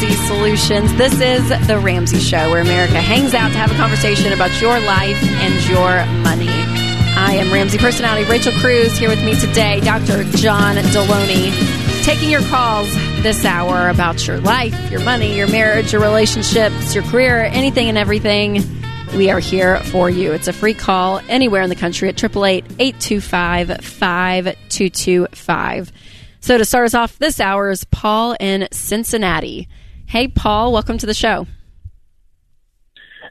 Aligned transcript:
Ramsey 0.00 0.26
Solutions. 0.28 0.94
This 0.94 1.14
is 1.14 1.48
The 1.66 1.76
Ramsey 1.76 2.20
Show, 2.20 2.50
where 2.50 2.60
America 2.60 3.00
hangs 3.00 3.34
out 3.34 3.48
to 3.48 3.58
have 3.58 3.72
a 3.72 3.74
conversation 3.74 4.32
about 4.32 4.60
your 4.60 4.78
life 4.78 5.20
and 5.20 5.68
your 5.68 6.06
money. 6.22 6.46
I 7.16 7.32
am 7.40 7.52
Ramsey 7.52 7.78
personality 7.78 8.24
Rachel 8.30 8.52
Cruze 8.52 8.96
here 8.96 9.08
with 9.08 9.24
me 9.24 9.34
today, 9.34 9.80
Dr. 9.80 10.22
John 10.36 10.76
Delony, 10.76 11.50
taking 12.04 12.30
your 12.30 12.42
calls 12.42 12.88
this 13.24 13.44
hour 13.44 13.88
about 13.88 14.24
your 14.24 14.38
life, 14.38 14.88
your 14.88 15.02
money, 15.02 15.36
your 15.36 15.48
marriage, 15.48 15.92
your 15.92 16.00
relationships, 16.00 16.94
your 16.94 17.02
career, 17.02 17.46
anything 17.46 17.88
and 17.88 17.98
everything. 17.98 18.62
We 19.16 19.30
are 19.30 19.40
here 19.40 19.80
for 19.80 20.08
you. 20.08 20.30
It's 20.30 20.46
a 20.46 20.52
free 20.52 20.74
call 20.74 21.20
anywhere 21.28 21.62
in 21.62 21.70
the 21.70 21.74
country 21.74 22.08
at 22.08 22.22
888 22.22 22.64
825 22.78 23.84
5225. 23.84 25.92
So 26.38 26.56
to 26.56 26.64
start 26.64 26.84
us 26.84 26.94
off 26.94 27.18
this 27.18 27.40
hour 27.40 27.72
is 27.72 27.82
Paul 27.82 28.36
in 28.38 28.68
Cincinnati. 28.70 29.66
Hey, 30.08 30.26
Paul, 30.26 30.72
welcome 30.72 30.96
to 30.96 31.04
the 31.04 31.12
show. 31.12 31.46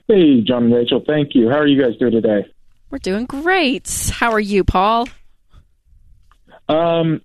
Hey, 0.08 0.42
John 0.42 0.66
and 0.66 0.74
Rachel. 0.76 1.04
Thank 1.06 1.34
you. 1.34 1.50
How 1.50 1.58
are 1.58 1.66
you 1.66 1.82
guys 1.82 1.98
doing 1.98 2.12
today? 2.12 2.46
We're 2.92 3.00
doing 3.00 3.26
great. 3.26 4.12
How 4.14 4.32
are 4.32 4.40
you, 4.40 4.64
Paul? 4.64 5.10
Um, 6.70 7.22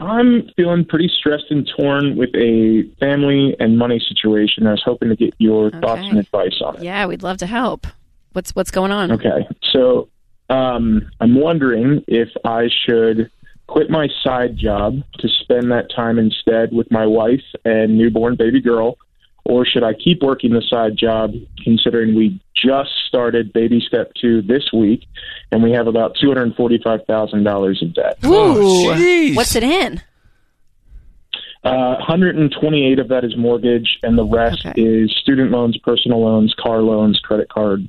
I'm 0.00 0.48
feeling 0.56 0.86
pretty 0.86 1.10
stressed 1.18 1.50
and 1.50 1.70
torn 1.76 2.16
with 2.16 2.30
a 2.34 2.84
family 2.98 3.54
and 3.60 3.76
money 3.76 4.02
situation. 4.08 4.66
I 4.66 4.70
was 4.70 4.82
hoping 4.82 5.10
to 5.10 5.16
get 5.16 5.34
your 5.36 5.66
okay. 5.66 5.80
thoughts 5.80 6.00
and 6.04 6.18
advice 6.18 6.58
on 6.64 6.76
it. 6.76 6.84
Yeah, 6.84 7.04
we'd 7.04 7.22
love 7.22 7.36
to 7.38 7.46
help. 7.46 7.86
What's 8.32 8.56
what's 8.56 8.70
going 8.70 8.90
on? 8.90 9.12
Okay, 9.12 9.46
so 9.70 10.08
um, 10.48 11.10
I'm 11.20 11.34
wondering 11.34 12.02
if 12.08 12.30
I 12.42 12.70
should 12.86 13.30
quit 13.74 13.90
my 13.90 14.06
side 14.22 14.56
job 14.56 15.02
to 15.18 15.28
spend 15.40 15.72
that 15.72 15.90
time 15.90 16.16
instead 16.16 16.72
with 16.72 16.88
my 16.92 17.04
wife 17.04 17.42
and 17.64 17.98
newborn 17.98 18.36
baby 18.36 18.60
girl, 18.60 18.96
or 19.44 19.66
should 19.66 19.82
I 19.82 19.94
keep 19.94 20.22
working 20.22 20.52
the 20.52 20.62
side 20.62 20.96
job 20.96 21.32
considering 21.64 22.14
we 22.14 22.40
just 22.54 22.90
started 23.08 23.52
baby 23.52 23.82
step 23.84 24.12
two 24.14 24.42
this 24.42 24.72
week 24.72 25.08
and 25.50 25.60
we 25.60 25.72
have 25.72 25.88
about 25.88 26.14
$245,000 26.22 27.82
in 27.82 27.92
debt? 27.92 28.18
Ooh, 28.24 28.32
oh, 28.32 29.34
what's 29.34 29.56
it 29.56 29.64
in? 29.64 30.00
Uh, 31.64 31.96
128 31.96 33.00
of 33.00 33.08
that 33.08 33.24
is 33.24 33.36
mortgage, 33.36 33.98
and 34.04 34.16
the 34.16 34.24
rest 34.24 34.64
okay. 34.64 34.80
is 34.80 35.12
student 35.20 35.50
loans, 35.50 35.76
personal 35.78 36.22
loans, 36.22 36.54
car 36.56 36.80
loans, 36.80 37.18
credit 37.18 37.48
card. 37.48 37.88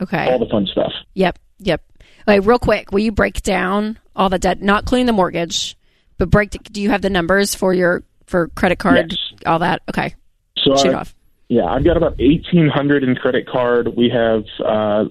Okay. 0.00 0.32
All 0.32 0.38
the 0.38 0.48
fun 0.48 0.66
stuff. 0.66 0.92
Yep. 1.12 1.38
Yep. 1.58 1.82
Okay, 2.30 2.40
real 2.40 2.60
quick, 2.60 2.92
will 2.92 3.00
you 3.00 3.10
break 3.10 3.42
down 3.42 3.98
all 4.14 4.28
the 4.28 4.38
debt, 4.38 4.62
not 4.62 4.84
including 4.84 5.06
the 5.06 5.12
mortgage, 5.12 5.76
but 6.16 6.30
break. 6.30 6.50
Do 6.62 6.80
you 6.80 6.90
have 6.90 7.02
the 7.02 7.10
numbers 7.10 7.56
for 7.56 7.74
your 7.74 8.04
for 8.26 8.48
credit 8.48 8.78
card, 8.78 9.12
yes. 9.12 9.20
all 9.46 9.58
that? 9.58 9.82
Okay, 9.88 10.14
so 10.56 10.76
shoot 10.76 10.94
I, 10.94 11.00
off. 11.00 11.14
Yeah, 11.48 11.64
I've 11.64 11.82
got 11.82 11.96
about 11.96 12.20
eighteen 12.20 12.68
hundred 12.68 13.02
in 13.02 13.16
credit 13.16 13.48
card. 13.48 13.88
We 13.96 14.10
have 14.10 14.44
uh, 14.64 15.06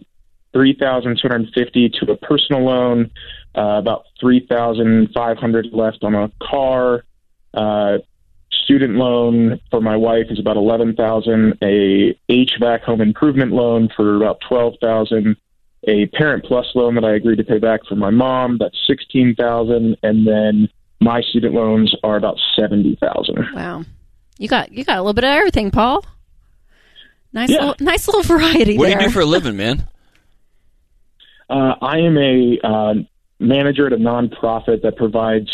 three 0.54 0.78
thousand 0.80 1.20
two 1.22 1.28
hundred 1.28 1.50
fifty 1.54 1.90
to 1.90 2.12
a 2.12 2.16
personal 2.16 2.64
loan, 2.64 3.12
uh, 3.54 3.80
about 3.80 4.06
three 4.22 4.46
thousand 4.48 5.10
five 5.14 5.38
hundred 5.38 5.68
left 5.74 6.04
on 6.04 6.16
a 6.16 6.32
car. 6.42 7.04
Uh, 7.54 7.98
student 8.64 8.96
loan 8.96 9.60
for 9.72 9.82
my 9.82 9.98
wife 9.98 10.28
is 10.30 10.40
about 10.40 10.56
eleven 10.56 10.96
thousand. 10.96 11.58
A 11.62 12.18
HVAC 12.30 12.84
home 12.84 13.02
improvement 13.02 13.52
loan 13.52 13.90
for 13.94 14.16
about 14.16 14.40
twelve 14.48 14.76
thousand 14.80 15.36
a 15.90 16.06
Parent 16.08 16.46
Plus 16.46 16.66
loan 16.76 16.96
that 16.96 17.04
I 17.04 17.16
agreed 17.16 17.38
to 17.38 17.44
pay 17.44 17.58
back 17.58 17.82
for 17.88 17.96
my 17.96 18.12
mom. 18.12 18.58
That's 18.60 18.78
sixteen 18.88 19.36
thousand, 19.36 19.98
and 20.04 20.28
then 20.28 20.70
my 21.02 21.22
student 21.22 21.54
loans 21.54 21.96
are 22.04 22.16
about 22.16 22.38
seventy 22.56 22.96
thousand. 22.96 23.48
Wow, 23.54 23.84
you 24.38 24.48
got 24.48 24.72
you 24.72 24.84
got 24.84 24.98
a 24.98 25.02
little 25.02 25.14
bit 25.14 25.24
of 25.24 25.32
everything, 25.32 25.72
Paul. 25.72 26.06
Nice, 27.34 27.50
yeah. 27.50 27.60
little, 27.60 27.76
nice 27.80 28.08
little 28.08 28.24
variety. 28.24 28.78
What 28.78 28.88
there. 28.88 28.98
do 28.98 29.04
you 29.04 29.10
do 29.10 29.14
for 29.14 29.22
a 29.22 29.26
living, 29.26 29.58
man? 29.58 29.88
Uh, 31.52 31.74
I 31.82 31.98
am 31.98 32.16
a 32.16 32.60
uh, 32.64 32.94
manager 33.40 33.88
at 33.88 33.94
a 33.94 33.98
nonprofit 33.98 34.84
that 34.84 34.96
provides 34.98 35.50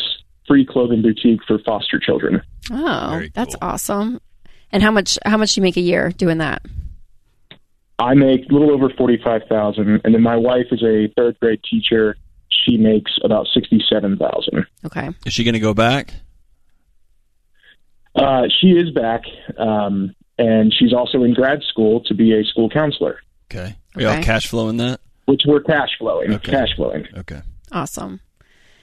free 0.46 0.66
clothing 0.66 1.02
boutique 1.02 1.40
for 1.47 1.57
foster 1.59 2.00
children. 2.00 2.41
Oh, 2.69 3.23
that's 3.34 3.56
awesome! 3.62 4.19
And 4.73 4.84
how 4.84 4.91
much 4.91 5.17
how 5.25 5.38
much 5.38 5.56
do 5.56 5.62
you 5.62 5.63
make 5.63 5.78
a 5.78 5.81
year 5.81 6.12
doing 6.12 6.40
that? 6.40 6.63
I 7.98 8.14
make 8.14 8.50
a 8.50 8.54
little 8.54 8.72
over 8.72 8.90
forty 8.90 9.18
five 9.24 9.44
thousand, 9.48 10.02
and 10.04 10.14
then 10.14 10.22
my 10.22 10.36
wife 10.36 10.68
is 10.72 10.84
a 10.84 11.08
third 11.16 11.40
grade 11.40 11.62
teacher. 11.70 12.18
She 12.50 12.78
makes 12.78 13.12
about 13.24 13.48
sixty 13.54 13.84
seven 13.90 14.18
thousand. 14.18 14.66
Okay. 14.86 15.10
Is 15.26 15.34
she 15.34 15.44
going 15.44 15.54
to 15.54 15.60
go 15.60 15.74
back? 15.74 16.14
Uh, 18.16 18.44
she 18.62 18.68
is 18.68 18.92
back, 18.92 19.22
um, 19.58 20.16
and 20.38 20.74
she's 20.74 20.94
also 20.94 21.24
in 21.24 21.34
grad 21.34 21.62
school 21.64 22.02
to 22.06 22.14
be 22.14 22.34
a 22.34 22.44
school 22.44 22.70
counselor. 22.70 23.20
Okay. 23.52 23.76
Are 23.96 24.02
y'all 24.02 24.24
cash 24.24 24.48
flowing 24.48 24.78
that? 24.78 25.00
Which 25.26 25.44
we're 25.46 25.62
cash 25.62 25.90
flowing. 25.98 26.34
Okay. 26.34 26.52
Cash 26.52 26.76
flowing. 26.76 27.08
Okay. 27.18 27.42
Awesome. 27.72 28.20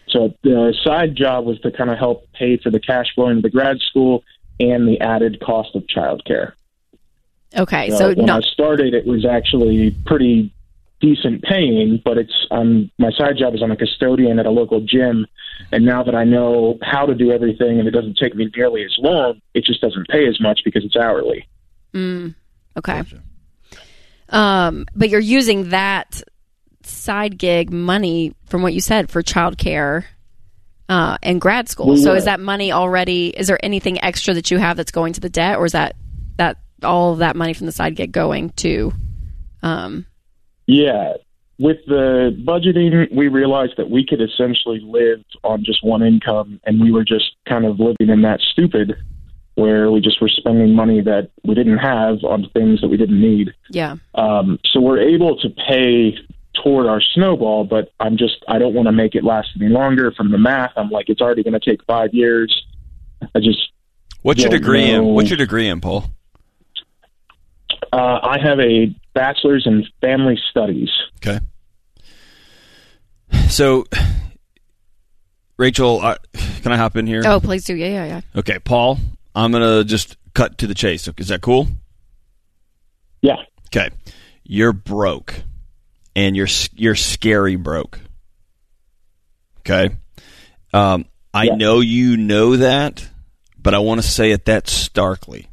So 0.08 0.34
the 0.42 0.74
side 0.84 1.16
job 1.16 1.46
was 1.46 1.58
to 1.60 1.70
kind 1.70 1.90
of 1.90 1.98
help 1.98 2.30
pay 2.32 2.58
for 2.58 2.70
the 2.70 2.80
cash 2.80 3.06
flowing 3.14 3.38
of 3.38 3.42
the 3.42 3.50
grad 3.50 3.78
school 3.80 4.24
and 4.60 4.86
the 4.86 5.00
added 5.00 5.40
cost 5.40 5.74
of 5.74 5.84
childcare. 5.86 6.52
Okay, 7.56 7.90
so, 7.90 7.96
so 7.96 8.06
when 8.14 8.26
no. 8.26 8.36
I 8.36 8.40
started, 8.40 8.94
it 8.94 9.06
was 9.06 9.24
actually 9.24 9.94
pretty 10.06 10.52
decent 11.00 11.42
paying, 11.42 12.00
but 12.04 12.16
it's 12.16 12.46
um 12.50 12.90
my 12.98 13.10
side 13.10 13.36
job 13.36 13.54
is 13.54 13.62
I'm 13.62 13.72
a 13.72 13.76
custodian 13.76 14.38
at 14.38 14.46
a 14.46 14.50
local 14.50 14.80
gym, 14.80 15.26
and 15.72 15.84
now 15.84 16.02
that 16.02 16.14
I 16.14 16.24
know 16.24 16.78
how 16.82 17.06
to 17.06 17.14
do 17.14 17.32
everything 17.32 17.78
and 17.78 17.88
it 17.88 17.90
doesn't 17.90 18.16
take 18.16 18.34
me 18.34 18.50
nearly 18.56 18.84
as 18.84 18.94
long, 18.98 19.40
it 19.52 19.64
just 19.64 19.80
doesn't 19.80 20.08
pay 20.08 20.26
as 20.26 20.40
much 20.40 20.60
because 20.64 20.84
it's 20.84 20.96
hourly. 20.96 21.48
Mm, 21.92 22.34
okay. 22.78 23.02
Gotcha. 23.02 23.22
Um, 24.28 24.86
but 24.94 25.10
you're 25.10 25.20
using 25.20 25.70
that 25.70 26.22
side 26.84 27.36
gig 27.36 27.70
money 27.70 28.34
from 28.46 28.62
what 28.62 28.72
you 28.72 28.80
said 28.80 29.10
for 29.10 29.22
childcare 29.22 30.04
uh, 30.88 31.18
and 31.22 31.40
grad 31.40 31.68
school. 31.68 31.90
We 31.90 32.02
so 32.02 32.10
were. 32.10 32.16
is 32.16 32.24
that 32.24 32.40
money 32.40 32.72
already? 32.72 33.28
Is 33.28 33.46
there 33.46 33.58
anything 33.62 34.02
extra 34.02 34.34
that 34.34 34.50
you 34.50 34.58
have 34.58 34.76
that's 34.76 34.90
going 34.90 35.14
to 35.14 35.20
the 35.20 35.28
debt, 35.28 35.58
or 35.58 35.66
is 35.66 35.72
that 35.72 35.96
that 35.96 35.96
all 36.84 37.12
of 37.12 37.18
that 37.18 37.36
money 37.36 37.52
from 37.52 37.66
the 37.66 37.72
side 37.72 37.96
get 37.96 38.12
going 38.12 38.50
to? 38.50 38.92
Um, 39.62 40.06
Yeah. 40.66 41.14
With 41.58 41.78
the 41.86 42.36
budgeting, 42.44 43.14
we 43.14 43.28
realized 43.28 43.74
that 43.76 43.88
we 43.88 44.04
could 44.04 44.20
essentially 44.20 44.80
live 44.80 45.22
on 45.44 45.62
just 45.64 45.84
one 45.84 46.02
income, 46.02 46.60
and 46.64 46.80
we 46.80 46.90
were 46.90 47.04
just 47.04 47.36
kind 47.48 47.64
of 47.64 47.78
living 47.78 48.08
in 48.08 48.22
that 48.22 48.40
stupid 48.40 48.96
where 49.54 49.90
we 49.90 50.00
just 50.00 50.20
were 50.20 50.30
spending 50.30 50.74
money 50.74 51.02
that 51.02 51.30
we 51.44 51.54
didn't 51.54 51.78
have 51.78 52.24
on 52.24 52.48
things 52.54 52.80
that 52.80 52.88
we 52.88 52.96
didn't 52.96 53.20
need. 53.20 53.52
yeah. 53.70 53.96
Um, 54.14 54.58
so 54.72 54.80
we're 54.80 54.98
able 55.00 55.36
to 55.40 55.50
pay 55.50 56.16
toward 56.62 56.86
our 56.86 57.00
snowball, 57.00 57.64
but 57.64 57.92
I'm 58.00 58.16
just 58.16 58.44
I 58.48 58.58
don't 58.58 58.74
want 58.74 58.86
to 58.86 58.92
make 58.92 59.14
it 59.14 59.24
last 59.24 59.48
any 59.60 59.68
longer. 59.68 60.12
From 60.12 60.30
the 60.32 60.38
math, 60.38 60.72
I'm 60.76 60.90
like 60.90 61.08
it's 61.08 61.20
already 61.20 61.42
going 61.42 61.58
to 61.58 61.60
take 61.60 61.84
five 61.84 62.10
years. 62.12 62.64
I 63.34 63.40
just 63.40 63.58
What's 64.22 64.40
your 64.40 64.50
don't 64.50 64.60
degree 64.60 64.90
in? 64.90 65.04
What's 65.04 65.30
your 65.30 65.36
degree 65.36 65.68
in, 65.68 65.80
Paul? 65.80 66.06
Uh, 67.92 68.18
I 68.22 68.38
have 68.42 68.58
a 68.60 68.94
bachelor's 69.14 69.66
in 69.66 69.84
family 70.00 70.38
studies. 70.50 70.90
Okay. 71.16 71.38
So, 73.48 73.84
Rachel, 75.58 76.00
uh, 76.00 76.16
can 76.62 76.72
I 76.72 76.76
hop 76.76 76.96
in 76.96 77.06
here? 77.06 77.22
Oh, 77.24 77.40
please 77.40 77.64
do. 77.64 77.74
Yeah, 77.74 77.88
yeah, 77.88 78.06
yeah. 78.06 78.20
Okay, 78.36 78.58
Paul, 78.58 78.98
I'm 79.34 79.52
gonna 79.52 79.84
just 79.84 80.16
cut 80.34 80.58
to 80.58 80.66
the 80.66 80.74
chase. 80.74 81.08
Is 81.18 81.28
that 81.28 81.40
cool? 81.42 81.68
Yeah. 83.20 83.36
Okay, 83.66 83.90
you're 84.44 84.72
broke, 84.72 85.34
and 86.16 86.34
you're 86.36 86.48
you're 86.74 86.94
scary 86.94 87.56
broke. 87.56 88.00
Okay, 89.60 89.94
um, 90.74 91.04
I 91.32 91.44
Yeah. 91.44 91.54
know 91.54 91.80
you 91.80 92.16
know 92.16 92.56
that, 92.56 93.08
but 93.58 93.74
I 93.74 93.78
want 93.78 94.02
to 94.02 94.06
say 94.06 94.32
it 94.32 94.46
that 94.46 94.66
starkly. 94.68 95.46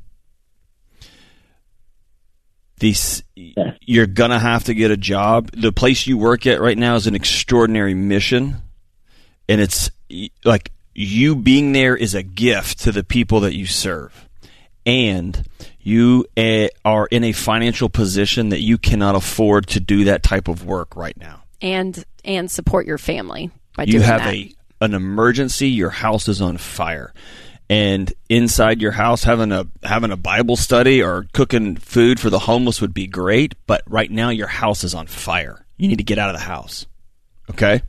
These, 2.79 3.23
Yeah. 3.35 3.73
you're 3.81 4.07
gonna 4.07 4.39
have 4.39 4.63
to 4.65 4.73
get 4.73 4.91
a 4.91 4.97
job. 4.97 5.51
The 5.51 5.71
place 5.71 6.07
you 6.07 6.17
work 6.17 6.45
at 6.47 6.61
right 6.61 6.77
now 6.77 6.95
is 6.95 7.07
an 7.07 7.15
extraordinary 7.15 7.93
mission, 7.93 8.57
and 9.47 9.59
it's 9.61 9.91
like 10.43 10.71
you 10.95 11.35
being 11.35 11.71
there 11.73 11.95
is 11.95 12.15
a 12.15 12.23
gift 12.23 12.79
to 12.79 12.91
the 12.91 13.03
people 13.03 13.41
that 13.41 13.55
you 13.55 13.65
serve 13.65 14.27
and 14.85 15.43
you 15.81 16.25
uh, 16.35 16.67
are 16.83 17.07
in 17.07 17.23
a 17.23 17.31
financial 17.31 17.89
position 17.89 18.49
that 18.49 18.61
you 18.61 18.77
cannot 18.77 19.15
afford 19.15 19.67
to 19.67 19.79
do 19.79 20.05
that 20.05 20.23
type 20.23 20.47
of 20.47 20.65
work 20.65 20.95
right 20.95 21.15
now. 21.17 21.43
And 21.61 22.03
and 22.25 22.49
support 22.49 22.85
your 22.85 22.97
family 22.97 23.51
by 23.75 23.83
You 23.83 23.93
doing 23.93 24.03
have 24.03 24.21
that. 24.23 24.33
a 24.33 24.53
an 24.81 24.93
emergency, 24.93 25.69
your 25.69 25.89
house 25.89 26.27
is 26.29 26.41
on 26.41 26.57
fire. 26.57 27.13
And 27.69 28.11
inside 28.29 28.81
your 28.81 28.91
house 28.91 29.23
having 29.23 29.51
a 29.51 29.67
having 29.83 30.11
a 30.11 30.17
Bible 30.17 30.55
study 30.55 31.03
or 31.03 31.27
cooking 31.33 31.75
food 31.75 32.19
for 32.19 32.31
the 32.31 32.39
homeless 32.39 32.81
would 32.81 32.95
be 32.95 33.05
great, 33.05 33.53
but 33.67 33.83
right 33.87 34.09
now 34.09 34.29
your 34.29 34.47
house 34.47 34.83
is 34.83 34.95
on 34.95 35.05
fire. 35.05 35.65
You 35.77 35.87
need 35.87 35.99
to 35.99 36.03
get 36.03 36.17
out 36.17 36.29
of 36.29 36.35
the 36.35 36.45
house. 36.45 36.87
Okay? 37.51 37.81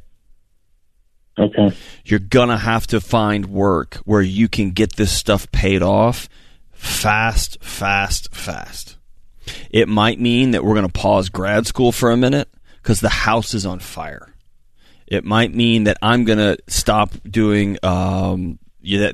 Okay. 1.38 1.74
You're 2.04 2.18
gonna 2.18 2.58
have 2.58 2.86
to 2.88 3.00
find 3.00 3.46
work 3.46 3.94
where 4.04 4.20
you 4.20 4.48
can 4.48 4.72
get 4.72 4.96
this 4.96 5.12
stuff 5.16 5.50
paid 5.50 5.82
off 5.82 6.28
fast, 6.72 7.62
fast, 7.62 8.34
fast. 8.34 8.96
It 9.70 9.88
might 9.88 10.20
mean 10.20 10.50
that 10.50 10.62
we're 10.62 10.74
gonna 10.74 10.90
pause 10.90 11.30
grad 11.30 11.66
school 11.66 11.92
for 11.92 12.10
a 12.10 12.16
minute 12.18 12.48
because 12.82 13.00
the 13.00 13.08
house 13.08 13.54
is 13.54 13.64
on 13.64 13.80
fire. 13.80 14.34
It 15.06 15.24
might 15.24 15.54
mean 15.54 15.84
that 15.84 15.96
I'm 16.02 16.24
gonna 16.24 16.58
stop 16.68 17.14
doing 17.28 17.78
um, 17.82 18.58
yeah, 18.82 19.12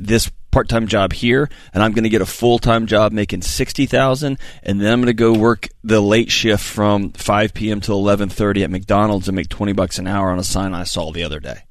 this 0.56 0.62
part-time 0.62 0.87
job 0.87 1.12
here 1.12 1.50
and 1.75 1.82
I'm 1.82 1.93
going 1.93 2.05
to 2.05 2.08
get 2.08 2.23
a 2.23 2.26
full-time 2.26 2.87
job 2.87 3.12
making 3.12 3.43
60,000 3.43 4.38
and 4.62 4.81
then 4.81 4.93
I'm 4.93 5.00
going 5.00 5.06
to 5.08 5.12
go 5.12 5.35
work 5.35 5.69
the 5.85 6.00
late 6.00 6.31
shift 6.31 6.64
from 6.64 7.12
5 7.12 7.53
p.m. 7.53 7.81
to 7.82 7.93
11:30 7.93 8.64
at 8.64 8.70
McDonald's 8.70 9.29
and 9.29 9.37
make 9.37 9.50
20 9.50 9.75
bucks 9.75 9.99
an 9.99 10.06
hour 10.06 10.31
on 10.31 10.38
a 10.38 10.44
sign 10.44 10.73
I 10.73 10.85
saw 10.85 11.12
the 11.12 11.25
other 11.25 11.41
day. 11.41 11.64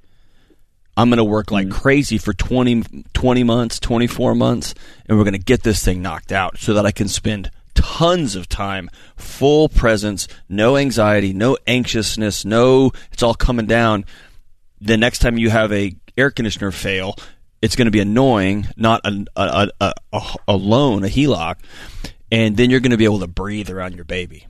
I'm 0.95 1.09
going 1.09 1.17
to 1.17 1.23
work 1.23 1.49
like 1.49 1.67
mm. 1.67 1.73
crazy 1.73 2.19
for 2.19 2.33
20, 2.33 3.05
20 3.13 3.43
months, 3.43 3.79
24 3.79 4.35
months 4.35 4.75
and 5.07 5.17
we're 5.17 5.23
going 5.23 5.33
to 5.33 5.39
get 5.39 5.63
this 5.63 5.83
thing 5.83 6.03
knocked 6.03 6.31
out 6.31 6.59
so 6.59 6.75
that 6.75 6.85
I 6.85 6.91
can 6.91 7.07
spend 7.07 7.49
tons 7.73 8.35
of 8.35 8.47
time, 8.47 8.89
full 9.15 9.67
presence, 9.67 10.27
no 10.47 10.77
anxiety, 10.77 11.33
no 11.33 11.57
anxiousness, 11.65 12.45
no 12.45 12.91
it's 13.11 13.23
all 13.23 13.33
coming 13.33 13.65
down. 13.65 14.05
The 14.79 14.97
next 14.97 15.19
time 15.19 15.39
you 15.39 15.49
have 15.49 15.71
a 15.73 15.95
air 16.17 16.29
conditioner 16.29 16.71
fail, 16.71 17.15
it's 17.65 17.75
going 17.75 17.85
to 17.85 17.91
be 17.91 17.99
annoying, 17.99 18.67
not 18.77 19.01
a, 19.03 19.25
a, 19.35 19.71
a, 19.81 19.93
a, 20.13 20.35
a 20.49 20.55
loan, 20.55 21.03
a 21.03 21.07
HELOC, 21.07 21.55
and 22.31 22.55
then 22.55 22.69
you're 22.69 22.79
going 22.79 22.91
to 22.91 22.97
be 22.97 23.05
able 23.05 23.21
to 23.21 23.27
breathe 23.27 23.71
around 23.71 23.95
your 23.95 24.05
baby. 24.05 24.45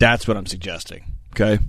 That's 0.00 0.26
what 0.26 0.36
I'm 0.36 0.46
suggesting. 0.46 1.04
Okay. 1.30 1.60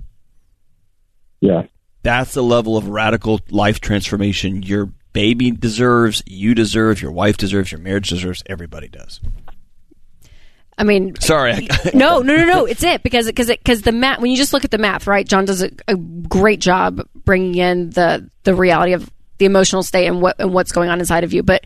Yeah. 1.39 1.67
That's 2.01 2.33
the 2.33 2.41
level 2.41 2.77
of 2.77 2.87
radical 2.87 3.39
life 3.51 3.79
transformation 3.79 4.63
your 4.63 4.87
baby 5.13 5.51
deserves, 5.51 6.23
you 6.25 6.55
deserve, 6.55 6.99
your 6.99 7.11
wife 7.11 7.37
deserves, 7.37 7.71
your 7.71 7.79
marriage 7.79 8.09
deserves, 8.09 8.41
everybody 8.47 8.87
does. 8.87 9.19
I 10.79 10.83
mean, 10.83 11.15
Sorry. 11.19 11.67
No, 11.93 12.21
no, 12.21 12.35
no, 12.37 12.45
no. 12.45 12.65
It's 12.65 12.81
it 12.81 13.03
because 13.03 13.27
because 13.27 13.47
because 13.47 13.83
the 13.83 13.91
math. 13.91 14.19
When 14.19 14.31
you 14.31 14.37
just 14.37 14.53
look 14.53 14.63
at 14.63 14.71
the 14.71 14.77
math, 14.79 15.05
right? 15.05 15.27
John 15.27 15.45
does 15.45 15.61
a, 15.61 15.69
a 15.87 15.95
great 15.95 16.59
job 16.61 17.05
bringing 17.13 17.55
in 17.55 17.89
the 17.91 18.29
the 18.45 18.55
reality 18.55 18.93
of 18.93 19.11
the 19.39 19.45
emotional 19.45 19.81
state 19.81 20.05
and 20.05 20.21
what 20.21 20.35
and 20.39 20.53
what's 20.53 20.71
going 20.71 20.89
on 20.89 20.99
inside 20.99 21.23
of 21.23 21.33
you. 21.33 21.41
But 21.41 21.65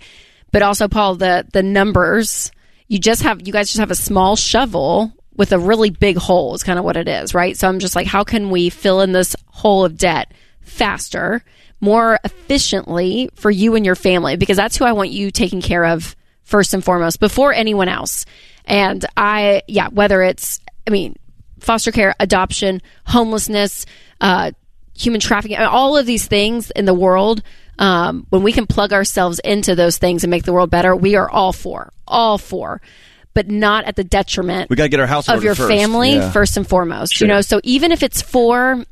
but 0.52 0.62
also, 0.62 0.88
Paul, 0.88 1.16
the 1.16 1.46
the 1.52 1.64
numbers. 1.64 2.52
You 2.88 3.00
just 3.00 3.24
have 3.24 3.46
you 3.46 3.54
guys 3.54 3.68
just 3.68 3.80
have 3.80 3.92
a 3.92 3.96
small 3.96 4.36
shovel 4.36 5.12
with 5.36 5.52
a 5.52 5.60
really 5.60 5.90
big 5.90 6.18
hole. 6.18 6.54
Is 6.54 6.64
kind 6.64 6.80
of 6.80 6.86
what 6.86 6.98
it 6.98 7.08
is, 7.08 7.34
right? 7.34 7.58
So 7.58 7.68
I'm 7.68 7.80
just 7.80 7.96
like, 7.96 8.08
how 8.08 8.24
can 8.24 8.50
we 8.50 8.70
fill 8.70 9.02
in 9.02 9.12
this 9.12 9.36
hole 9.48 9.84
of 9.84 9.98
debt 9.98 10.32
faster, 10.62 11.44
more 11.82 12.20
efficiently 12.24 13.30
for 13.34 13.50
you 13.50 13.76
and 13.76 13.86
your 13.86 13.96
family? 13.96 14.38
Because 14.38 14.58
that's 14.58 14.78
who 14.78 14.86
I 14.86 14.92
want 14.92 15.10
you 15.10 15.32
taking 15.32 15.62
care 15.62 15.86
of 15.86 16.16
first 16.44 16.74
and 16.74 16.84
foremost 16.84 17.20
before 17.20 17.54
anyone 17.54 17.90
else. 17.90 18.26
And 18.66 19.04
I, 19.18 19.64
yeah, 19.68 19.88
whether 19.90 20.22
it's, 20.22 20.60
I 20.86 20.92
mean, 20.92 21.16
foster 21.60 21.92
care, 21.92 22.14
adoption, 22.20 22.82
homelessness, 23.06 23.86
uh, 24.22 24.52
human 24.96 25.20
trafficking, 25.20 25.58
all 25.58 25.98
of 25.98 26.06
these 26.06 26.28
things 26.28 26.70
in 26.72 26.86
the 26.86 26.94
world, 26.94 27.42
um, 27.80 28.26
when 28.30 28.44
we 28.44 28.52
can 28.52 28.68
plug 28.68 28.94
ourselves 28.94 29.40
into 29.40 29.76
those 29.76 29.98
things 29.98 30.24
and 30.24 30.32
make 30.32 30.44
the 30.44 30.54
world 30.54 30.70
better, 30.70 30.96
we 30.96 31.16
are 31.16 31.30
all 31.30 31.54
for, 31.54 31.92
all 32.08 32.38
for, 32.38 32.82
but 33.34 33.48
not 33.50 33.86
at 33.86 33.96
the 33.96 34.04
detriment 34.04 34.70
we 34.70 34.76
got 34.76 34.84
to 34.84 34.90
get 34.90 35.00
our 35.00 35.08
house 35.08 35.28
of 35.28 35.44
your 35.44 35.56
first. 35.56 35.70
family 35.70 36.14
Yeah. 36.14 36.32
first 36.32 36.56
and 36.58 36.68
foremost. 36.68 37.16
Sure. 37.16 37.28
You 37.28 37.34
know, 37.34 37.42
so 37.42 37.60
even 37.64 37.92
if 37.92 38.04
it's 38.04 38.22
for 38.22 38.86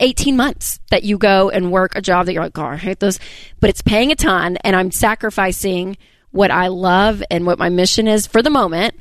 18 0.00 0.36
months 0.36 0.80
that 0.90 1.04
you 1.04 1.18
go 1.18 1.50
and 1.50 1.70
work 1.70 1.94
a 1.94 2.00
job 2.00 2.26
that 2.26 2.32
you're 2.32 2.42
like, 2.42 2.58
oh, 2.58 2.64
I 2.64 2.76
hate 2.76 3.00
this, 3.00 3.18
but 3.60 3.68
it's 3.70 3.82
paying 3.82 4.12
a 4.12 4.16
ton 4.16 4.56
and 4.64 4.74
I'm 4.74 4.90
sacrificing 4.90 5.98
what 6.30 6.50
I 6.50 6.68
love 6.68 7.22
and 7.30 7.44
what 7.44 7.58
my 7.58 7.68
mission 7.68 8.08
is 8.08 8.26
for 8.26 8.40
the 8.42 8.50
moment 8.50 8.94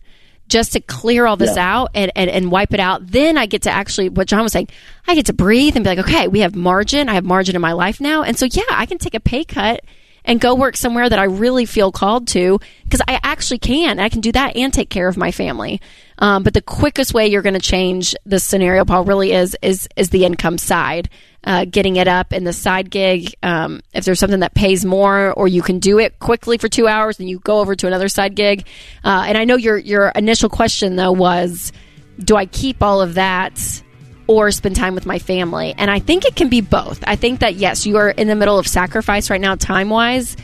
just 0.50 0.74
to 0.74 0.82
clear 0.82 1.26
all 1.26 1.38
this 1.38 1.56
Yeah. 1.56 1.76
out 1.78 1.92
and, 1.94 2.12
and, 2.16 2.30
and 2.30 2.52
wipe 2.52 2.74
it 2.74 2.80
out. 2.80 3.08
Then 3.08 3.38
I 3.38 3.46
get 3.46 3.62
to 3.62 3.72
actually, 3.72 4.10
what 4.10 4.28
John 4.28 4.44
was 4.44 4.52
saying, 4.52 4.68
I 5.08 5.16
get 5.16 5.28
to 5.28 5.34
breathe 5.34 5.76
and 5.76 5.84
be 5.86 5.90
like, 5.90 6.00
okay, 6.00 6.28
we 6.28 6.40
have 6.42 6.56
margin. 6.56 7.08
I 7.08 7.14
have 7.14 7.24
margin 7.24 7.56
in 7.56 7.62
my 7.62 7.72
life 7.74 8.02
now. 8.02 8.24
And 8.24 8.38
so, 8.38 8.46
yeah, 8.46 8.64
I 8.72 8.86
can 8.86 8.98
take 8.98 9.14
a 9.14 9.20
pay 9.20 9.46
cut 9.46 9.82
and 10.26 10.42
go 10.42 10.54
work 10.54 10.76
somewhere 10.76 11.08
that 11.08 11.18
I 11.18 11.24
really 11.24 11.66
feel 11.66 11.92
called 11.92 12.28
to 12.30 12.60
because 12.84 13.02
I 13.08 13.20
actually 13.24 13.60
can. 13.60 14.00
I 14.00 14.10
can 14.10 14.20
do 14.22 14.32
that 14.34 14.56
and 14.58 14.74
take 14.74 14.90
care 14.90 15.08
of 15.08 15.16
my 15.16 15.32
family. 15.32 15.80
Um, 16.18 16.44
but 16.44 16.54
the 16.54 16.62
quickest 16.62 17.14
way 17.14 17.28
you're 17.28 17.42
going 17.42 17.54
to 17.54 17.60
change 17.62 18.14
this 18.26 18.44
scenario, 18.44 18.84
Paul, 18.84 19.06
really 19.06 19.32
is 19.32 19.56
is 19.62 19.88
is 19.96 20.10
the 20.10 20.26
income 20.26 20.58
side, 20.58 21.10
uh, 21.44 21.66
getting 21.66 21.96
it 21.96 22.08
up 22.08 22.34
in 22.34 22.44
the 22.44 22.54
side 22.54 22.90
gig. 22.90 23.34
Um, 23.42 23.82
if 23.94 24.06
there's 24.06 24.20
something 24.20 24.42
that 24.42 24.54
pays 24.54 24.86
more, 24.86 25.32
or 25.34 25.48
you 25.48 25.62
can 25.62 25.80
do 25.80 26.00
it 26.00 26.20
quickly 26.20 26.58
for 26.58 26.68
two 26.68 26.88
hours, 26.88 27.20
and 27.20 27.30
you 27.30 27.40
go 27.40 27.60
over 27.60 27.76
to 27.76 27.88
another 27.88 28.10
side 28.10 28.36
gig. 28.36 28.66
Uh, 29.04 29.26
and 29.28 29.38
I 29.38 29.46
know 29.46 29.56
your 29.56 29.78
your 29.78 30.10
initial 30.10 30.50
question 30.50 30.96
though 30.96 31.12
was, 31.12 31.72
do 32.18 32.36
I 32.36 32.46
keep 32.46 32.84
all 32.84 33.02
of 33.02 33.16
that? 33.16 33.84
or 34.28 34.52
spend 34.52 34.76
time 34.76 34.94
with 34.94 35.08
my 35.08 35.18
family. 35.18 35.74
And 35.76 35.90
I 35.90 35.98
think 35.98 36.24
it 36.24 36.36
can 36.36 36.50
be 36.50 36.62
both. 36.62 37.04
I 37.08 37.16
think 37.16 37.40
that, 37.40 37.56
yes, 37.56 37.88
you 37.88 37.98
are 37.98 38.12
in 38.12 38.28
the 38.28 38.36
middle 38.36 38.60
of 38.60 38.68
sacrifice 38.68 39.32
right 39.32 39.42
now, 39.42 39.56
time 39.56 39.90
wise, 39.90 40.38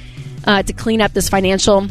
uh, 0.44 0.64
to 0.64 0.74
clean 0.74 1.02
up 1.02 1.14
this 1.14 1.30
financial 1.30 1.86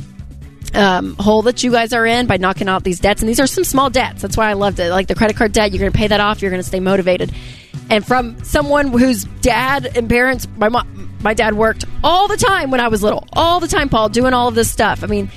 um, 0.75 1.15
hole 1.21 1.43
that 1.43 1.63
you 1.63 1.71
guys 1.71 1.93
are 1.93 2.05
in 2.05 2.27
by 2.27 2.37
knocking 2.37 2.69
out 2.69 2.83
these 2.83 2.99
debts. 2.99 3.23
And 3.23 3.29
these 3.29 3.39
are 3.39 3.47
some 3.47 3.63
small 3.63 3.91
debts. 3.91 4.23
That's 4.23 4.37
why 4.37 4.51
I 4.51 4.55
loved 4.55 4.81
it. 4.81 4.91
Like 4.91 5.07
the 5.07 5.15
credit 5.15 5.37
card 5.37 5.53
debt, 5.53 5.71
you're 5.71 5.79
going 5.79 5.93
to 5.93 5.97
pay 5.97 6.09
that 6.09 6.19
off, 6.19 6.43
you're 6.43 6.51
going 6.51 6.63
to 6.63 6.67
stay 6.67 6.81
motivated. 6.81 7.33
And 7.91 8.07
from 8.07 8.43
someone 8.45 8.89
whose 8.89 9.25
dad 9.25 9.97
and 9.97 10.09
parents, 10.09 10.49
my 10.57 10.69
mom, 10.69 11.17
my 11.23 11.35
dad 11.35 11.55
worked 11.55 11.85
all 12.03 12.29
the 12.29 12.37
time 12.37 12.71
when 12.71 12.81
I 12.81 12.89
was 12.89 13.03
little, 13.03 13.27
all 13.33 13.61
the 13.61 13.69
time, 13.69 13.89
Paul, 13.89 14.09
doing 14.09 14.33
all 14.33 14.49
of 14.49 14.55
this 14.55 14.71
stuff. 14.71 15.05
I 15.05 15.07
mean, 15.07 15.31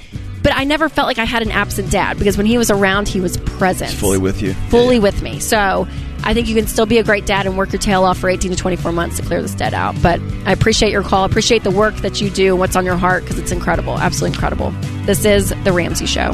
but 0.43 0.53
I 0.53 0.63
never 0.63 0.87
felt 0.87 1.07
like 1.07 1.17
I 1.17 1.25
had 1.25 1.41
an 1.41 1.51
absent 1.51 1.91
dad 1.91 2.17
because 2.17 2.37
when 2.37 2.45
he 2.45 2.57
was 2.57 2.71
around, 2.71 3.07
he 3.07 3.19
was 3.19 3.37
present 3.37 3.91
fully 3.91 4.17
with 4.17 4.41
you. 4.41 4.53
fully 4.69 4.99
with 4.99 5.21
me. 5.21 5.39
So 5.39 5.87
I 6.23 6.33
think 6.33 6.47
you 6.47 6.55
can 6.55 6.67
still 6.67 6.85
be 6.85 6.97
a 6.99 7.03
great 7.03 7.25
dad 7.25 7.45
and 7.45 7.57
work 7.57 7.71
your 7.73 7.81
tail 7.81 8.03
off 8.03 8.17
for 8.17 8.29
18 8.29 8.51
to 8.51 8.57
24 8.57 8.91
months 8.91 9.17
to 9.17 9.23
clear 9.23 9.41
this 9.41 9.53
debt 9.53 9.73
out. 9.73 9.95
But 10.01 10.21
I 10.45 10.51
appreciate 10.51 10.91
your 10.91 11.03
call. 11.03 11.25
appreciate 11.25 11.63
the 11.63 11.71
work 11.71 11.95
that 11.97 12.21
you 12.21 12.29
do 12.29 12.53
and 12.53 12.59
what's 12.59 12.75
on 12.75 12.85
your 12.85 12.97
heart 12.97 13.23
because 13.23 13.39
it's 13.39 13.51
incredible. 13.51 13.97
Absolutely 13.97 14.35
incredible. 14.35 14.71
This 15.05 15.25
is 15.25 15.49
The 15.63 15.73
Ramsey 15.73 16.05
Show. 16.05 16.31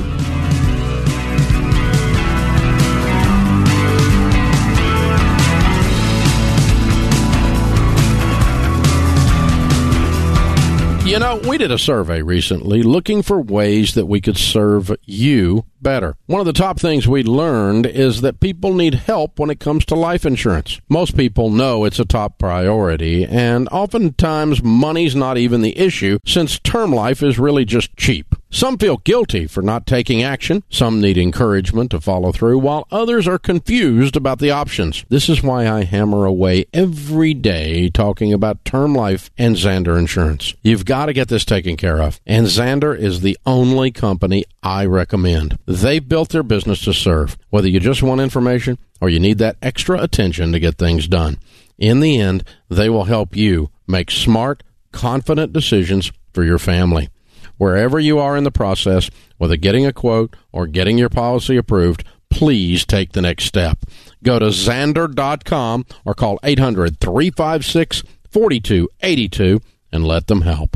You 11.14 11.20
know, 11.20 11.36
we 11.48 11.60
did 11.60 11.72
a 11.72 11.78
survey 11.78 12.24
recently 12.24 12.82
looking 12.82 13.22
for 13.22 13.40
ways 13.40 13.94
that 13.94 14.08
we 14.08 14.20
could 14.20 14.36
serve 14.36 14.92
you 15.06 15.64
better. 15.80 16.16
One 16.26 16.40
of 16.40 16.48
the 16.48 16.54
top 16.54 16.80
things 16.80 17.08
we 17.08 17.22
learned 17.22 17.86
is 17.86 18.22
that 18.22 18.40
people 18.40 18.74
need 18.74 18.96
help 18.96 19.38
when 19.38 19.52
it 19.52 19.60
comes 19.60 19.86
to 19.86 19.96
life 19.96 20.26
insurance. 20.26 20.82
Most 20.90 21.16
people 21.16 21.52
know 21.52 21.86
it's 21.86 22.00
a 22.00 22.06
top 22.06 22.40
priority, 22.40 23.26
and 23.26 23.70
oftentimes 23.70 24.64
money's 24.64 25.16
not 25.16 25.38
even 25.38 25.62
the 25.62 25.78
issue 25.78 26.18
since 26.26 26.58
term 26.58 26.92
life 26.92 27.22
is 27.22 27.38
really 27.38 27.64
just 27.64 27.96
cheap. 27.96 28.34
Some 28.54 28.78
feel 28.78 28.98
guilty 28.98 29.48
for 29.48 29.64
not 29.64 29.88
taking 29.88 30.22
action. 30.22 30.64
Some 30.70 31.02
need 31.02 31.18
encouragement 31.18 31.90
to 31.90 32.00
follow 32.00 32.32
through, 32.32 32.60
while 32.60 32.88
others 32.92 33.28
are 33.28 33.40
confused 33.40 34.16
about 34.16 34.38
the 34.38 34.52
options. 34.52 35.06
This 35.10 35.28
is 35.28 35.42
why 35.42 35.68
I 35.68 35.86
hammer 35.86 36.26
away 36.26 36.66
every 36.72 37.34
day 37.34 37.90
talking 37.90 38.32
about 38.32 38.64
term 38.64 38.94
life 38.94 39.32
and 39.40 39.56
Zander 39.56 39.98
Insurance. 39.98 40.54
You've 40.62 40.86
got 40.86 41.08
to 41.08 41.14
get 41.14 41.30
this 41.30 41.46
taken 41.46 41.78
care 41.78 42.00
of, 42.00 42.22
and 42.28 42.46
Zander 42.46 42.96
is 42.96 43.22
the 43.22 43.40
only 43.44 43.90
company 43.90 44.46
I 44.62 44.86
recommend. 44.86 45.58
They've 45.66 46.08
built 46.08 46.30
their 46.30 46.44
business 46.44 46.84
to 46.84 46.94
serve, 46.94 47.40
whether 47.50 47.68
you 47.68 47.80
just 47.80 48.04
want 48.04 48.22
information 48.22 48.78
or 49.02 49.10
you 49.10 49.20
need 49.20 49.40
that 49.40 49.58
extra 49.64 50.00
attention 50.00 50.52
to 50.52 50.60
get 50.60 50.78
things 50.78 51.08
done. 51.08 51.40
In 51.80 52.02
the 52.02 52.20
end, 52.20 52.44
they 52.70 52.88
will 52.88 53.06
help 53.06 53.36
you 53.36 53.72
make 53.88 54.12
smart, 54.12 54.62
confident 54.92 55.54
decisions 55.54 56.12
for 56.34 56.44
your 56.44 56.60
family. 56.60 57.10
Wherever 57.58 58.00
you 58.00 58.20
are 58.20 58.36
in 58.36 58.44
the 58.44 58.52
process, 58.52 59.10
whether 59.38 59.56
getting 59.56 59.86
a 59.86 59.94
quote 59.94 60.36
or 60.52 60.68
getting 60.68 60.98
your 60.98 61.10
policy 61.10 61.58
approved, 61.58 62.04
please 62.30 62.86
take 62.86 63.12
the 63.12 63.22
next 63.22 63.46
step. 63.46 63.80
Go 64.24 64.40
to 64.40 64.48
Zander.com 64.48 65.86
or 66.04 66.14
call 66.14 66.40
800 66.44 67.00
356 67.00 68.04
4282 68.30 69.62
and 69.92 70.06
let 70.06 70.28
them 70.28 70.42
help. 70.42 70.72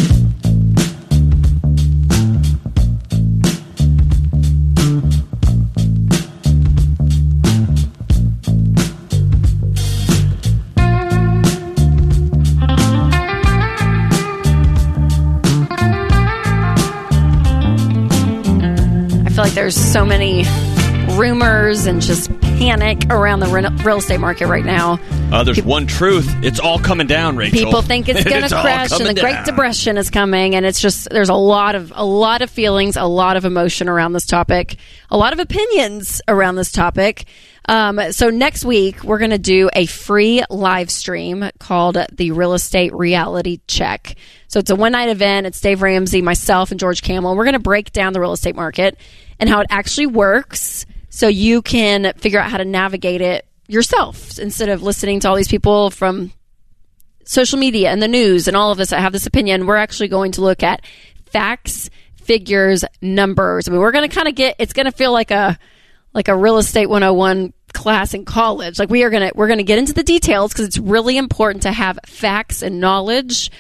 There's 19.57 19.75
so 19.75 20.05
many 20.05 20.43
rumors 21.17 21.87
and 21.87 21.99
just 21.99 22.29
panic 22.41 23.09
around 23.09 23.39
the 23.39 23.47
real 23.83 23.97
estate 23.97 24.19
market 24.19 24.45
right 24.45 24.63
now. 24.63 24.99
Uh, 25.31 25.43
there's 25.43 25.63
one 25.63 25.87
truth: 25.87 26.31
it's 26.43 26.59
all 26.59 26.77
coming 26.77 27.07
down, 27.07 27.37
Rachel. 27.37 27.57
People 27.57 27.81
think 27.81 28.07
it's 28.07 28.23
going 28.29 28.43
to 28.43 28.49
crash, 28.49 28.91
and 28.91 29.07
the 29.09 29.19
Great. 29.19 29.45
Depression 29.45 29.97
is 29.97 30.11
coming, 30.11 30.53
and 30.53 30.63
it's 30.63 30.79
just 30.79 31.09
there's 31.09 31.29
a 31.29 31.33
lot 31.33 31.73
of 31.73 31.91
a 31.95 32.05
lot 32.05 32.43
of 32.43 32.51
feelings, 32.51 32.97
a 32.97 33.05
lot 33.05 33.35
of 33.35 33.45
emotion 33.45 33.89
around 33.89 34.13
this 34.13 34.27
topic, 34.27 34.75
a 35.09 35.17
lot 35.17 35.33
of 35.33 35.39
opinions 35.39 36.21
around 36.27 36.53
this 36.53 36.71
topic. 36.71 37.25
Um, 37.65 37.99
so 38.11 38.29
next 38.29 38.63
week 38.63 39.03
we're 39.03 39.17
going 39.17 39.31
to 39.31 39.39
do 39.39 39.71
a 39.73 39.87
free 39.87 40.43
live 40.51 40.91
stream 40.91 41.49
called 41.57 41.97
the 42.11 42.29
Real 42.29 42.53
Estate 42.53 42.93
Reality 42.93 43.59
Check. 43.65 44.17
So 44.49 44.59
it's 44.59 44.69
a 44.69 44.75
one 44.75 44.91
night 44.91 45.09
event. 45.09 45.47
It's 45.47 45.59
Dave 45.59 45.81
Ramsey, 45.81 46.21
myself, 46.21 46.69
and 46.69 46.79
George 46.79 47.01
Kamel. 47.01 47.35
We're 47.35 47.43
going 47.43 47.53
to 47.53 47.59
break 47.59 47.91
down 47.91 48.13
the 48.13 48.21
real 48.21 48.33
estate 48.33 48.55
market 48.55 48.99
and 49.39 49.49
how 49.49 49.61
it 49.61 49.67
actually 49.69 50.07
works, 50.07 50.85
so 51.09 51.27
you 51.27 51.61
can 51.61 52.13
figure 52.17 52.39
out 52.39 52.49
how 52.49 52.57
to 52.57 52.65
navigate 52.65 53.21
it 53.21 53.45
yourself 53.67 54.39
instead 54.39 54.69
of 54.69 54.81
listening 54.81 55.19
to 55.19 55.29
all 55.29 55.35
these 55.35 55.47
people 55.47 55.89
from 55.89 56.31
social 57.25 57.59
media 57.59 57.91
and 57.91 58.01
the 58.01 58.07
news 58.07 58.47
and 58.47 58.55
all 58.55 58.71
of 58.71 58.79
us 58.79 58.89
that 58.89 59.01
have 59.01 59.13
this 59.13 59.25
opinion, 59.25 59.65
we're 59.65 59.75
actually 59.75 60.07
going 60.07 60.31
to 60.31 60.41
look 60.41 60.63
at 60.63 60.81
facts, 61.25 61.89
figures, 62.15 62.83
numbers. 63.01 63.67
I 63.67 63.71
mean, 63.71 63.81
we're 63.81 63.91
going 63.91 64.09
to 64.09 64.15
kind 64.15 64.27
of 64.27 64.35
get, 64.35 64.55
it's 64.59 64.73
going 64.73 64.85
to 64.85 64.91
feel 64.91 65.11
like 65.11 65.31
a, 65.31 65.57
like 66.13 66.29
a 66.29 66.35
real 66.35 66.57
estate 66.57 66.87
101 66.87 67.53
class 67.73 68.13
in 68.13 68.25
college. 68.25 68.79
Like 68.79 68.89
we 68.89 69.03
are 69.03 69.09
going 69.09 69.29
to, 69.29 69.31
we're 69.35 69.47
going 69.47 69.59
to 69.59 69.63
get 69.63 69.77
into 69.77 69.93
the 69.93 70.03
details 70.03 70.53
because 70.53 70.65
it's 70.65 70.77
really 70.77 71.17
important 71.17 71.63
to 71.63 71.71
have 71.71 71.99
facts 72.05 72.61
and 72.61 72.79
knowledge 72.79 73.51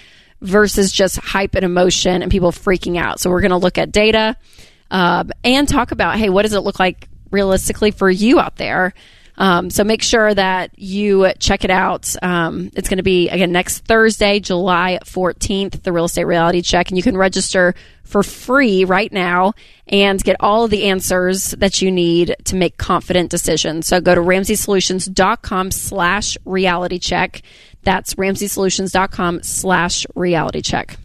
versus 0.41 0.91
just 0.91 1.17
hype 1.17 1.55
and 1.55 1.65
emotion 1.65 2.21
and 2.21 2.31
people 2.31 2.51
freaking 2.51 2.97
out. 2.97 3.19
So 3.19 3.29
we're 3.29 3.41
going 3.41 3.51
to 3.51 3.57
look 3.57 3.77
at 3.77 3.91
data, 3.91 4.37
um, 4.91 5.31
and 5.43 5.67
talk 5.67 5.91
about, 5.91 6.17
hey, 6.17 6.29
what 6.29 6.43
does 6.43 6.53
it 6.53 6.61
look 6.61 6.79
like 6.79 7.07
realistically 7.31 7.91
for 7.91 8.09
you 8.09 8.39
out 8.39 8.55
there? 8.57 8.93
Um, 9.37 9.69
so 9.69 9.83
make 9.83 10.01
sure 10.01 10.33
that 10.33 10.77
you 10.79 11.31
check 11.39 11.63
it 11.63 11.69
out. 11.69 12.15
Um, 12.23 12.71
it's 12.75 12.89
going 12.89 12.97
to 12.97 13.03
be 13.03 13.29
again 13.29 13.51
next 13.51 13.85
Thursday, 13.85 14.39
July 14.39 14.99
14th, 15.03 15.83
the 15.83 15.93
real 15.93 16.05
estate 16.05 16.25
reality 16.25 16.61
check, 16.61 16.89
and 16.89 16.97
you 16.97 17.03
can 17.03 17.15
register 17.15 17.75
for 18.03 18.23
free 18.23 18.83
right 18.83 19.11
now 19.11 19.53
and 19.87 20.23
get 20.23 20.37
all 20.39 20.63
of 20.63 20.71
the 20.71 20.85
answers 20.85 21.51
that 21.51 21.81
you 21.81 21.91
need 21.91 22.35
to 22.45 22.55
make 22.55 22.77
confident 22.77 23.29
decisions. 23.29 23.85
So 23.87 24.01
go 24.01 24.15
to 24.15 24.21
ramseysolutions.com 24.21 25.71
slash 25.71 26.37
reality 26.45 26.99
check. 26.99 27.43
That's 27.83 28.15
ramseysolutions.com 28.15 29.43
slash 29.43 30.05
reality 30.15 30.61
check. 30.61 30.97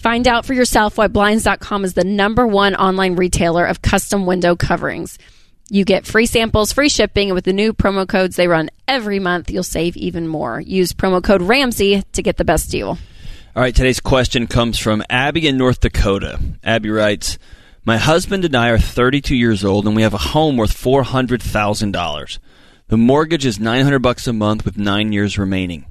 Find 0.00 0.26
out 0.26 0.46
for 0.46 0.54
yourself 0.54 0.96
why 0.96 1.08
Blinds.com 1.08 1.84
is 1.84 1.92
the 1.92 2.04
number 2.04 2.46
one 2.46 2.74
online 2.74 3.16
retailer 3.16 3.66
of 3.66 3.82
custom 3.82 4.24
window 4.24 4.56
coverings. 4.56 5.18
You 5.68 5.84
get 5.84 6.06
free 6.06 6.24
samples, 6.24 6.72
free 6.72 6.88
shipping, 6.88 7.28
and 7.28 7.34
with 7.34 7.44
the 7.44 7.52
new 7.52 7.74
promo 7.74 8.08
codes 8.08 8.36
they 8.36 8.48
run 8.48 8.70
every 8.88 9.18
month, 9.18 9.50
you'll 9.50 9.62
save 9.62 9.98
even 9.98 10.26
more. 10.26 10.58
Use 10.58 10.94
promo 10.94 11.22
code 11.22 11.42
Ramsey 11.42 12.02
to 12.14 12.22
get 12.22 12.38
the 12.38 12.46
best 12.46 12.70
deal. 12.70 12.96
All 13.54 13.62
right, 13.62 13.74
today's 13.74 14.00
question 14.00 14.46
comes 14.46 14.78
from 14.78 15.04
Abby 15.10 15.46
in 15.46 15.58
North 15.58 15.80
Dakota. 15.80 16.40
Abby 16.64 16.88
writes, 16.88 17.36
"My 17.84 17.98
husband 17.98 18.46
and 18.46 18.56
I 18.56 18.70
are 18.70 18.78
32 18.78 19.36
years 19.36 19.66
old, 19.66 19.86
and 19.86 19.94
we 19.94 20.00
have 20.00 20.14
a 20.14 20.28
home 20.32 20.56
worth 20.56 20.72
four 20.72 21.02
hundred 21.02 21.42
thousand 21.42 21.92
dollars. 21.92 22.38
The 22.88 22.96
mortgage 22.96 23.44
is 23.44 23.60
900 23.60 23.98
bucks 23.98 24.26
a 24.26 24.32
month, 24.32 24.64
with 24.64 24.78
nine 24.78 25.12
years 25.12 25.36
remaining. 25.36 25.84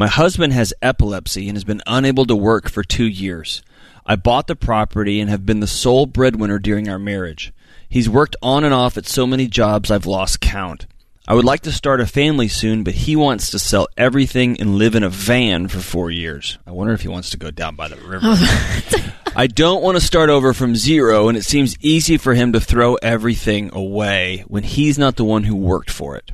My 0.00 0.08
husband 0.08 0.54
has 0.54 0.72
epilepsy 0.80 1.46
and 1.46 1.56
has 1.58 1.64
been 1.64 1.82
unable 1.86 2.24
to 2.24 2.34
work 2.34 2.70
for 2.70 2.82
two 2.82 3.04
years. 3.04 3.62
I 4.06 4.16
bought 4.16 4.46
the 4.46 4.56
property 4.56 5.20
and 5.20 5.28
have 5.28 5.44
been 5.44 5.60
the 5.60 5.66
sole 5.66 6.06
breadwinner 6.06 6.58
during 6.58 6.88
our 6.88 6.98
marriage. 6.98 7.52
He's 7.86 8.08
worked 8.08 8.34
on 8.40 8.64
and 8.64 8.72
off 8.72 8.96
at 8.96 9.04
so 9.04 9.26
many 9.26 9.46
jobs 9.46 9.90
I've 9.90 10.06
lost 10.06 10.40
count. 10.40 10.86
I 11.28 11.34
would 11.34 11.44
like 11.44 11.60
to 11.64 11.70
start 11.70 12.00
a 12.00 12.06
family 12.06 12.48
soon, 12.48 12.82
but 12.82 12.94
he 12.94 13.14
wants 13.14 13.50
to 13.50 13.58
sell 13.58 13.88
everything 13.98 14.58
and 14.58 14.76
live 14.76 14.94
in 14.94 15.02
a 15.02 15.10
van 15.10 15.68
for 15.68 15.80
four 15.80 16.10
years. 16.10 16.56
I 16.66 16.70
wonder 16.70 16.94
if 16.94 17.02
he 17.02 17.08
wants 17.08 17.28
to 17.30 17.36
go 17.36 17.50
down 17.50 17.76
by 17.76 17.88
the 17.88 17.96
river. 17.96 18.20
Oh. 18.22 19.14
I 19.36 19.48
don't 19.48 19.82
want 19.82 19.98
to 19.98 20.02
start 20.02 20.30
over 20.30 20.54
from 20.54 20.76
zero, 20.76 21.28
and 21.28 21.36
it 21.36 21.44
seems 21.44 21.76
easy 21.82 22.16
for 22.16 22.32
him 22.32 22.54
to 22.54 22.60
throw 22.60 22.94
everything 23.02 23.68
away 23.74 24.46
when 24.48 24.62
he's 24.62 24.98
not 24.98 25.16
the 25.16 25.26
one 25.26 25.44
who 25.44 25.56
worked 25.56 25.90
for 25.90 26.16
it. 26.16 26.32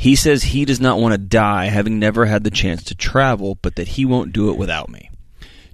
He 0.00 0.14
says 0.14 0.44
he 0.44 0.64
does 0.64 0.80
not 0.80 1.00
want 1.00 1.12
to 1.12 1.18
die 1.18 1.66
having 1.66 1.98
never 1.98 2.26
had 2.26 2.44
the 2.44 2.52
chance 2.52 2.84
to 2.84 2.94
travel, 2.94 3.58
but 3.60 3.74
that 3.74 3.88
he 3.88 4.04
won't 4.04 4.32
do 4.32 4.48
it 4.48 4.56
without 4.56 4.88
me. 4.88 5.10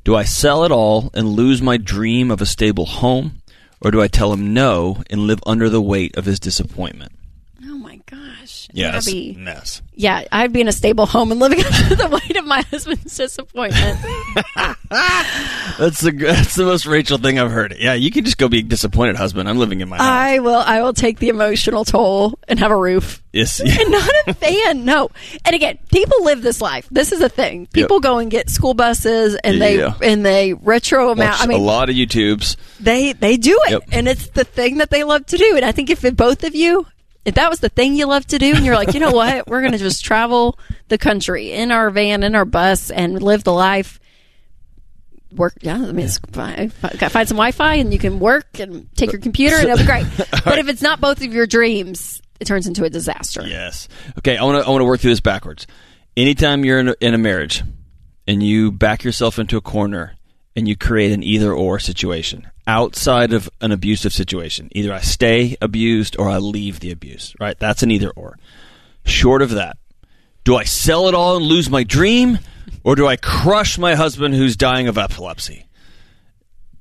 Do 0.03 0.17
I 0.17 0.25
sell 0.25 0.65
it 0.65 0.73
all 0.73 1.11
and 1.13 1.29
lose 1.29 1.61
my 1.61 1.77
dream 1.77 2.31
of 2.31 2.41
a 2.41 2.47
stable 2.47 2.87
home, 2.87 3.43
or 3.83 3.91
do 3.91 4.01
I 4.01 4.09
tell 4.09 4.33
him 4.33 4.55
no 4.55 5.03
and 5.11 5.27
live 5.27 5.41
under 5.45 5.69
the 5.69 5.83
weight 5.83 6.17
of 6.17 6.25
his 6.25 6.41
disappointment? 6.41 7.13
Gosh. 8.15 8.69
Yeah, 8.73 8.93
that's 8.93 9.09
a 9.09 9.11
Abby. 9.11 9.35
mess. 9.39 9.83
Yeah, 9.95 10.25
I'd 10.31 10.53
be 10.53 10.61
in 10.61 10.69
a 10.69 10.73
stable 10.73 11.07
home 11.07 11.31
and 11.33 11.41
living 11.41 11.65
under 11.83 11.95
the 11.97 12.09
weight 12.09 12.37
of 12.37 12.45
my 12.45 12.63
husband's 12.63 13.17
disappointment. 13.17 13.99
That's 15.79 16.01
the 16.03 16.13
that's 16.13 16.55
the 16.55 16.65
most 16.65 16.87
Rachel 16.87 17.19
thing 17.19 17.39
I've 17.41 17.51
heard. 17.51 17.75
Yeah, 17.79 17.95
you 17.95 18.11
can 18.13 18.25
just 18.25 18.39
go 18.39 18.49
be 18.49 18.59
a 18.61 18.63
disappointed 18.63 19.17
husband. 19.17 19.49
I'm 19.49 19.59
living 19.59 19.81
in 19.81 19.89
my 19.89 19.97
house. 19.97 20.07
I 20.07 20.39
will 20.39 20.55
I 20.55 20.83
will 20.83 20.93
take 20.93 21.19
the 21.19 21.31
emotional 21.31 21.85
toll 21.85 22.39
and 22.47 22.59
have 22.61 22.71
a 22.71 22.77
roof. 22.77 23.21
yes, 23.33 23.59
and 23.65 23.91
not 23.91 24.09
a 24.29 24.35
fan. 24.35 24.85
No. 24.85 25.11
And 25.45 25.55
again, 25.57 25.79
people 25.91 26.23
live 26.25 26.43
this 26.43 26.61
life. 26.61 26.87
This 26.93 27.11
is 27.11 27.21
a 27.23 27.29
thing. 27.29 27.67
People 27.73 27.99
go 27.99 28.19
and 28.19 28.31
get 28.31 28.51
school 28.51 28.75
buses 28.75 29.35
and 29.43 29.61
they 29.61 29.79
Yeah. 29.79 29.95
and 30.01 30.25
they 30.25 30.55
retro 30.55 31.11
amount. 31.11 31.33
Watch 31.39 31.43
I 31.43 31.47
mean, 31.47 31.61
a 31.61 31.65
lot 31.65 31.91
of 31.91 31.97
YouTubes. 31.97 32.57
they 32.79 33.13
they 33.15 33.37
do 33.37 33.59
it, 33.67 33.71
Yep. 33.73 33.83
and 33.93 34.07
it's 34.09 34.29
the 34.29 34.45
thing 34.45 34.79
that 34.79 34.91
they 34.91 35.03
love 35.03 35.27
to 35.27 35.37
do. 35.37 35.57
And 35.57 35.65
I 35.65 35.73
think 35.73 35.91
if 35.91 36.03
both 36.17 36.45
of 36.45 36.55
you, 36.55 36.87
if 37.25 37.35
that 37.37 37.49
was 37.51 37.61
the 37.61 37.69
thing 37.69 37.95
you 37.95 38.07
love 38.07 38.27
to 38.27 38.39
do, 38.39 38.55
and 38.55 38.65
you're 38.65 38.75
like, 38.75 38.95
you 38.95 39.01
know 39.01 39.13
what, 39.13 39.47
we're 39.49 39.61
going 39.61 39.73
to 39.73 39.79
just 39.79 40.05
travel 40.05 40.59
the 40.89 40.99
country 40.99 41.53
in 41.53 41.71
our 41.71 41.91
van, 41.91 42.23
in 42.23 42.35
our 42.35 42.45
bus, 42.45 42.91
and 42.91 43.23
live 43.23 43.45
the 43.45 43.53
life. 43.53 43.99
Work, 45.35 45.55
yeah. 45.63 45.75
I 45.75 45.93
mean, 45.93 46.07
it's 46.07 46.19
fine. 46.31 46.71
Fi- 46.71 47.09
Find 47.09 47.27
some 47.29 47.37
Wi-Fi, 47.37 47.75
and 47.77 47.93
you 47.93 47.99
can 47.99 48.21
work 48.21 48.61
and 48.61 48.89
take 48.95 49.11
your 49.13 49.21
computer, 49.21 49.57
and 49.57 49.65
it'll 49.65 49.79
be 49.79 49.85
great. 49.85 50.07
But 50.45 50.59
if 50.59 50.69
it's 50.69 50.83
not 50.83 51.01
both 51.01 51.25
of 51.25 51.33
your 51.33 51.47
dreams, 51.47 52.21
it 52.39 52.45
turns 52.47 52.67
into 52.67 52.85
a 52.85 52.91
disaster. 52.91 53.45
Yes. 53.47 53.89
Okay, 54.19 54.37
I 54.37 54.45
want 54.45 54.63
to 54.63 54.67
I 54.67 54.71
want 54.71 54.83
to 54.83 54.85
work 54.85 55.01
through 55.01 55.11
this 55.13 55.21
backwards. 55.21 55.67
Anytime 56.17 56.65
you're 56.65 56.79
in 56.79 56.89
a, 56.89 56.95
in 57.01 57.15
a 57.15 57.19
marriage 57.19 57.63
and 58.27 58.43
you 58.43 58.71
back 58.71 59.03
yourself 59.03 59.39
into 59.39 59.57
a 59.57 59.61
corner 59.61 60.15
and 60.55 60.69
you 60.69 60.77
create 60.77 61.11
an 61.13 61.23
either 61.23 61.53
or 61.53 61.79
situation 61.81 62.47
outside 62.67 63.33
of 63.33 63.51
an 63.61 63.73
abusive 63.73 64.13
situation, 64.13 64.69
either 64.73 64.93
I 64.93 65.01
stay 65.01 65.57
abused 65.61 66.17
or 66.19 66.29
I 66.29 66.39
leave 66.39 66.81
the 66.81 66.91
abuse, 66.91 67.35
right? 67.39 67.59
That's 67.59 67.83
an 67.83 67.91
either 67.91 68.11
or. 68.11 68.39
Short 69.05 69.43
of 69.43 69.51
that, 69.51 69.77
do 70.45 70.57
I 70.57 70.65
sell 70.65 71.09
it 71.09 71.15
all 71.15 71.37
and 71.37 71.45
lose 71.45 71.69
my 71.69 71.85
dream 71.85 72.39
or 72.83 72.97
do 72.97 73.07
I 73.07 73.17
crush 73.17 73.79
my 73.79 73.95
husband 73.95 74.35
who's 74.35 74.57
dying 74.57 74.89
of 74.89 74.97
epilepsy? 74.97 75.67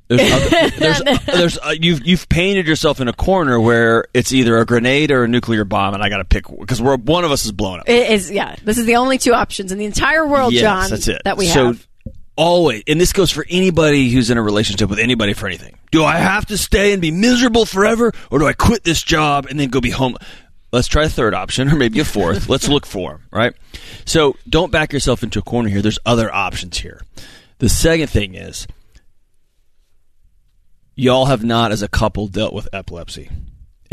There's, 0.07 0.31
other, 0.31 0.69
there's, 0.77 1.01
there's 1.25 1.57
uh, 1.57 1.73
you've 1.79 2.05
you've 2.05 2.29
painted 2.29 2.67
yourself 2.67 2.99
in 2.99 3.07
a 3.07 3.13
corner 3.13 3.59
where 3.59 4.05
it's 4.13 4.31
either 4.31 4.57
a 4.57 4.65
grenade 4.65 5.11
or 5.11 5.23
a 5.23 5.27
nuclear 5.27 5.63
bomb, 5.63 5.93
and 5.93 6.03
I 6.03 6.09
got 6.09 6.17
to 6.17 6.25
pick 6.25 6.45
because 6.47 6.81
we're 6.81 6.97
one 6.97 7.23
of 7.23 7.31
us 7.31 7.45
is 7.45 7.51
blown 7.51 7.79
up. 7.79 7.89
It 7.89 8.11
is, 8.11 8.29
yeah. 8.29 8.55
This 8.63 8.77
is 8.77 8.85
the 8.85 8.97
only 8.97 9.17
two 9.17 9.33
options 9.33 9.71
in 9.71 9.77
the 9.77 9.85
entire 9.85 10.27
world, 10.27 10.53
yes, 10.53 10.61
John, 10.61 10.89
that's 10.89 11.07
it. 11.07 11.21
that 11.23 11.37
we 11.37 11.47
so, 11.47 11.67
have. 11.67 11.87
Always, 12.35 12.83
and 12.87 12.99
this 12.99 13.13
goes 13.13 13.29
for 13.29 13.45
anybody 13.47 14.09
who's 14.09 14.31
in 14.31 14.37
a 14.39 14.41
relationship 14.41 14.89
with 14.89 14.97
anybody 14.97 15.33
for 15.33 15.45
anything. 15.45 15.77
Do 15.91 16.03
I 16.03 16.17
have 16.17 16.47
to 16.47 16.57
stay 16.57 16.91
and 16.91 17.01
be 17.01 17.11
miserable 17.11 17.65
forever, 17.65 18.11
or 18.31 18.39
do 18.39 18.47
I 18.47 18.53
quit 18.53 18.83
this 18.83 19.03
job 19.03 19.45
and 19.49 19.59
then 19.59 19.69
go 19.69 19.79
be 19.79 19.91
home? 19.91 20.17
Let's 20.71 20.87
try 20.87 21.03
a 21.03 21.09
third 21.09 21.35
option, 21.35 21.69
or 21.69 21.75
maybe 21.75 21.99
a 21.99 22.05
fourth. 22.05 22.49
Let's 22.49 22.67
look 22.67 22.87
for 22.87 23.13
'em, 23.13 23.23
right? 23.31 23.53
So 24.05 24.35
don't 24.49 24.71
back 24.71 24.93
yourself 24.93 25.21
into 25.21 25.37
a 25.37 25.43
corner 25.43 25.69
here. 25.69 25.83
There's 25.83 25.99
other 26.07 26.33
options 26.33 26.79
here. 26.79 27.01
The 27.59 27.69
second 27.69 28.07
thing 28.07 28.33
is, 28.33 28.65
y'all 30.95 31.25
have 31.25 31.43
not, 31.43 31.71
as 31.71 31.83
a 31.83 31.87
couple, 31.87 32.27
dealt 32.27 32.53
with 32.53 32.67
epilepsy 32.73 33.29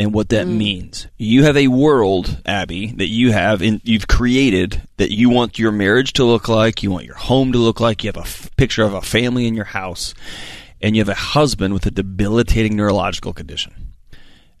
and 0.01 0.15
what 0.15 0.29
that 0.29 0.47
mm. 0.47 0.57
means. 0.57 1.05
You 1.19 1.43
have 1.43 1.55
a 1.55 1.67
world, 1.67 2.41
Abby, 2.43 2.87
that 2.93 3.09
you 3.09 3.31
have 3.33 3.61
and 3.61 3.79
you've 3.83 4.07
created 4.07 4.81
that 4.97 5.13
you 5.13 5.29
want 5.29 5.59
your 5.59 5.71
marriage 5.71 6.13
to 6.13 6.23
look 6.23 6.49
like, 6.49 6.81
you 6.81 6.89
want 6.89 7.05
your 7.05 7.15
home 7.15 7.51
to 7.51 7.59
look 7.59 7.79
like, 7.79 8.03
you 8.03 8.07
have 8.07 8.17
a 8.17 8.21
f- 8.21 8.49
picture 8.57 8.83
of 8.83 8.95
a 8.95 9.01
family 9.03 9.45
in 9.45 9.53
your 9.53 9.65
house, 9.65 10.15
and 10.81 10.95
you 10.95 11.01
have 11.01 11.09
a 11.09 11.13
husband 11.13 11.75
with 11.75 11.85
a 11.85 11.91
debilitating 11.91 12.75
neurological 12.75 13.31
condition. 13.31 13.93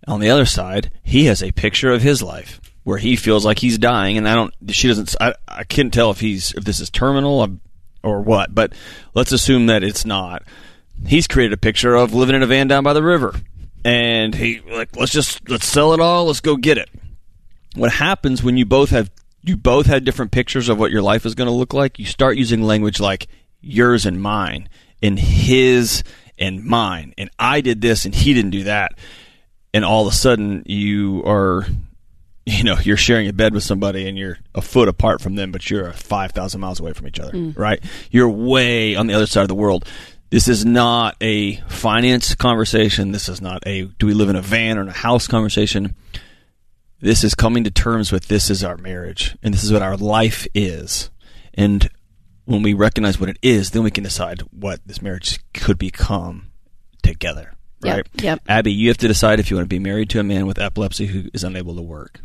On 0.07 0.19
the 0.19 0.29
other 0.29 0.45
side, 0.45 0.91
he 1.01 1.25
has 1.25 1.41
a 1.41 1.51
picture 1.53 1.91
of 1.91 2.03
his 2.03 2.21
life 2.21 2.61
where 2.83 2.99
he 2.99 3.15
feels 3.15 3.43
like 3.43 3.57
he's 3.57 3.79
dying, 3.79 4.19
and 4.19 4.29
I 4.29 4.35
don't. 4.35 4.53
She 4.69 4.89
doesn't. 4.89 5.15
I, 5.19 5.33
I 5.47 5.63
can't 5.63 5.91
tell 5.91 6.11
if 6.11 6.19
he's 6.19 6.53
if 6.53 6.63
this 6.65 6.79
is 6.79 6.91
terminal 6.91 7.59
or 8.03 8.21
what, 8.21 8.53
but 8.53 8.73
let's 9.15 9.31
assume 9.31 9.67
that 9.67 9.83
it's 9.83 10.05
not. 10.05 10.43
He's 11.05 11.27
created 11.27 11.53
a 11.53 11.57
picture 11.57 11.95
of 11.95 12.13
living 12.13 12.35
in 12.35 12.43
a 12.43 12.47
van 12.47 12.67
down 12.67 12.83
by 12.83 12.93
the 12.93 13.03
river, 13.03 13.35
and 13.83 14.33
he 14.35 14.61
like 14.61 14.95
let's 14.95 15.11
just 15.11 15.47
let's 15.49 15.65
sell 15.65 15.93
it 15.93 15.99
all. 15.99 16.25
Let's 16.25 16.41
go 16.41 16.55
get 16.55 16.77
it. 16.77 16.89
What 17.75 17.91
happens 17.91 18.43
when 18.43 18.57
you 18.57 18.65
both 18.65 18.89
have 18.89 19.09
you 19.43 19.57
both 19.57 19.85
had 19.85 20.05
different 20.05 20.31
pictures 20.31 20.69
of 20.69 20.77
what 20.77 20.91
your 20.91 21.01
life 21.01 21.25
is 21.25 21.35
going 21.35 21.47
to 21.47 21.53
look 21.53 21.73
like? 21.73 21.99
You 21.99 22.05
start 22.05 22.37
using 22.37 22.61
language 22.61 22.99
like 22.99 23.27
yours 23.59 24.05
and 24.05 24.21
mine, 24.21 24.69
and 25.01 25.19
his 25.19 26.03
and 26.37 26.63
mine, 26.63 27.13
and 27.17 27.29
I 27.37 27.61
did 27.61 27.81
this 27.81 28.05
and 28.05 28.15
he 28.15 28.33
didn't 28.33 28.51
do 28.51 28.63
that 28.63 28.93
and 29.73 29.85
all 29.85 30.07
of 30.07 30.13
a 30.13 30.15
sudden 30.15 30.63
you 30.65 31.23
are 31.25 31.65
you 32.45 32.63
know 32.63 32.77
you're 32.81 32.97
sharing 32.97 33.27
a 33.27 33.33
bed 33.33 33.53
with 33.53 33.63
somebody 33.63 34.07
and 34.07 34.17
you're 34.17 34.37
a 34.55 34.61
foot 34.61 34.87
apart 34.87 35.21
from 35.21 35.35
them, 35.35 35.51
but 35.51 35.69
you're 35.69 35.91
five 35.93 36.31
thousand 36.31 36.61
miles 36.61 36.79
away 36.79 36.93
from 36.93 37.07
each 37.07 37.19
other, 37.19 37.33
mm. 37.33 37.57
right? 37.57 37.83
You're 38.09 38.29
way 38.29 38.95
on 38.95 39.07
the 39.07 39.13
other 39.13 39.27
side 39.27 39.43
of 39.43 39.47
the 39.47 39.55
world. 39.55 39.87
This 40.31 40.47
is 40.47 40.65
not 40.65 41.17
a 41.19 41.57
finance 41.67 42.35
conversation. 42.35 43.11
This 43.11 43.27
is 43.27 43.41
not 43.41 43.61
a 43.67 43.83
do 43.83 44.05
we 44.05 44.13
live 44.13 44.29
in 44.29 44.37
a 44.37 44.41
van 44.41 44.77
or 44.77 44.81
in 44.81 44.87
a 44.87 44.93
house 44.93 45.27
conversation. 45.27 45.95
This 47.01 47.23
is 47.23 47.35
coming 47.35 47.65
to 47.65 47.71
terms 47.71 48.11
with 48.11 48.27
this 48.27 48.49
is 48.49 48.63
our 48.63 48.77
marriage 48.77 49.37
and 49.43 49.53
this 49.53 49.63
is 49.63 49.73
what 49.73 49.81
our 49.81 49.97
life 49.97 50.47
is. 50.55 51.09
And 51.53 51.89
when 52.45 52.63
we 52.63 52.73
recognize 52.73 53.19
what 53.19 53.29
it 53.29 53.39
is, 53.41 53.71
then 53.71 53.83
we 53.83 53.91
can 53.91 54.05
decide 54.05 54.41
what 54.51 54.79
this 54.85 55.01
marriage 55.01 55.39
could 55.53 55.77
become 55.77 56.51
together. 57.03 57.55
Right? 57.83 58.07
yep. 58.21 58.41
Abby, 58.47 58.71
you 58.71 58.87
have 58.89 58.97
to 58.97 59.07
decide 59.07 59.39
if 59.39 59.49
you 59.49 59.57
want 59.57 59.65
to 59.65 59.75
be 59.75 59.79
married 59.79 60.09
to 60.11 60.19
a 60.19 60.23
man 60.23 60.45
with 60.45 60.59
epilepsy 60.59 61.07
who 61.07 61.23
is 61.33 61.43
unable 61.43 61.75
to 61.75 61.81
work. 61.81 62.21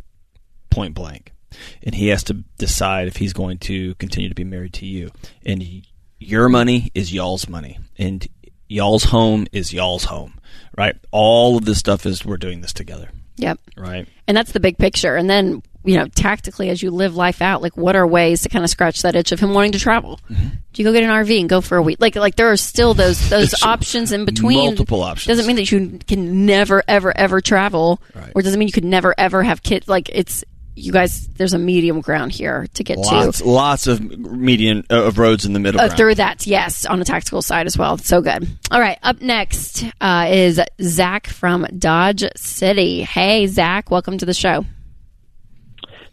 Point 0.69 0.93
blank. 0.93 1.33
And 1.81 1.95
he 1.95 2.09
has 2.09 2.23
to 2.25 2.43
decide 2.57 3.07
if 3.07 3.17
he's 3.17 3.33
going 3.33 3.57
to 3.59 3.95
continue 3.95 4.29
to 4.29 4.35
be 4.35 4.43
married 4.43 4.73
to 4.73 4.85
you. 4.85 5.09
And 5.43 5.59
y- 5.59 5.81
your 6.19 6.49
money 6.49 6.91
is 6.95 7.13
y'all's 7.13 7.47
money. 7.47 7.79
And 7.97 8.27
y'all's 8.67 9.05
home 9.05 9.47
is 9.51 9.73
y'all's 9.73 10.05
home. 10.05 10.33
Right? 10.77 10.95
All 11.11 11.57
of 11.57 11.65
this 11.65 11.79
stuff 11.79 12.05
is 12.05 12.23
we're 12.25 12.37
doing 12.37 12.61
this 12.61 12.73
together. 12.73 13.09
Yep. 13.37 13.59
Right? 13.75 14.07
And 14.27 14.35
that's 14.37 14.51
the 14.51 14.59
big 14.59 14.77
picture. 14.77 15.15
And 15.15 15.29
then, 15.29 15.61
you 15.83 15.95
know, 15.97 16.07
tactically, 16.07 16.69
as 16.69 16.81
you 16.83 16.91
live 16.91 17.15
life 17.15 17.41
out, 17.41 17.61
like 17.61 17.77
what 17.77 17.95
are 17.95 18.05
ways 18.05 18.41
to 18.41 18.49
kind 18.49 18.63
of 18.63 18.69
scratch 18.69 19.01
that 19.03 19.15
itch 19.15 19.31
of 19.31 19.39
him 19.39 19.53
wanting 19.53 19.71
to 19.73 19.79
travel? 19.79 20.19
Mm-hmm. 20.29 20.47
Do 20.73 20.81
you 20.81 20.83
go 20.87 20.91
get 20.93 21.03
an 21.03 21.09
RV 21.09 21.39
and 21.39 21.47
go 21.49 21.61
for 21.61 21.77
a 21.77 21.81
week? 21.81 21.97
Like, 21.99 22.15
like 22.15 22.35
there 22.35 22.51
are 22.51 22.57
still 22.57 22.93
those 22.93 23.29
those 23.31 23.63
options 23.63 24.11
in 24.11 24.25
between. 24.25 24.57
multiple 24.57 25.01
options. 25.01 25.27
Doesn't 25.27 25.47
mean 25.47 25.55
that 25.57 25.71
you 25.71 25.99
can 26.07 26.45
never, 26.45 26.83
ever, 26.87 27.15
ever 27.15 27.41
travel, 27.41 28.01
Right. 28.15 28.31
or 28.35 28.41
doesn't 28.41 28.57
mean 28.59 28.67
you 28.67 28.73
could 28.73 28.85
never, 28.85 29.15
ever 29.17 29.41
have 29.43 29.63
kids. 29.63 29.87
Like 29.87 30.09
it's 30.13 30.43
you 30.77 30.91
guys. 30.91 31.27
There's 31.29 31.53
a 31.53 31.57
medium 31.57 32.01
ground 32.01 32.31
here 32.31 32.67
to 32.75 32.83
get 32.83 32.97
Lots, 32.97 33.39
to. 33.39 33.49
lots 33.49 33.87
of 33.87 33.99
median 34.01 34.85
uh, 34.89 35.03
of 35.03 35.17
roads 35.17 35.45
in 35.45 35.53
the 35.53 35.59
middle. 35.59 35.81
Uh, 35.81 35.89
through 35.89 36.15
that, 36.15 36.45
yes, 36.45 36.85
on 36.85 36.99
the 36.99 37.05
tactical 37.05 37.41
side 37.41 37.65
as 37.65 37.77
well. 37.77 37.97
So 37.97 38.21
good. 38.21 38.47
All 38.71 38.79
right, 38.79 38.99
up 39.03 39.21
next 39.21 39.83
uh, 39.99 40.27
is 40.29 40.61
Zach 40.81 41.27
from 41.27 41.65
Dodge 41.77 42.23
City. 42.35 43.03
Hey, 43.03 43.47
Zach, 43.47 43.89
welcome 43.91 44.17
to 44.17 44.25
the 44.25 44.33
show. 44.33 44.65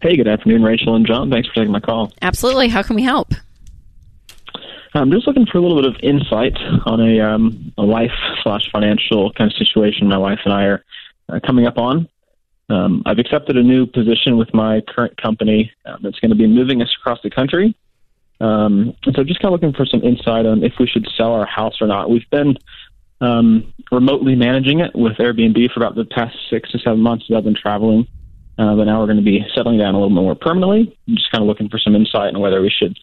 Hey, 0.00 0.16
good 0.16 0.28
afternoon, 0.28 0.62
Rachel 0.62 0.94
and 0.97 1.06
John. 1.06 1.30
Thanks 1.30 1.49
for 1.49 1.54
taking 1.54 1.73
my 1.73 1.80
call. 1.80 2.12
Absolutely. 2.21 2.68
How 2.68 2.83
can 2.83 2.97
we 2.97 3.02
help? 3.02 3.33
I'm 4.92 5.11
just 5.11 5.26
looking 5.26 5.47
for 5.47 5.59
a 5.59 5.61
little 5.61 5.80
bit 5.83 5.90
of 5.90 5.97
insight 6.02 6.56
on 6.87 7.00
a, 7.00 7.21
um, 7.21 7.73
a 7.76 7.83
life 7.83 8.12
slash 8.42 8.71
financial 8.71 9.33
kind 9.33 9.50
of 9.50 9.56
situation 9.56 10.09
my 10.09 10.18
wife 10.18 10.38
and 10.44 10.54
I 10.54 10.64
are 10.64 10.85
uh, 11.28 11.40
coming 11.44 11.66
up 11.66 11.78
on. 11.78 12.09
Um, 12.71 13.02
I've 13.06 13.18
accepted 13.18 13.56
a 13.56 13.62
new 13.62 13.87
position 13.87 14.37
with 14.37 14.52
my 14.54 14.80
current 14.88 15.21
company 15.21 15.71
um, 15.85 15.99
that's 16.02 16.18
going 16.21 16.30
to 16.30 16.37
be 16.37 16.47
moving 16.47 16.80
us 16.83 16.90
across 16.99 17.18
the 17.23 17.30
country. 17.30 17.76
Um, 18.40 18.94
so 19.04 19.23
just 19.23 19.40
kind 19.40 19.54
of 19.54 19.61
looking 19.61 19.75
for 19.75 19.87
some 19.87 20.02
insight 20.02 20.47
on 20.47 20.64
if 20.64 20.73
we 20.78 20.87
should 20.87 21.06
sell 21.16 21.33
our 21.33 21.47
house 21.47 21.80
or 21.80 21.87
not. 21.87 22.11
We've 22.11 22.28
been 22.30 22.56
um, 23.21 23.73
remotely 23.92 24.35
managing 24.35 24.80
it 24.80 24.94
with 24.94 25.14
Airbnb 25.14 25.73
for 25.73 25.80
about 25.80 25.94
the 25.94 26.04
past 26.04 26.37
six 26.50 26.70
to 26.72 26.79
seven 26.79 27.00
months 27.00 27.27
as 27.31 27.37
I've 27.37 27.44
been 27.44 27.55
traveling. 27.55 28.07
Uh, 28.57 28.77
but 28.77 28.85
now 28.85 29.00
we're 29.00 29.07
going 29.07 29.18
to 29.18 29.22
be 29.22 29.44
settling 29.55 29.79
down 29.79 29.94
a 29.94 29.98
little 29.98 30.11
more 30.11 30.35
permanently. 30.35 30.96
I'm 31.09 31.16
just 31.16 31.31
kind 31.33 31.42
of 31.42 31.48
looking 31.48 31.68
for 31.68 31.79
some 31.79 31.94
insight 31.96 32.35
on 32.35 32.40
whether 32.40 32.62
we 32.62 32.70
should 32.70 32.96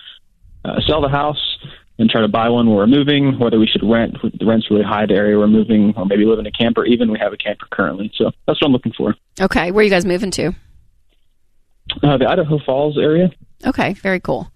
uh, 0.64 0.80
sell 0.88 1.02
the 1.02 1.10
house 1.10 1.58
and 2.02 2.10
try 2.10 2.20
to 2.20 2.28
buy 2.28 2.50
one 2.50 2.68
where 2.68 2.78
we're 2.78 2.88
moving, 2.88 3.38
whether 3.38 3.60
we 3.60 3.68
should 3.68 3.84
rent. 3.84 4.18
The 4.22 4.46
rent's 4.46 4.70
really 4.72 4.84
high 4.84 5.06
the 5.06 5.14
area 5.14 5.38
we're 5.38 5.48
moving, 5.48 5.94
or 5.96 6.06
maybe 6.06 6.26
live 6.26 6.40
in 6.40 6.48
a 6.48 6.52
camper. 6.52 6.84
Even 6.84 7.12
we 7.12 7.20
have 7.20 7.32
a 7.32 7.38
camper 7.38 7.68
currently, 7.72 8.12
so 8.16 8.32
that's 8.48 8.60
what 8.60 8.68
I'm 8.68 8.72
looking 8.74 8.94
for. 8.98 9.16
Okay, 9.40 9.72
where 9.72 9.82
are 9.82 9.84
you 9.84 9.92
guys 9.92 10.04
moving 10.04 10.32
to? 10.32 10.52
Uh, 12.02 12.18
the 12.18 12.28
Idaho 12.28 12.58
Falls 12.66 12.98
area. 12.98 13.30
Okay, 13.66 13.94
very 13.94 14.20
cool. 14.20 14.52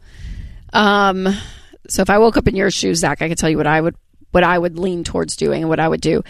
Um, 0.73 1.27
so 1.87 2.01
if 2.01 2.09
I 2.09 2.17
woke 2.17 2.35
up 2.35 2.47
in 2.47 2.55
your 2.55 2.71
shoes, 2.71 2.99
Zach, 2.99 3.21
I 3.21 3.29
could 3.29 3.37
tell 3.37 3.49
you 3.49 3.57
what 3.57 3.67
I 3.67 3.79
would 3.79 3.95
what 4.31 4.43
I 4.43 4.57
would 4.57 4.79
lean 4.79 5.03
towards 5.03 5.35
doing 5.35 5.61
and 5.61 5.69
what 5.69 5.79
I 5.79 5.87
would 5.87 6.01
do. 6.01 6.23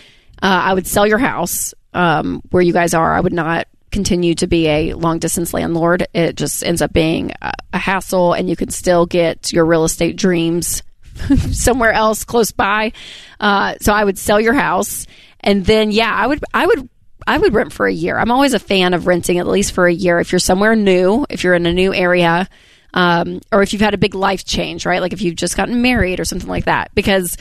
Uh, 0.43 0.61
I 0.63 0.73
would 0.73 0.85
sell 0.85 1.07
your 1.07 1.17
house 1.17 1.73
um, 1.93 2.41
where 2.51 2.61
you 2.61 2.73
guys 2.73 2.93
are. 2.93 3.13
I 3.13 3.21
would 3.21 3.33
not 3.33 3.67
continue 3.91 4.35
to 4.35 4.47
be 4.47 4.67
a 4.67 4.93
long 4.93 5.19
distance 5.19 5.53
landlord. 5.53 6.05
It 6.13 6.35
just 6.35 6.63
ends 6.63 6.81
up 6.81 6.91
being 6.91 7.31
a, 7.41 7.53
a 7.71 7.77
hassle, 7.77 8.33
and 8.33 8.49
you 8.49 8.57
can 8.57 8.69
still 8.69 9.05
get 9.05 9.53
your 9.53 9.65
real 9.65 9.85
estate 9.85 10.17
dreams 10.17 10.83
somewhere 11.51 11.91
else 11.91 12.23
close 12.23 12.51
by. 12.51 12.91
Uh, 13.39 13.75
so 13.81 13.93
I 13.93 14.03
would 14.03 14.17
sell 14.17 14.39
your 14.39 14.53
house, 14.53 15.07
and 15.39 15.65
then 15.65 15.91
yeah, 15.91 16.13
I 16.13 16.27
would 16.27 16.43
I 16.53 16.65
would 16.65 16.89
I 17.27 17.37
would 17.37 17.53
rent 17.53 17.73
for 17.73 17.87
a 17.87 17.93
year. 17.93 18.17
I'm 18.17 18.31
always 18.31 18.53
a 18.53 18.59
fan 18.59 18.93
of 18.93 19.07
renting 19.07 19.39
at 19.39 19.47
least 19.47 19.73
for 19.73 19.87
a 19.87 19.93
year. 19.93 20.19
If 20.19 20.31
you're 20.31 20.39
somewhere 20.39 20.75
new, 20.75 21.25
if 21.29 21.43
you're 21.43 21.53
in 21.53 21.65
a 21.65 21.73
new 21.73 21.93
area, 21.93 22.47
um, 22.93 23.41
or 23.51 23.61
if 23.61 23.73
you've 23.73 23.81
had 23.81 23.93
a 23.93 23.97
big 23.97 24.15
life 24.15 24.45
change, 24.45 24.85
right? 24.85 25.01
Like 25.01 25.13
if 25.13 25.21
you've 25.21 25.35
just 25.35 25.57
gotten 25.57 25.81
married 25.81 26.19
or 26.19 26.25
something 26.25 26.49
like 26.49 26.65
that, 26.65 26.91
because 26.95 27.37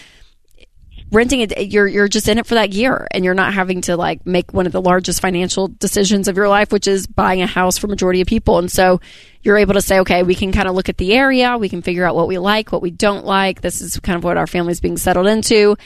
renting 1.14 1.40
it, 1.40 1.72
you're 1.72 1.87
you're 1.87 2.09
just 2.09 2.29
in 2.29 2.38
it 2.38 2.46
for 2.46 2.55
that 2.55 2.72
year, 2.72 3.07
and 3.11 3.24
you're 3.24 3.35
not 3.35 3.55
having 3.55 3.81
to 3.83 3.96
like 3.96 4.27
make 4.27 4.53
one 4.53 4.66
of 4.66 4.72
the 4.72 4.81
largest 4.81 5.20
financial 5.20 5.68
decisions 5.68 6.29
of 6.29 6.37
your 6.37 6.48
life, 6.48 6.72
which 6.72 6.87
is 6.87 7.07
buying 7.07 7.42
a 7.42 7.46
house 7.46 7.79
for 7.79 7.87
majority 7.87 8.20
of 8.20 8.27
people. 8.27 8.59
And 8.59 8.70
so 8.70 9.00
you're 9.42 9.57
able 9.57 9.74
to 9.74 9.83
say, 9.83 10.00
okay, 10.00 10.22
we 10.22 10.35
can 10.35 10.53
kind 10.53 10.68
of 10.68 10.74
look 10.74 10.88
at 10.88 10.98
the 10.98 11.14
area, 11.14 11.57
we 11.59 11.68
can 11.68 11.83
figure 11.83 12.05
out 12.05 12.14
what 12.14 12.29
we 12.29 12.38
like, 12.38 12.72
what 12.72 12.83
we 12.83 12.90
don't 12.90 13.24
like. 13.24 13.61
This 13.61 13.81
is 13.81 13.98
kind 14.00 14.16
of 14.16 14.24
what 14.24 14.37
our 14.37 14.46
family's 14.46 14.81
being 14.81 14.96
settled 14.96 15.27
into. 15.27 15.77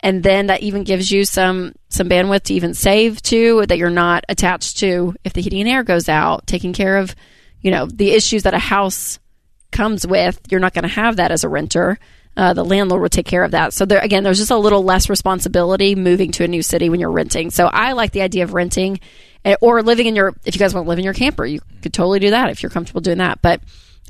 And 0.00 0.22
then 0.22 0.48
that 0.48 0.62
even 0.62 0.84
gives 0.84 1.10
you 1.10 1.24
some 1.24 1.72
some 1.88 2.08
bandwidth 2.08 2.42
to 2.44 2.54
even 2.54 2.74
save 2.74 3.22
too, 3.22 3.64
that 3.66 3.78
you're 3.78 3.90
not 3.90 4.24
attached 4.28 4.78
to 4.78 5.14
if 5.24 5.32
the 5.32 5.40
heating 5.40 5.60
and 5.60 5.68
air 5.68 5.82
goes 5.82 6.08
out, 6.08 6.46
taking 6.46 6.72
care 6.72 6.98
of, 6.98 7.14
you 7.60 7.70
know, 7.70 7.86
the 7.86 8.10
issues 8.10 8.42
that 8.42 8.52
a 8.52 8.58
house 8.58 9.18
comes 9.72 10.06
with. 10.06 10.40
You're 10.50 10.60
not 10.60 10.74
going 10.74 10.82
to 10.82 10.88
have 10.88 11.16
that 11.16 11.32
as 11.32 11.42
a 11.42 11.48
renter. 11.48 11.98
Uh, 12.36 12.52
the 12.52 12.64
landlord 12.64 13.00
will 13.00 13.08
take 13.08 13.26
care 13.26 13.44
of 13.44 13.52
that. 13.52 13.72
So 13.72 13.84
there 13.84 14.00
again, 14.00 14.24
there's 14.24 14.38
just 14.38 14.50
a 14.50 14.56
little 14.56 14.82
less 14.82 15.08
responsibility 15.08 15.94
moving 15.94 16.32
to 16.32 16.44
a 16.44 16.48
new 16.48 16.62
city 16.62 16.90
when 16.90 17.00
you're 17.00 17.10
renting. 17.10 17.50
So 17.50 17.66
I 17.66 17.92
like 17.92 18.12
the 18.12 18.22
idea 18.22 18.44
of 18.44 18.54
renting 18.54 18.98
eh, 19.44 19.56
or 19.60 19.82
living 19.82 20.06
in 20.06 20.16
your. 20.16 20.34
If 20.44 20.54
you 20.54 20.58
guys 20.58 20.74
want 20.74 20.86
to 20.86 20.88
live 20.88 20.98
in 20.98 21.04
your 21.04 21.14
camper, 21.14 21.46
you 21.46 21.60
could 21.82 21.94
totally 21.94 22.18
do 22.18 22.30
that 22.30 22.50
if 22.50 22.62
you're 22.62 22.70
comfortable 22.70 23.00
doing 23.00 23.18
that. 23.18 23.40
But 23.40 23.60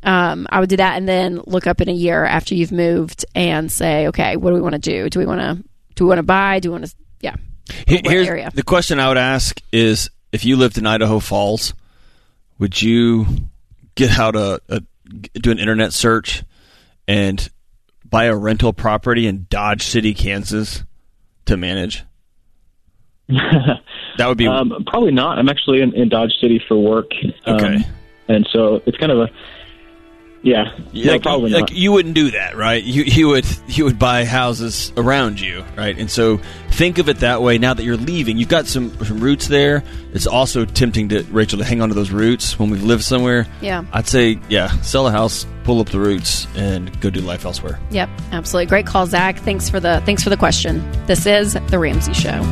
um, 0.02 0.46
I 0.50 0.60
would 0.60 0.68
do 0.68 0.76
that 0.76 0.96
and 0.96 1.08
then 1.08 1.40
look 1.46 1.66
up 1.66 1.80
in 1.80 1.88
a 1.88 1.92
year 1.92 2.24
after 2.24 2.54
you've 2.54 2.72
moved 2.72 3.24
and 3.34 3.70
say, 3.70 4.08
okay, 4.08 4.36
what 4.36 4.50
do 4.50 4.54
we 4.56 4.62
want 4.62 4.74
to 4.74 4.78
do? 4.78 5.08
Do 5.08 5.18
we 5.18 5.26
want 5.26 5.40
to 5.40 5.64
do 5.94 6.04
we 6.04 6.08
want 6.08 6.18
to 6.18 6.24
buy? 6.24 6.60
Do 6.60 6.70
we 6.70 6.72
want 6.72 6.86
to 6.86 6.94
yeah? 7.20 7.36
Here's 7.86 8.28
area? 8.28 8.50
the 8.54 8.62
question 8.62 9.00
I 9.00 9.08
would 9.08 9.16
ask 9.16 9.60
is: 9.72 10.10
If 10.32 10.44
you 10.44 10.56
lived 10.56 10.76
in 10.76 10.86
Idaho 10.86 11.18
Falls, 11.18 11.72
would 12.58 12.80
you 12.80 13.26
get 13.94 14.18
out 14.18 14.36
a, 14.36 14.60
a 14.68 14.82
do 15.34 15.50
an 15.50 15.58
internet 15.58 15.92
search 15.92 16.44
and 17.08 17.48
buy 18.14 18.26
a 18.26 18.36
rental 18.36 18.72
property 18.72 19.26
in 19.26 19.44
Dodge 19.50 19.82
City, 19.82 20.14
Kansas, 20.14 20.84
to 21.46 21.56
manage? 21.56 22.04
That 24.16 24.28
would 24.28 24.38
be 24.38 24.46
Um, 24.46 24.84
probably 24.86 25.10
not. 25.10 25.40
I'm 25.40 25.48
actually 25.48 25.80
in, 25.80 25.92
in 25.94 26.08
Dodge 26.08 26.30
City 26.40 26.62
for 26.68 26.76
work. 26.76 27.10
Um, 27.46 27.56
Okay. 27.56 27.78
And 28.28 28.48
so 28.52 28.80
it's 28.86 28.96
kind 28.96 29.10
of 29.10 29.18
a 29.18 29.28
yeah. 30.44 30.78
no, 30.92 31.12
like, 31.12 31.22
probably 31.22 31.50
like 31.50 31.72
you 31.72 31.90
wouldn't 31.90 32.14
do 32.14 32.30
that, 32.32 32.56
right? 32.56 32.82
You 32.82 33.02
you 33.06 33.28
would 33.28 33.46
you 33.66 33.84
would 33.84 33.98
buy 33.98 34.24
houses 34.24 34.92
around 34.96 35.40
you, 35.40 35.64
right? 35.76 35.98
And 35.98 36.10
so 36.10 36.38
think 36.70 36.98
of 36.98 37.08
it 37.08 37.20
that 37.20 37.42
way. 37.42 37.58
Now 37.58 37.74
that 37.74 37.82
you're 37.82 37.96
leaving, 37.96 38.36
you've 38.36 38.48
got 38.48 38.66
some, 38.66 38.96
some 39.04 39.20
roots 39.20 39.48
there. 39.48 39.82
It's 40.12 40.26
also 40.26 40.64
tempting 40.64 41.08
to 41.08 41.22
Rachel 41.24 41.58
to 41.58 41.64
hang 41.64 41.80
on 41.80 41.88
to 41.88 41.94
those 41.94 42.10
roots 42.10 42.58
when 42.58 42.70
we've 42.70 42.82
lived 42.82 43.02
somewhere. 43.02 43.46
Yeah. 43.60 43.84
I'd 43.92 44.06
say 44.06 44.38
yeah, 44.48 44.68
sell 44.82 45.06
a 45.06 45.10
house, 45.10 45.46
pull 45.64 45.80
up 45.80 45.88
the 45.88 45.98
roots, 46.00 46.46
and 46.54 47.00
go 47.00 47.08
do 47.08 47.20
life 47.20 47.46
elsewhere. 47.46 47.80
Yep, 47.90 48.10
absolutely. 48.32 48.66
Great 48.66 48.86
call, 48.86 49.06
Zach. 49.06 49.38
Thanks 49.38 49.70
for 49.70 49.80
the 49.80 50.02
thanks 50.04 50.22
for 50.22 50.30
the 50.30 50.36
question. 50.36 50.84
This 51.06 51.26
is 51.26 51.54
the 51.54 51.78
Ramsey 51.78 52.12
Show. 52.12 52.42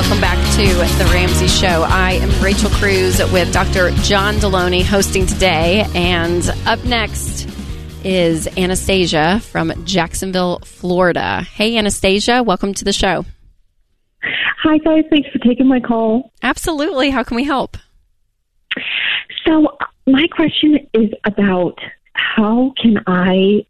Welcome 0.00 0.22
back 0.22 0.38
to 0.56 0.64
The 0.96 1.10
Ramsey 1.12 1.46
Show. 1.46 1.84
I 1.86 2.12
am 2.12 2.42
Rachel 2.42 2.70
Cruze 2.70 3.30
with 3.34 3.52
Dr. 3.52 3.90
John 4.02 4.36
Delony 4.36 4.82
hosting 4.82 5.26
today. 5.26 5.86
And 5.94 6.42
up 6.64 6.82
next 6.86 7.46
is 8.02 8.48
Anastasia 8.56 9.40
from 9.40 9.84
Jacksonville, 9.84 10.60
Florida. 10.60 11.42
Hey, 11.42 11.76
Anastasia, 11.76 12.42
welcome 12.42 12.72
to 12.72 12.84
the 12.86 12.94
show. 12.94 13.26
Hi, 14.62 14.78
guys. 14.78 15.04
Thanks 15.10 15.28
for 15.28 15.38
taking 15.40 15.68
my 15.68 15.80
call. 15.80 16.32
Absolutely. 16.42 17.10
How 17.10 17.22
can 17.22 17.36
we 17.36 17.44
help? 17.44 17.76
So, 19.46 19.76
my 20.06 20.26
question 20.28 20.78
is 20.94 21.10
about 21.24 21.78
how 22.14 22.72
can 22.80 23.02
I 23.06 23.66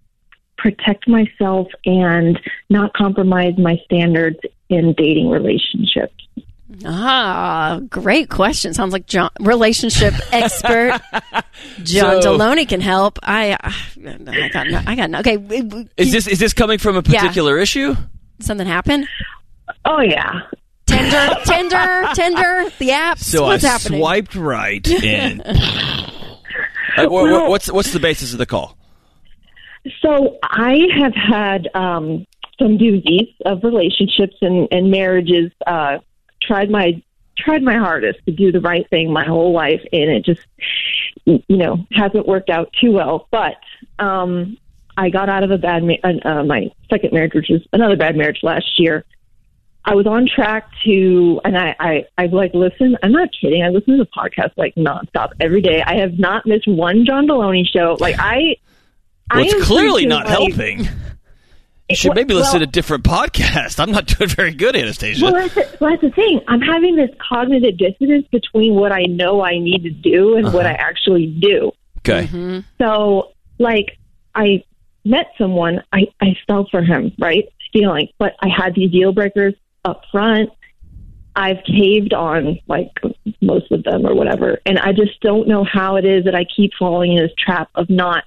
protect 0.58 1.08
myself 1.08 1.66
and 1.84 2.38
not 2.68 2.92
compromise 2.94 3.54
my 3.58 3.80
standards 3.84 4.38
in 4.70 4.94
dating 4.96 5.28
relationships? 5.28 6.14
Ah, 6.86 7.80
great 7.90 8.30
question. 8.30 8.72
Sounds 8.72 8.92
like 8.92 9.06
John, 9.06 9.30
relationship 9.40 10.14
expert 10.32 11.00
John 11.82 12.22
So- 12.22 12.38
Delony 12.38 12.66
can 12.66 12.80
help. 12.80 13.18
I, 13.22 13.56
I 13.62 14.48
got, 14.48 14.66
no, 14.68 14.80
I 14.86 14.94
got, 14.94 15.10
no, 15.10 15.18
okay. 15.18 15.36
Is 15.96 16.12
this 16.12 16.26
is 16.26 16.38
this 16.38 16.52
coming 16.54 16.78
from 16.78 16.96
a 16.96 17.02
Yeah. 17.06 17.20
particular 17.20 17.58
issue? 17.58 17.94
something 18.40 18.66
happen? 18.66 19.06
Oh, 19.84 20.00
yeah. 20.00 20.40
Tinder, 20.86 21.34
Tinder, 21.44 22.08
Tinder, 22.14 22.70
the 22.78 22.88
apps. 22.88 23.18
So 23.24 23.42
What's 23.44 23.64
I 23.64 23.68
happening? 23.68 24.00
swiped 24.00 24.34
right 24.34 24.88
and. 25.04 25.42
Uh, 25.44 27.06
wha- 27.08 27.30
wha- 27.30 27.48
what's 27.50 27.70
what's 27.70 27.92
the 27.92 28.00
basis 28.00 28.32
of 28.32 28.38
the 28.38 28.46
call? 28.46 28.76
So, 30.02 30.38
I 30.42 30.78
have 30.98 31.14
had 31.14 31.68
um, 31.74 32.26
some 32.60 32.78
doozies 32.78 33.34
of 33.44 33.64
relationships 33.64 34.36
and, 34.40 34.68
and 34.70 34.90
marriages. 34.90 35.50
Uh, 35.66 35.98
tried 36.42 36.70
my 36.70 37.02
tried 37.38 37.62
my 37.62 37.76
hardest 37.76 38.18
to 38.26 38.32
do 38.32 38.52
the 38.52 38.60
right 38.60 38.88
thing 38.90 39.12
my 39.12 39.24
whole 39.24 39.52
life, 39.52 39.80
and 39.92 40.10
it 40.10 40.24
just 40.24 40.40
you 41.24 41.42
know 41.48 41.84
hasn't 41.92 42.26
worked 42.26 42.50
out 42.50 42.72
too 42.80 42.92
well. 42.92 43.26
But 43.30 43.54
um, 43.98 44.56
I 44.96 45.10
got 45.10 45.28
out 45.28 45.42
of 45.42 45.50
a 45.50 45.58
bad 45.58 45.82
ma- 45.82 45.94
uh, 46.24 46.44
my 46.44 46.70
second 46.90 47.12
marriage, 47.12 47.32
which 47.34 47.48
was 47.50 47.62
another 47.72 47.96
bad 47.96 48.16
marriage 48.16 48.40
last 48.42 48.78
year. 48.78 49.04
I 49.82 49.94
was 49.94 50.06
on 50.06 50.26
track 50.26 50.68
to, 50.84 51.40
and 51.42 51.56
I, 51.56 51.74
I, 51.80 52.04
I 52.18 52.26
like 52.26 52.52
listen. 52.52 52.98
I'm 53.02 53.12
not 53.12 53.30
kidding. 53.40 53.62
I 53.62 53.68
listen 53.70 53.96
to 53.96 54.04
the 54.04 54.10
podcast 54.10 54.52
like 54.58 54.74
nonstop 54.74 55.30
every 55.40 55.62
day. 55.62 55.80
I 55.82 55.94
have 55.96 56.18
not 56.18 56.44
missed 56.44 56.68
one 56.68 57.06
John 57.06 57.26
Delony 57.26 57.64
show. 57.66 57.96
Like 57.98 58.16
I, 58.18 58.56
Well, 59.32 59.40
I 59.40 59.42
it's 59.46 59.64
clearly 59.64 60.04
not 60.04 60.26
like- 60.26 60.32
helping. 60.36 60.88
You 61.90 61.96
should 61.96 62.08
Well- 62.10 62.14
maybe 62.14 62.34
listen 62.34 62.60
well- 62.60 62.66
to 62.66 62.66
different 62.66 63.04
podcasts. 63.04 63.80
I'm 63.80 63.90
not 63.90 64.06
doing 64.18 64.30
very 64.30 64.54
good, 64.54 64.76
Anastasia. 64.76 65.24
Well, 65.24 65.34
that's 65.34 65.54
the, 65.54 65.76
well, 65.80 65.90
that's 65.90 66.02
the 66.02 66.10
thing. 66.10 66.40
I'm 66.48 66.60
having 66.60 66.96
this 66.96 67.10
cognitive 67.28 67.76
dissonance 67.76 68.26
between 68.30 68.74
what 68.74 68.92
I 68.92 69.02
know 69.02 69.42
I 69.42 69.58
need 69.58 69.82
to 69.82 69.90
do 69.90 70.36
and 70.36 70.52
what 70.52 70.66
uh-huh. 70.66 70.76
I 70.78 70.88
actually 70.88 71.26
do. 71.26 71.72
okay. 71.98 72.26
Mm-hmm. 72.26 72.60
So, 72.78 73.32
like, 73.58 73.98
I 74.34 74.62
met 75.04 75.26
someone, 75.36 75.82
I, 75.92 76.06
I 76.20 76.36
fell 76.46 76.68
for 76.70 76.82
him, 76.82 77.12
right? 77.18 77.48
Stealing. 77.68 78.08
But 78.18 78.34
I 78.40 78.48
had 78.48 78.74
these 78.74 78.90
deal 78.92 79.12
breakers 79.12 79.54
up 79.84 80.02
front. 80.12 80.50
I've 81.34 81.62
caved 81.64 82.12
on, 82.12 82.58
like, 82.68 82.90
most 83.40 83.70
of 83.72 83.82
them 83.84 84.06
or 84.06 84.14
whatever. 84.14 84.58
And 84.66 84.78
I 84.78 84.92
just 84.92 85.20
don't 85.20 85.48
know 85.48 85.64
how 85.64 85.96
it 85.96 86.04
is 86.04 86.24
that 86.24 86.34
I 86.34 86.44
keep 86.44 86.72
falling 86.78 87.12
in 87.12 87.18
this 87.18 87.32
trap 87.38 87.70
of 87.74 87.88
not, 87.88 88.24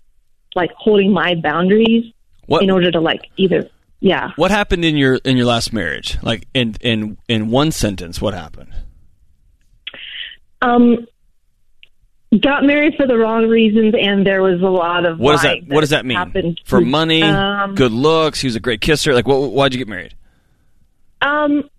like, 0.55 0.71
holding 0.77 1.11
my 1.13 1.35
boundaries 1.35 2.11
What 2.45 2.63
in 2.63 2.69
order 2.69 2.91
to, 2.91 2.99
like, 2.99 3.29
either, 3.37 3.69
yeah. 3.99 4.31
what 4.35 4.51
happened 4.51 4.83
in 4.83 4.97
your 4.97 5.15
in 5.23 5.37
your 5.37 5.45
last 5.45 5.71
marriage? 5.73 6.17
Like 6.21 6.47
in 6.53 6.75
in 6.81 7.17
in 7.27 7.49
one 7.49 7.71
sentence, 7.71 8.21
what 8.21 8.33
happened? 8.33 8.73
Um, 10.61 11.05
got 12.41 12.63
married 12.63 12.95
for 12.95 13.05
the 13.07 13.17
wrong 13.17 13.47
reasons, 13.47 13.93
and 13.99 14.25
there 14.25 14.41
was 14.41 14.61
a 14.61 14.69
lot 14.69 15.05
of 15.05 15.19
What 15.19 15.33
does 15.33 15.41
that 15.41 15.47
lying 15.49 15.65
What 15.67 15.81
does 15.81 15.89
that 15.91 16.05
mean? 16.05 16.17
Happened. 16.17 16.61
For 16.65 16.81
money, 16.81 17.21
Um, 17.21 17.75
good 17.75 17.91
looks. 17.91 18.41
He 18.41 18.47
was 18.47 18.55
a 18.55 18.59
great 18.59 18.81
kisser. 18.81 19.13
Like, 19.13 19.27
what? 19.27 19.51
Why'd 19.51 19.73
you 19.73 19.77
get 19.79 19.87
married? 19.87 20.15
Um, 21.21 21.69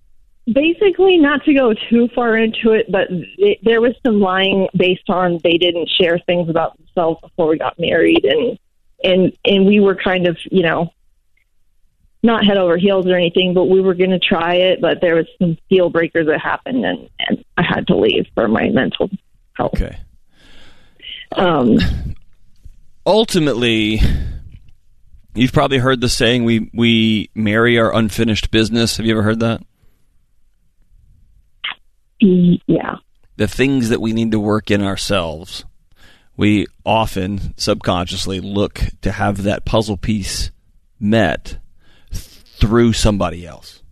basically, 0.46 1.18
not 1.18 1.44
to 1.44 1.55
go 1.55 1.74
too 1.90 2.09
far 2.14 2.37
into 2.37 2.72
it, 2.72 2.90
but 2.90 3.09
th- 3.09 3.59
there 3.62 3.81
was 3.81 3.94
some 4.05 4.20
lying 4.20 4.68
based 4.77 5.09
on 5.09 5.38
they 5.42 5.59
didn't 5.59 5.88
share 6.00 6.18
things 6.27 6.48
about 6.48 6.77
themselves 6.79 7.20
before 7.20 7.48
we 7.48 7.59
got 7.59 7.79
married, 7.79 8.24
and 8.24 8.59
and 9.04 9.36
and 9.44 9.66
we 9.66 9.80
were 9.80 9.94
kind 9.94 10.26
of 10.26 10.38
you 10.50 10.62
know 10.62 10.92
not 12.22 12.44
head 12.44 12.56
over 12.56 12.78
heels 12.78 13.06
or 13.06 13.14
anything, 13.14 13.52
but 13.52 13.66
we 13.66 13.82
were 13.82 13.94
going 13.94 14.10
to 14.10 14.18
try 14.18 14.54
it. 14.54 14.80
But 14.80 15.00
there 15.00 15.14
was 15.16 15.26
some 15.38 15.58
deal 15.68 15.90
breakers 15.90 16.26
that 16.26 16.40
happened, 16.40 16.84
and 16.84 17.08
and 17.18 17.44
I 17.56 17.62
had 17.62 17.86
to 17.88 17.96
leave 17.96 18.26
for 18.34 18.48
my 18.48 18.68
mental 18.70 19.10
health. 19.52 19.74
Okay. 19.74 19.96
Um, 21.36 21.78
Ultimately, 23.06 24.00
you've 25.34 25.52
probably 25.52 25.78
heard 25.78 26.00
the 26.00 26.08
saying, 26.08 26.44
"We 26.44 26.70
we 26.72 27.30
marry 27.34 27.78
our 27.78 27.94
unfinished 27.94 28.50
business." 28.50 28.96
Have 28.96 29.06
you 29.06 29.12
ever 29.12 29.22
heard 29.22 29.40
that? 29.40 29.62
yeah. 32.20 32.96
the 33.36 33.48
things 33.48 33.90
that 33.90 34.00
we 34.00 34.14
need 34.14 34.30
to 34.30 34.40
work 34.40 34.70
in 34.70 34.80
ourselves, 34.82 35.64
we 36.36 36.66
often 36.84 37.54
subconsciously 37.56 38.40
look 38.40 38.80
to 39.02 39.12
have 39.12 39.42
that 39.44 39.64
puzzle 39.64 39.96
piece 39.96 40.50
met 40.98 41.58
through 42.12 42.92
somebody 42.92 43.46
else. 43.46 43.82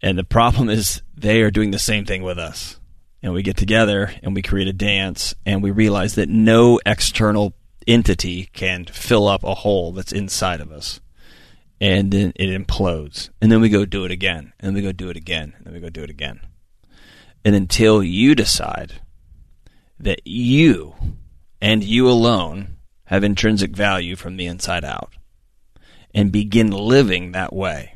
And 0.00 0.18
the 0.18 0.24
problem 0.24 0.68
is 0.68 1.02
they 1.16 1.42
are 1.42 1.50
doing 1.50 1.70
the 1.70 1.78
same 1.78 2.04
thing 2.04 2.22
with 2.22 2.38
us. 2.38 2.78
And 3.22 3.32
we 3.32 3.42
get 3.42 3.56
together 3.56 4.12
and 4.22 4.34
we 4.34 4.42
create 4.42 4.66
a 4.66 4.72
dance 4.72 5.34
and 5.46 5.62
we 5.62 5.70
realize 5.70 6.16
that 6.16 6.28
no 6.28 6.80
external 6.84 7.54
entity 7.86 8.46
can 8.52 8.84
fill 8.84 9.28
up 9.28 9.44
a 9.44 9.54
hole 9.54 9.92
that's 9.92 10.12
inside 10.12 10.60
of 10.60 10.72
us. 10.72 11.00
And 11.80 12.12
then 12.12 12.32
it 12.36 12.48
implodes. 12.48 13.30
And 13.40 13.50
then 13.50 13.60
we 13.60 13.68
go 13.68 13.84
do 13.84 14.04
it 14.04 14.10
again. 14.10 14.52
And 14.58 14.68
then 14.68 14.74
we 14.74 14.82
go 14.82 14.92
do 14.92 15.08
it 15.08 15.16
again. 15.16 15.54
And 15.56 15.66
then 15.66 15.74
we 15.74 15.80
go 15.80 15.88
do 15.88 16.02
it 16.02 16.10
again. 16.10 16.40
And 17.44 17.54
until 17.54 18.02
you 18.02 18.34
decide 18.34 19.00
that 20.02 20.20
you 20.26 20.94
and 21.60 21.82
you 21.82 22.08
alone 22.08 22.76
have 23.04 23.24
intrinsic 23.24 23.74
value 23.74 24.16
from 24.16 24.36
the 24.36 24.46
inside 24.46 24.84
out 24.84 25.12
and 26.14 26.32
begin 26.32 26.70
living 26.70 27.32
that 27.32 27.52
way, 27.52 27.94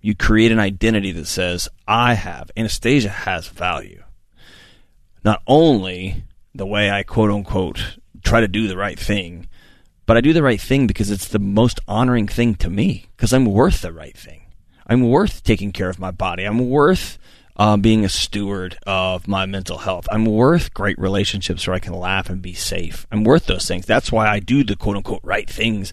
you 0.00 0.14
create 0.14 0.52
an 0.52 0.58
identity 0.58 1.12
that 1.12 1.26
says, 1.26 1.68
I 1.86 2.14
have, 2.14 2.50
Anastasia 2.56 3.08
has 3.08 3.48
value. 3.48 4.02
Not 5.24 5.42
only 5.46 6.24
the 6.54 6.66
way 6.66 6.90
I 6.90 7.02
quote 7.02 7.30
unquote 7.30 7.98
try 8.24 8.40
to 8.40 8.48
do 8.48 8.68
the 8.68 8.76
right 8.76 8.98
thing, 8.98 9.48
but 10.06 10.16
I 10.16 10.20
do 10.20 10.32
the 10.32 10.42
right 10.42 10.60
thing 10.60 10.86
because 10.86 11.10
it's 11.10 11.28
the 11.28 11.38
most 11.38 11.80
honoring 11.86 12.28
thing 12.28 12.54
to 12.56 12.70
me 12.70 13.06
because 13.16 13.32
I'm 13.32 13.46
worth 13.46 13.82
the 13.82 13.92
right 13.92 14.16
thing. 14.16 14.42
I'm 14.86 15.08
worth 15.08 15.42
taking 15.42 15.72
care 15.72 15.88
of 15.88 15.98
my 15.98 16.10
body. 16.10 16.44
I'm 16.44 16.68
worth 16.68 17.18
uh, 17.56 17.76
being 17.76 18.04
a 18.04 18.08
steward 18.08 18.78
of 18.86 19.28
my 19.28 19.46
mental 19.46 19.78
health. 19.78 20.08
I'm 20.10 20.24
worth 20.24 20.72
great 20.74 20.98
relationships 20.98 21.66
where 21.66 21.74
I 21.76 21.80
can 21.80 21.92
laugh 21.94 22.30
and 22.30 22.40
be 22.40 22.54
safe. 22.54 23.06
I'm 23.12 23.24
worth 23.24 23.46
those 23.46 23.66
things. 23.66 23.86
That's 23.86 24.10
why 24.10 24.28
I 24.28 24.38
do 24.40 24.64
the 24.64 24.76
quote 24.76 24.96
unquote 24.96 25.20
right 25.22 25.48
things. 25.48 25.92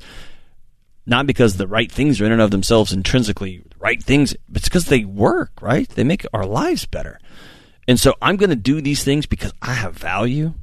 Not 1.06 1.26
because 1.28 1.58
the 1.58 1.68
right 1.68 1.92
things 1.92 2.22
are 2.22 2.26
in 2.26 2.32
and 2.32 2.42
of 2.42 2.52
themselves 2.52 2.94
intrinsically 2.94 3.64
right 3.80 4.02
things, 4.02 4.36
but 4.48 4.58
it's 4.62 4.70
because 4.70 4.86
they 4.86 5.06
work, 5.06 5.52
right? 5.62 5.90
They 5.90 6.04
make 6.04 6.26
our 6.34 6.46
lives 6.46 6.86
better. 6.86 7.20
And 7.88 8.00
so 8.00 8.14
I'm 8.22 8.38
going 8.38 8.52
to 8.52 8.56
do 8.56 8.80
these 8.82 9.04
things 9.04 9.26
because 9.26 9.52
I 9.62 9.74
have 9.74 9.96
value. 9.96 10.54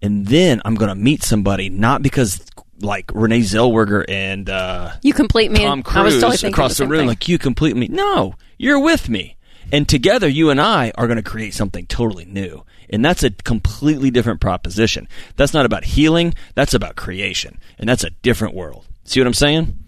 And 0.00 0.26
then 0.26 0.62
I'm 0.64 0.74
going 0.76 0.88
to 0.88 0.94
meet 0.94 1.22
somebody, 1.22 1.68
not 1.68 2.02
because 2.02 2.40
like 2.80 3.10
Renee 3.12 3.40
Zellweger 3.40 4.04
and 4.08 4.48
uh, 4.48 4.92
You 5.02 5.12
complete 5.12 5.50
me. 5.50 5.64
Tom 5.64 5.82
I 5.86 6.02
was 6.02 6.14
Cruise 6.14 6.22
totally 6.22 6.50
across 6.52 6.78
the 6.78 6.84
the 6.84 6.90
room, 6.90 7.00
thing. 7.00 7.08
like 7.08 7.28
you 7.28 7.36
complete 7.38 7.76
me. 7.76 7.88
No, 7.88 8.34
you're 8.56 8.78
with 8.78 9.08
me, 9.08 9.36
and 9.72 9.88
together 9.88 10.28
you 10.28 10.50
and 10.50 10.60
I 10.60 10.92
are 10.96 11.06
going 11.06 11.16
to 11.16 11.22
create 11.22 11.54
something 11.54 11.86
totally 11.86 12.24
new. 12.24 12.64
And 12.90 13.04
that's 13.04 13.22
a 13.22 13.30
completely 13.30 14.10
different 14.10 14.40
proposition. 14.40 15.08
That's 15.36 15.52
not 15.52 15.66
about 15.66 15.84
healing. 15.84 16.34
That's 16.54 16.72
about 16.72 16.96
creation, 16.96 17.58
and 17.78 17.86
that's 17.88 18.02
a 18.04 18.10
different 18.22 18.54
world. 18.54 18.86
See 19.04 19.20
what 19.20 19.26
I'm 19.26 19.34
saying? 19.34 19.78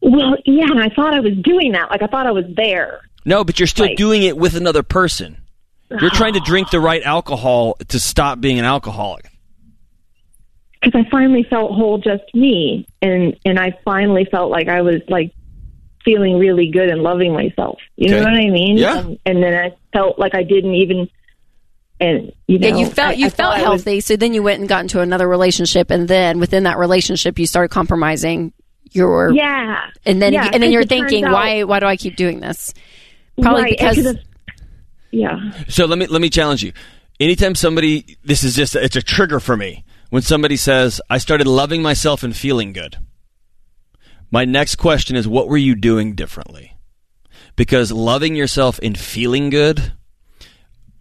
Well, 0.00 0.36
yeah, 0.44 0.66
and 0.70 0.80
I 0.82 0.88
thought 0.94 1.14
I 1.14 1.20
was 1.20 1.32
doing 1.42 1.72
that. 1.72 1.90
Like 1.90 2.02
I 2.02 2.06
thought 2.06 2.26
I 2.26 2.32
was 2.32 2.44
there. 2.56 3.00
No, 3.24 3.44
but 3.44 3.60
you're 3.60 3.66
still 3.68 3.86
Right. 3.86 3.96
doing 3.96 4.22
it 4.24 4.36
with 4.36 4.54
another 4.56 4.82
person. 4.82 5.38
You're 5.90 6.10
trying 6.10 6.34
to 6.34 6.40
drink 6.44 6.70
the 6.70 6.80
right 6.80 7.02
alcohol 7.02 7.76
to 7.88 8.00
stop 8.00 8.40
being 8.40 8.58
an 8.58 8.64
alcoholic. 8.64 9.26
because 10.80 11.04
I 11.06 11.08
finally 11.10 11.44
felt 11.48 11.72
whole, 11.72 11.98
just 11.98 12.24
me, 12.34 12.86
and 13.00 13.36
and 13.44 13.58
I 13.60 13.78
finally 13.84 14.24
felt 14.30 14.50
like 14.50 14.68
I 14.68 14.82
was 14.82 15.00
like 15.08 15.32
feeling 16.04 16.38
really 16.38 16.68
good 16.70 16.88
and 16.88 17.02
loving 17.02 17.32
myself. 17.32 17.78
You 17.96 18.10
know 18.10 18.18
what 18.22 18.32
I 18.34 18.48
mean? 18.50 18.76
Yeah. 18.76 18.98
And, 18.98 19.18
and 19.26 19.42
then 19.42 19.54
I 19.54 19.76
felt 19.92 20.18
like 20.18 20.34
I 20.34 20.42
didn't 20.42 20.74
even, 20.74 21.08
and 22.00 22.32
you 22.48 22.58
know, 22.58 22.68
yeah, 22.68 22.76
you 22.76 22.86
felt 22.86 23.10
I- 23.10 23.12
you 23.14 23.26
I 23.26 23.30
felt 23.30 23.54
thought 23.54 23.66
I 23.66 23.70
was- 23.70 23.84
healthy, 23.84 24.00
so 24.00 24.16
then 24.16 24.34
you 24.34 24.42
went 24.42 24.60
and 24.60 24.68
got 24.68 24.80
into 24.82 25.00
another 25.00 25.28
relationship, 25.28 25.90
and 25.90 26.08
then 26.08 26.38
within 26.40 26.64
that 26.64 26.78
relationship, 26.78 27.38
you 27.38 27.46
started 27.46 27.68
compromising 27.68 28.52
your 28.90 29.32
yeah, 29.32 29.86
and 30.04 30.20
then 30.20 30.32
Yeah, 30.32 30.44
and 30.52 30.54
then 30.54 30.62
'cause 30.68 30.72
you're 30.72 30.84
thinking, 30.84 31.24
out- 31.24 31.32
why 31.32 31.62
why 31.64 31.80
do 31.80 31.86
I 31.86 31.96
keep 31.96 32.16
doing 32.16 32.40
this? 32.40 32.74
Probably 33.40 33.62
right, 33.62 33.78
because 33.78 33.96
because 33.96 34.16
yeah. 35.12 35.38
So 35.68 35.86
let 35.86 35.98
me 35.98 36.06
let 36.06 36.20
me 36.20 36.28
challenge 36.28 36.62
you. 36.62 36.72
Anytime 37.20 37.54
somebody, 37.54 38.16
this 38.24 38.42
is 38.44 38.54
just 38.56 38.74
it's 38.76 38.96
a 38.96 39.02
trigger 39.02 39.38
for 39.40 39.56
me 39.56 39.84
when 40.10 40.22
somebody 40.22 40.56
says, 40.56 41.00
"I 41.08 41.18
started 41.18 41.46
loving 41.46 41.82
myself 41.82 42.22
and 42.22 42.36
feeling 42.36 42.72
good." 42.72 42.96
My 44.32 44.46
next 44.46 44.76
question 44.76 45.14
is, 45.14 45.28
what 45.28 45.46
were 45.46 45.58
you 45.58 45.74
doing 45.74 46.14
differently? 46.14 46.74
Because 47.54 47.92
loving 47.92 48.34
yourself 48.34 48.80
and 48.82 48.98
feeling 48.98 49.50
good 49.50 49.92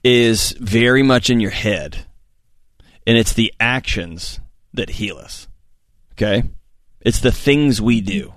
is 0.04 0.52
very 0.60 1.02
much 1.02 1.30
in 1.30 1.40
your 1.40 1.52
head, 1.52 2.06
and 3.08 3.18
it's 3.18 3.32
the 3.32 3.54
actions 3.58 4.42
that 4.74 4.90
heal 4.90 5.18
us. 5.18 5.48
Okay, 6.12 6.44
it's 7.00 7.22
the 7.22 7.32
things 7.32 7.82
we 7.82 8.02
do, 8.02 8.34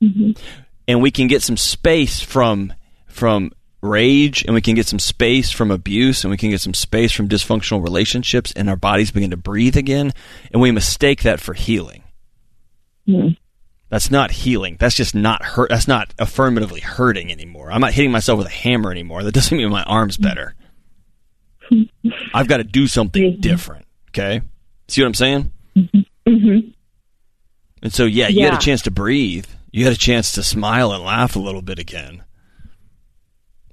mm-hmm. 0.00 0.30
and 0.86 1.02
we 1.02 1.10
can 1.10 1.26
get 1.26 1.42
some 1.42 1.56
space 1.56 2.20
from 2.20 2.72
from 3.08 3.50
rage 3.80 4.44
and 4.44 4.54
we 4.54 4.60
can 4.60 4.74
get 4.74 4.86
some 4.86 4.98
space 4.98 5.50
from 5.50 5.70
abuse 5.70 6.24
and 6.24 6.30
we 6.32 6.36
can 6.36 6.50
get 6.50 6.60
some 6.60 6.74
space 6.74 7.12
from 7.12 7.28
dysfunctional 7.28 7.82
relationships 7.82 8.52
and 8.56 8.68
our 8.68 8.76
bodies 8.76 9.12
begin 9.12 9.30
to 9.30 9.36
breathe 9.36 9.76
again 9.76 10.12
and 10.52 10.60
we 10.60 10.72
mistake 10.72 11.22
that 11.22 11.38
for 11.38 11.54
healing 11.54 12.02
mm-hmm. 13.06 13.28
That's 13.88 14.10
not 14.10 14.30
healing. 14.30 14.76
That's 14.78 14.94
just 14.94 15.14
not 15.14 15.42
hurt 15.42 15.70
that's 15.70 15.88
not 15.88 16.12
affirmatively 16.18 16.80
hurting 16.80 17.30
anymore. 17.32 17.70
I'm 17.72 17.80
not 17.80 17.92
hitting 17.92 18.10
myself 18.12 18.38
with 18.38 18.46
a 18.46 18.50
hammer 18.50 18.90
anymore. 18.90 19.22
That 19.22 19.32
doesn't 19.32 19.56
mean 19.56 19.70
my 19.70 19.82
arm's 19.84 20.16
better. 20.16 20.54
I've 22.32 22.48
got 22.48 22.58
to 22.58 22.64
do 22.64 22.86
something 22.86 23.38
different 23.40 23.84
okay? 24.10 24.40
See 24.88 25.02
what 25.02 25.06
i'm 25.08 25.14
saying? 25.14 25.52
Mm-hmm. 25.76 26.70
and 27.82 27.92
so 27.92 28.04
yeah 28.04 28.28
you 28.28 28.40
Yeah. 28.40 28.50
had 28.52 28.60
a 28.60 28.64
chance 28.64 28.82
to 28.82 28.90
breathe. 28.90 29.46
You 29.70 29.84
had 29.84 29.92
a 29.92 29.96
chance 29.98 30.32
to 30.32 30.42
smile 30.42 30.92
and 30.92 31.04
laugh 31.04 31.36
a 31.36 31.40
little 31.40 31.60
bit 31.62 31.78
again. 31.78 32.24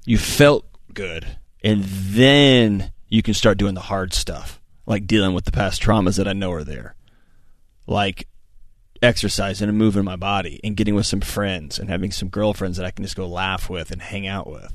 You 0.06 0.17
felt 0.17 0.65
good. 0.93 1.25
And 1.63 1.84
then 1.84 2.91
you 3.08 3.23
can 3.23 3.34
start 3.34 3.58
doing 3.58 3.73
the 3.75 3.82
hard 3.82 4.13
stuff 4.13 4.62
like 4.86 5.08
dealing 5.08 5.34
with 5.34 5.45
the 5.45 5.51
past 5.51 5.82
traumas 5.82 6.17
that 6.17 6.28
i 6.28 6.34
know 6.34 6.51
are 6.51 6.63
there. 6.65 6.95
Like 7.88 8.28
exercising 9.05 9.69
and 9.69 9.77
moving 9.77 10.03
my 10.03 10.15
body 10.15 10.59
and 10.63 10.75
getting 10.75 10.95
with 10.95 11.05
some 11.05 11.21
friends 11.21 11.79
and 11.79 11.89
having 11.89 12.11
some 12.11 12.27
girlfriends 12.27 12.77
that 12.77 12.85
i 12.85 12.91
can 12.91 13.03
just 13.03 13.15
go 13.15 13.27
laugh 13.27 13.69
with 13.69 13.91
and 13.91 14.01
hang 14.01 14.27
out 14.27 14.47
with 14.47 14.73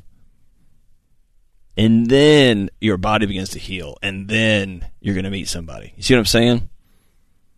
and 1.76 2.08
then 2.08 2.70
your 2.80 2.96
body 2.96 3.26
begins 3.26 3.50
to 3.50 3.58
heal 3.58 3.96
and 4.02 4.28
then 4.28 4.86
you're 5.00 5.14
going 5.14 5.24
to 5.24 5.30
meet 5.30 5.48
somebody 5.48 5.92
you 5.96 6.02
see 6.02 6.14
what 6.14 6.20
i'm 6.20 6.24
saying 6.24 6.68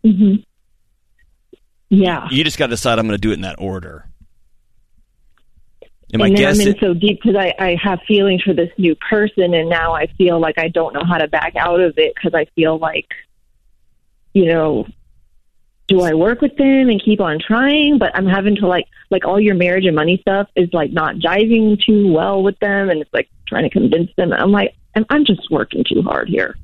Mm-hmm. 0.05 0.41
Yeah. 1.89 2.27
you 2.29 2.43
just 2.43 2.57
got 2.57 2.67
to 2.67 2.71
decide 2.71 2.99
i'm 2.99 3.07
going 3.07 3.17
to 3.17 3.21
do 3.21 3.31
it 3.31 3.35
in 3.35 3.41
that 3.41 3.55
order 3.59 4.09
and 6.13 6.21
then 6.21 6.33
guess 6.35 6.59
I'm 6.59 6.67
in 6.67 6.79
so 6.79 6.93
deep 6.93 7.19
because 7.23 7.35
I, 7.35 7.53
I 7.57 7.75
have 7.81 7.99
feelings 8.07 8.43
for 8.43 8.53
this 8.53 8.69
new 8.77 8.95
person, 8.95 9.55
and 9.55 9.67
now 9.67 9.93
I 9.93 10.05
feel 10.15 10.39
like 10.39 10.59
I 10.59 10.67
don't 10.67 10.93
know 10.93 11.03
how 11.03 11.17
to 11.17 11.27
back 11.27 11.55
out 11.55 11.79
of 11.81 11.97
it 11.97 12.13
because 12.13 12.35
I 12.35 12.45
feel 12.53 12.77
like, 12.77 13.07
you 14.33 14.45
know, 14.45 14.85
do 15.93 16.01
I 16.01 16.15
work 16.15 16.41
with 16.41 16.55
them 16.57 16.89
and 16.89 17.03
keep 17.03 17.21
on 17.21 17.37
trying? 17.39 17.99
But 17.99 18.15
I'm 18.15 18.25
having 18.25 18.55
to 18.55 18.67
like, 18.67 18.87
like 19.11 19.25
all 19.25 19.39
your 19.39 19.53
marriage 19.53 19.85
and 19.85 19.95
money 19.95 20.17
stuff 20.21 20.47
is 20.55 20.69
like 20.73 20.91
not 20.91 21.17
jiving 21.17 21.79
too 21.79 22.11
well 22.11 22.41
with 22.41 22.57
them, 22.59 22.89
and 22.89 22.99
it's 22.99 23.13
like 23.13 23.29
trying 23.47 23.63
to 23.63 23.69
convince 23.69 24.09
them. 24.17 24.33
I'm 24.33 24.51
like, 24.51 24.75
I'm, 24.95 25.05
I'm 25.11 25.23
just 25.23 25.51
working 25.51 25.83
too 25.87 26.01
hard 26.01 26.29
here. 26.29 26.57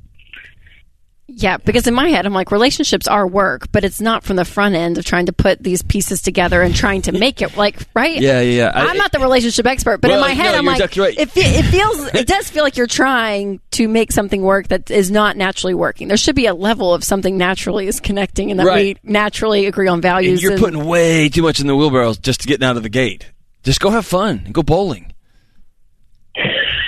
Yeah, 1.31 1.57
because 1.57 1.87
in 1.87 1.93
my 1.93 2.09
head, 2.09 2.25
I'm 2.25 2.33
like, 2.33 2.51
relationships 2.51 3.07
are 3.07 3.25
work, 3.27 3.71
but 3.71 3.83
it's 3.83 4.01
not 4.01 4.23
from 4.23 4.35
the 4.35 4.43
front 4.45 4.75
end 4.75 4.97
of 4.97 5.05
trying 5.05 5.27
to 5.27 5.33
put 5.33 5.61
these 5.63 5.81
pieces 5.81 6.21
together 6.21 6.61
and 6.61 6.75
trying 6.75 7.03
to 7.03 7.11
make 7.11 7.41
it 7.41 7.55
like 7.55 7.77
right. 7.93 8.19
Yeah, 8.19 8.41
yeah, 8.41 8.57
yeah. 8.65 8.71
I- 8.73 8.87
I'm 8.87 8.97
not 8.97 9.11
the 9.11 9.19
relationship 9.19 9.65
expert, 9.65 10.01
but 10.01 10.11
in 10.11 10.19
my 10.19 10.31
head, 10.31 10.51
no, 10.53 10.57
I'm 10.57 10.65
like, 10.65 10.75
exactly 10.77 11.01
right. 11.01 11.17
it, 11.17 11.29
it 11.35 11.63
feels, 11.65 12.13
it 12.13 12.27
does 12.27 12.49
feel 12.49 12.63
like 12.63 12.75
you're 12.77 12.87
trying 12.87 13.61
to 13.71 13.87
make 13.87 14.11
something 14.11 14.41
work 14.41 14.67
that 14.69 14.89
is 14.91 15.11
not 15.11 15.37
naturally 15.37 15.73
working. 15.73 16.07
There 16.07 16.17
should 16.17 16.35
be 16.35 16.47
a 16.47 16.53
level 16.53 16.93
of 16.93 17.03
something 17.03 17.37
naturally 17.37 17.87
is 17.87 17.99
connecting, 17.99 18.51
and 18.51 18.59
that 18.59 18.65
Right. 18.65 18.99
we 19.03 19.09
naturally 19.11 19.65
agree 19.67 19.87
on 19.87 20.01
values. 20.01 20.39
And 20.39 20.41
you're 20.41 20.51
and- 20.53 20.61
putting 20.61 20.85
way 20.85 21.29
too 21.29 21.41
much 21.43 21.59
in 21.59 21.67
the 21.67 21.75
wheelbarrows 21.75 22.17
just 22.17 22.41
to 22.41 22.47
get 22.47 22.61
out 22.63 22.75
of 22.77 22.83
the 22.83 22.89
gate. 22.89 23.31
Just 23.63 23.79
go 23.79 23.89
have 23.91 24.05
fun 24.05 24.41
and 24.45 24.53
go 24.53 24.63
bowling. 24.63 25.13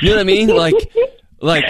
You 0.01 0.09
know 0.09 0.15
what 0.15 0.19
I 0.21 0.23
mean? 0.23 0.47
Like, 0.49 0.73
like, 1.41 1.65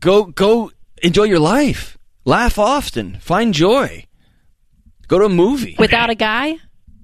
go 0.00 0.24
go 0.24 0.70
enjoy 1.02 1.24
your 1.24 1.38
life. 1.38 1.96
Laugh 2.24 2.58
often. 2.58 3.18
Find 3.20 3.54
joy. 3.54 4.06
Go 5.08 5.18
to 5.18 5.26
a 5.26 5.28
movie. 5.28 5.76
without 5.78 6.10
a 6.10 6.14
guy. 6.14 6.56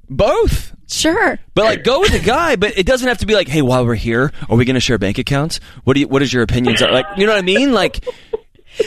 Both. 0.08 0.74
Sure. 0.88 1.38
But 1.54 1.64
like, 1.64 1.84
go 1.84 2.00
with 2.00 2.12
a 2.12 2.18
guy. 2.18 2.56
But 2.56 2.76
it 2.76 2.84
doesn't 2.86 3.06
have 3.08 3.18
to 3.18 3.26
be 3.26 3.34
like, 3.34 3.48
hey, 3.48 3.62
while 3.62 3.86
we're 3.86 3.94
here, 3.94 4.32
are 4.50 4.56
we 4.56 4.64
going 4.64 4.74
to 4.74 4.80
share 4.80 4.98
bank 4.98 5.18
accounts? 5.18 5.60
What 5.84 5.94
do 5.94 6.00
you? 6.00 6.08
What 6.08 6.20
is 6.22 6.32
your 6.32 6.42
opinions? 6.42 6.80
Like, 6.80 7.06
you 7.16 7.24
know 7.26 7.32
what 7.32 7.38
I 7.38 7.42
mean? 7.42 7.72
Like, 7.72 8.04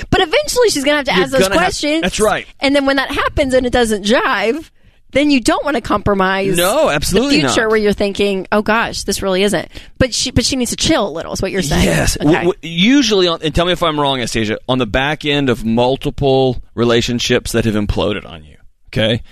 But 0.10 0.22
eventually 0.22 0.70
she's 0.70 0.84
going 0.84 1.04
to 1.04 1.12
have 1.12 1.18
to 1.18 1.24
ask 1.24 1.32
those 1.32 1.42
gonna 1.42 1.54
have- 1.56 1.62
questions. 1.62 2.02
that's 2.02 2.20
right. 2.20 2.46
And 2.60 2.76
then 2.76 2.86
when 2.86 2.98
that 2.98 3.10
happens 3.12 3.54
and 3.54 3.66
it 3.66 3.72
doesn't 3.74 4.04
jive, 4.06 4.70
then 5.16 5.32
you 5.32 5.40
don't 5.42 5.66
want 5.66 5.76
to 5.76 5.82
compromise. 5.82 6.56
No, 6.56 6.90
absolutely 6.90 7.42
The 7.42 7.48
future 7.48 7.62
not. 7.62 7.70
where 7.72 7.78
you're 7.80 7.94
thinking, 7.94 8.48
oh 8.52 8.62
gosh, 8.62 9.04
this 9.04 9.22
really 9.24 9.42
isn't. 9.42 9.68
But 9.98 10.14
she, 10.14 10.30
but 10.30 10.46
she 10.46 10.56
needs 10.56 10.70
to 10.72 10.78
chill 10.78 11.08
a 11.08 11.10
little. 11.10 11.34
Is 11.34 11.42
what 11.42 11.52
you're 11.52 11.62
saying? 11.64 11.86
Yes. 11.86 12.16
Okay. 12.18 12.26
W- 12.26 12.54
w- 12.54 12.60
usually, 12.62 13.28
on, 13.28 13.42
and 13.42 13.56
tell 13.56 13.66
me 13.66 13.72
if 13.72 13.82
I'm 13.82 14.00
wrong, 14.00 14.18
Anastasia, 14.20 14.60
on 14.70 14.78
the 14.78 14.86
back 14.86 15.26
end 15.26 15.50
of 15.50 15.66
multiple 15.66 16.62
relationships 16.76 17.54
that 17.54 17.66
have 17.66 17.74
imploded 17.76 18.26
on 18.30 18.44
you, 18.44 18.58
okay? 18.90 19.24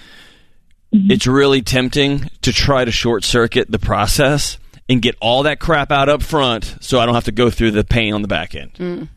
It's 0.95 1.25
really 1.25 1.61
tempting 1.63 2.29
to 2.43 2.53
try 2.53 2.85
to 2.85 2.91
short 2.91 3.23
circuit 3.23 3.69
the 3.69 3.79
process 3.79 4.59
and 4.87 5.01
get 5.01 5.15
all 5.21 5.43
that 5.43 5.59
crap 5.59 5.91
out 5.91 6.07
up 6.07 6.21
front 6.21 6.77
so 6.81 6.99
I 6.99 7.05
don't 7.05 7.15
have 7.15 7.23
to 7.25 7.31
go 7.31 7.49
through 7.49 7.71
the 7.71 7.83
pain 7.83 8.13
on 8.13 8.21
the 8.21 8.27
back 8.27 8.53
end. 8.53 8.73
Mm. 8.75 9.07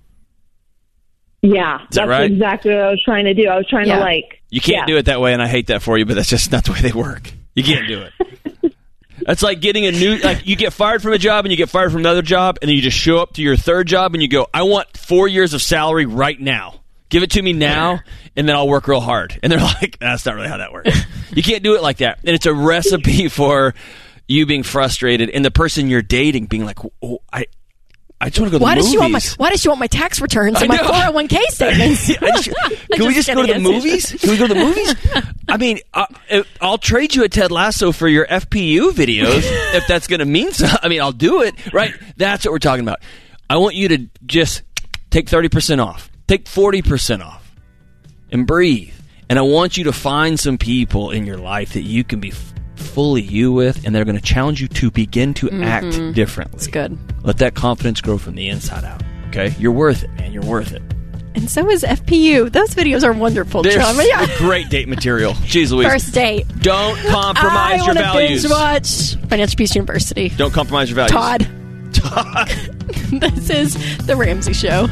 Yeah, 1.54 1.78
that 1.78 1.90
that's 1.90 2.08
right? 2.08 2.30
exactly 2.30 2.72
what 2.72 2.80
I 2.82 2.90
was 2.90 3.02
trying 3.04 3.24
to 3.26 3.34
do. 3.34 3.48
I 3.48 3.56
was 3.56 3.66
trying 3.68 3.86
Yeah. 3.88 3.96
to 3.98 4.00
like. 4.04 4.42
You 4.50 4.60
can't 4.60 4.88
yeah. 4.88 4.94
do 4.94 4.96
it 4.98 5.06
that 5.06 5.20
way, 5.20 5.32
and 5.32 5.42
I 5.42 5.48
hate 5.48 5.66
that 5.68 5.82
for 5.82 5.98
you, 5.98 6.04
but 6.04 6.14
that's 6.14 6.28
just 6.28 6.52
not 6.52 6.64
the 6.64 6.72
way 6.72 6.80
they 6.80 6.92
work. 6.92 7.32
You 7.54 7.62
can't 7.64 7.88
do 7.88 8.02
it. 8.02 8.12
That's 9.26 9.42
like 9.42 9.60
getting 9.60 9.86
a 9.86 9.90
new, 9.92 10.18
like 10.18 10.46
you 10.46 10.56
get 10.56 10.72
fired 10.74 11.02
from 11.02 11.14
a 11.14 11.18
job 11.18 11.46
and 11.46 11.50
you 11.50 11.56
get 11.56 11.70
fired 11.70 11.90
from 11.90 12.00
another 12.00 12.20
job, 12.22 12.58
and 12.60 12.68
then 12.68 12.76
you 12.76 12.82
just 12.82 12.98
show 12.98 13.18
up 13.18 13.32
to 13.34 13.42
your 13.42 13.56
third 13.56 13.88
job 13.88 14.14
and 14.14 14.22
you 14.22 14.28
go, 14.28 14.46
I 14.52 14.62
want 14.62 14.94
four 14.96 15.26
years 15.26 15.54
of 15.54 15.62
salary 15.62 16.04
right 16.04 16.38
now. 16.38 16.80
Give 17.08 17.22
it 17.22 17.30
to 17.32 17.42
me 17.42 17.52
now, 17.54 18.00
and 18.36 18.46
then 18.48 18.54
I'll 18.54 18.68
work 18.68 18.86
real 18.88 19.00
hard. 19.00 19.38
And 19.42 19.50
they're 19.50 19.58
like, 19.80 19.98
that's 19.98 20.26
not 20.26 20.34
really 20.34 20.48
how 20.48 20.58
that 20.58 20.72
works. 20.72 20.90
you 21.32 21.42
can't 21.42 21.62
do 21.62 21.74
it 21.76 21.82
like 21.82 21.98
that. 21.98 22.18
And 22.24 22.34
it's 22.34 22.46
a 22.46 22.52
recipe 22.54 23.28
for 23.30 23.74
you 24.28 24.44
being 24.44 24.62
frustrated 24.62 25.30
and 25.30 25.44
the 25.44 25.50
person 25.50 25.88
you're 25.88 26.02
dating 26.02 26.46
being 26.46 26.64
like, 26.64 26.78
oh, 27.02 27.20
I, 27.32 27.46
I 28.18 28.30
just 28.30 28.40
want 28.40 28.50
to 28.50 28.54
go 28.54 28.58
to 28.58 28.64
why 28.64 28.74
the 28.74 28.80
does 28.80 28.90
she 28.90 28.98
want 28.98 29.12
my 29.12 29.16
movies. 29.16 29.34
Why 29.34 29.50
does 29.50 29.60
she 29.60 29.68
want 29.68 29.80
my 29.80 29.86
tax 29.88 30.20
returns 30.22 30.60
and 30.60 30.68
my 30.68 30.78
401k 30.78 31.38
statements? 31.48 32.06
Just- 32.06 32.50
can 32.92 33.06
we 33.06 33.14
just 33.14 33.28
go 33.28 33.44
to 33.44 33.52
the 33.52 33.58
movies? 33.58 34.12
Can 34.12 34.30
we 34.30 34.38
go 34.38 34.46
to 34.46 34.54
the 34.54 34.60
movies? 34.60 34.94
I 35.48 35.58
mean, 35.58 35.80
uh, 35.92 36.06
I, 36.30 36.44
I'll 36.62 36.78
trade 36.78 37.14
you 37.14 37.24
a 37.24 37.28
Ted 37.28 37.50
Lasso 37.50 37.92
for 37.92 38.08
your 38.08 38.26
FPU 38.26 38.92
videos 38.92 39.42
if 39.74 39.86
that's 39.86 40.06
going 40.06 40.20
to 40.20 40.24
mean 40.26 40.52
something. 40.52 40.78
I 40.82 40.88
mean, 40.88 41.02
I'll 41.02 41.12
do 41.12 41.42
it. 41.42 41.72
Right? 41.74 41.94
That's 42.16 42.44
what 42.44 42.52
we're 42.52 42.58
talking 42.58 42.84
about. 42.84 43.00
I 43.50 43.58
want 43.58 43.74
you 43.74 43.88
to 43.88 44.08
just 44.24 44.62
take 45.10 45.28
thirty 45.28 45.48
percent 45.48 45.80
off, 45.80 46.10
take 46.26 46.48
forty 46.48 46.82
percent 46.82 47.22
off, 47.22 47.52
and 48.32 48.46
breathe. 48.46 48.94
And 49.28 49.38
I 49.38 49.42
want 49.42 49.76
you 49.76 49.84
to 49.84 49.92
find 49.92 50.38
some 50.38 50.56
people 50.56 51.10
in 51.10 51.26
your 51.26 51.36
life 51.36 51.74
that 51.74 51.82
you 51.82 52.04
can 52.04 52.20
be 52.20 52.30
f- 52.30 52.54
fully 52.76 53.22
you 53.22 53.52
with, 53.52 53.84
and 53.84 53.94
they're 53.94 54.04
going 54.04 54.16
to 54.16 54.22
challenge 54.22 54.60
you 54.60 54.68
to 54.68 54.90
begin 54.90 55.34
to 55.34 55.50
act 55.62 55.86
mm-hmm. 55.86 56.12
differently. 56.12 56.56
It's 56.56 56.66
good. 56.66 56.96
Let 57.26 57.38
that 57.38 57.54
confidence 57.54 58.00
grow 58.00 58.16
from 58.16 58.34
the 58.36 58.48
inside 58.48 58.84
out. 58.84 59.02
Okay, 59.28 59.54
you're 59.58 59.72
worth 59.72 60.04
it, 60.04 60.10
man. 60.12 60.32
You're 60.32 60.44
worth 60.44 60.72
it. 60.72 60.80
And 61.34 61.50
so 61.50 61.68
is 61.68 61.82
FPU. 61.82 62.50
Those 62.50 62.70
videos 62.74 63.04
are 63.04 63.12
wonderful, 63.12 63.62
They're 63.62 63.78
John. 63.78 63.96
Yeah. 64.00 64.26
great 64.38 64.70
date 64.70 64.88
material. 64.88 65.32
Jeez 65.34 65.70
Louise. 65.70 65.88
First 65.88 66.14
date. 66.14 66.46
Don't 66.60 66.96
I 67.04 67.10
compromise 67.10 67.76
your 67.78 67.86
want 67.88 67.98
to 67.98 68.04
values. 68.04 68.42
binge 68.44 68.50
watch 68.52 69.16
Financial 69.28 69.56
Peace 69.58 69.74
University. 69.74 70.30
Don't 70.30 70.52
compromise 70.54 70.88
your 70.88 70.94
values. 70.96 71.10
Todd. 71.12 71.46
Todd. 71.92 72.48
this 73.20 73.50
is 73.50 74.06
the 74.06 74.16
Ramsey 74.16 74.54
Show. 74.54 74.86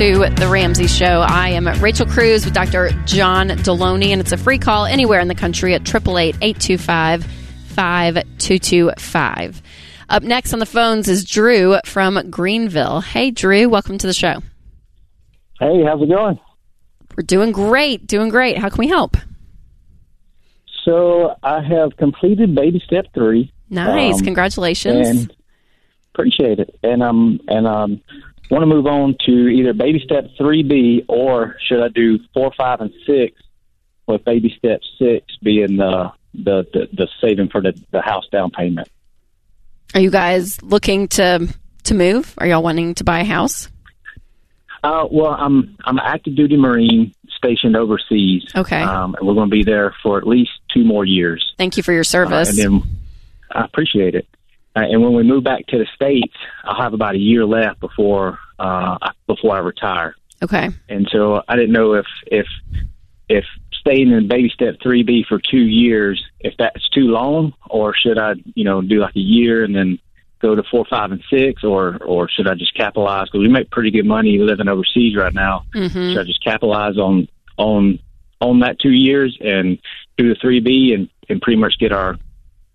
To 0.00 0.30
The 0.30 0.48
Ramsey 0.50 0.86
Show. 0.86 1.22
I 1.28 1.50
am 1.50 1.66
Rachel 1.82 2.06
Cruze 2.06 2.46
with 2.46 2.54
Dr. 2.54 2.88
John 3.04 3.48
Delony, 3.48 4.12
and 4.12 4.20
it's 4.22 4.32
a 4.32 4.38
free 4.38 4.56
call 4.56 4.86
anywhere 4.86 5.20
in 5.20 5.28
the 5.28 5.34
country 5.34 5.74
at 5.74 5.82
888 5.82 6.36
825 6.40 7.24
5225. 7.24 9.62
Up 10.08 10.22
next 10.22 10.54
on 10.54 10.58
the 10.58 10.64
phones 10.64 11.06
is 11.06 11.26
Drew 11.26 11.76
from 11.84 12.30
Greenville. 12.30 13.02
Hey, 13.02 13.30
Drew, 13.30 13.68
welcome 13.68 13.98
to 13.98 14.06
the 14.06 14.14
show. 14.14 14.40
Hey, 15.60 15.84
how's 15.84 16.00
it 16.00 16.08
going? 16.08 16.40
We're 17.14 17.24
doing 17.24 17.52
great, 17.52 18.06
doing 18.06 18.30
great. 18.30 18.56
How 18.56 18.70
can 18.70 18.78
we 18.78 18.88
help? 18.88 19.18
So 20.86 21.34
I 21.42 21.60
have 21.62 21.94
completed 21.98 22.54
baby 22.54 22.80
step 22.86 23.04
three. 23.12 23.52
Nice, 23.68 24.20
Um, 24.20 24.24
congratulations. 24.24 25.06
and 25.06 25.36
appreciate 26.14 26.58
it. 26.58 26.74
And 26.82 27.02
um 27.02 27.38
and 27.48 27.66
um 27.66 28.00
want 28.50 28.62
to 28.62 28.66
move 28.66 28.86
on 28.86 29.16
to 29.26 29.32
either 29.48 29.72
baby 29.72 30.00
step 30.04 30.26
three 30.36 30.62
B 30.62 31.04
or 31.08 31.56
should 31.66 31.82
I 31.82 31.88
do 31.88 32.18
four, 32.34 32.52
five, 32.56 32.80
and 32.80 32.92
six? 33.06 33.40
With 34.06 34.24
baby 34.24 34.52
step 34.58 34.80
six 34.98 35.24
being 35.42 35.76
the 35.76 36.12
the 36.34 36.66
the, 36.72 36.88
the 36.92 37.08
saving 37.20 37.48
for 37.48 37.60
the, 37.60 37.80
the 37.92 38.00
house 38.00 38.26
down 38.32 38.50
payment. 38.50 38.88
Are 39.94 40.00
you 40.00 40.10
guys 40.10 40.60
looking 40.62 41.06
to 41.08 41.46
to 41.84 41.94
move? 41.94 42.34
Are 42.38 42.46
y'all 42.46 42.62
wanting 42.62 42.94
to 42.96 43.04
buy 43.04 43.20
a 43.20 43.24
house? 43.24 43.68
Uh, 44.82 45.06
well, 45.10 45.32
I'm 45.38 45.76
I'm 45.84 45.98
an 45.98 46.04
active 46.04 46.34
duty 46.34 46.56
Marine 46.56 47.14
stationed 47.36 47.76
overseas. 47.76 48.44
Okay. 48.56 48.80
Um, 48.82 49.14
and 49.14 49.26
we're 49.26 49.34
going 49.34 49.48
to 49.48 49.54
be 49.54 49.62
there 49.64 49.94
for 50.02 50.18
at 50.18 50.26
least 50.26 50.50
two 50.74 50.84
more 50.84 51.04
years. 51.04 51.54
Thank 51.56 51.76
you 51.76 51.82
for 51.82 51.92
your 51.92 52.00
Uh, 52.00 52.04
service. 52.04 52.48
and 52.50 52.58
then 52.58 52.82
I 53.52 53.64
appreciate 53.64 54.14
it. 54.14 54.26
Uh, 54.76 54.80
and 54.80 55.02
when 55.02 55.14
we 55.14 55.22
move 55.22 55.42
back 55.44 55.66
to 55.66 55.78
the 55.78 55.86
states, 55.94 56.34
I'll 56.64 56.80
have 56.80 56.94
about 56.94 57.14
a 57.14 57.18
year 57.18 57.44
left 57.44 57.80
before 57.80 58.38
uh, 58.58 58.98
before 59.26 59.56
I 59.56 59.58
retire. 59.60 60.14
okay. 60.42 60.70
And 60.88 61.08
so 61.10 61.42
I 61.48 61.56
didn't 61.56 61.72
know 61.72 61.94
if 61.94 62.06
if 62.26 62.46
if 63.28 63.44
staying 63.72 64.10
in 64.10 64.28
baby 64.28 64.50
step 64.52 64.76
three 64.82 65.02
B 65.02 65.24
for 65.28 65.40
two 65.40 65.58
years, 65.62 66.22
if 66.40 66.54
that's 66.58 66.88
too 66.90 67.08
long, 67.08 67.54
or 67.68 67.94
should 67.94 68.18
I, 68.18 68.34
you 68.54 68.64
know, 68.64 68.82
do 68.82 69.00
like 69.00 69.16
a 69.16 69.20
year 69.20 69.64
and 69.64 69.74
then 69.74 69.98
go 70.40 70.54
to 70.54 70.62
four, 70.70 70.84
five, 70.88 71.10
and 71.12 71.22
six, 71.30 71.64
or 71.64 71.96
or 72.04 72.28
should 72.28 72.46
I 72.48 72.54
just 72.54 72.74
capitalize? 72.74 73.26
Because 73.26 73.40
we 73.40 73.48
make 73.48 73.70
pretty 73.70 73.90
good 73.90 74.06
money 74.06 74.38
living 74.38 74.68
overseas 74.68 75.16
right 75.16 75.34
now. 75.34 75.64
hmm 75.72 75.88
Should 75.88 76.18
I 76.18 76.24
just 76.24 76.44
capitalize 76.44 76.96
on 76.96 77.28
on 77.56 77.98
on 78.40 78.60
that 78.60 78.78
two 78.78 78.92
years 78.92 79.36
and 79.40 79.78
do 80.16 80.28
the 80.28 80.36
three 80.40 80.60
B 80.60 80.92
and 80.94 81.08
and 81.28 81.40
pretty 81.40 81.58
much 81.60 81.74
get 81.78 81.92
our 81.92 82.18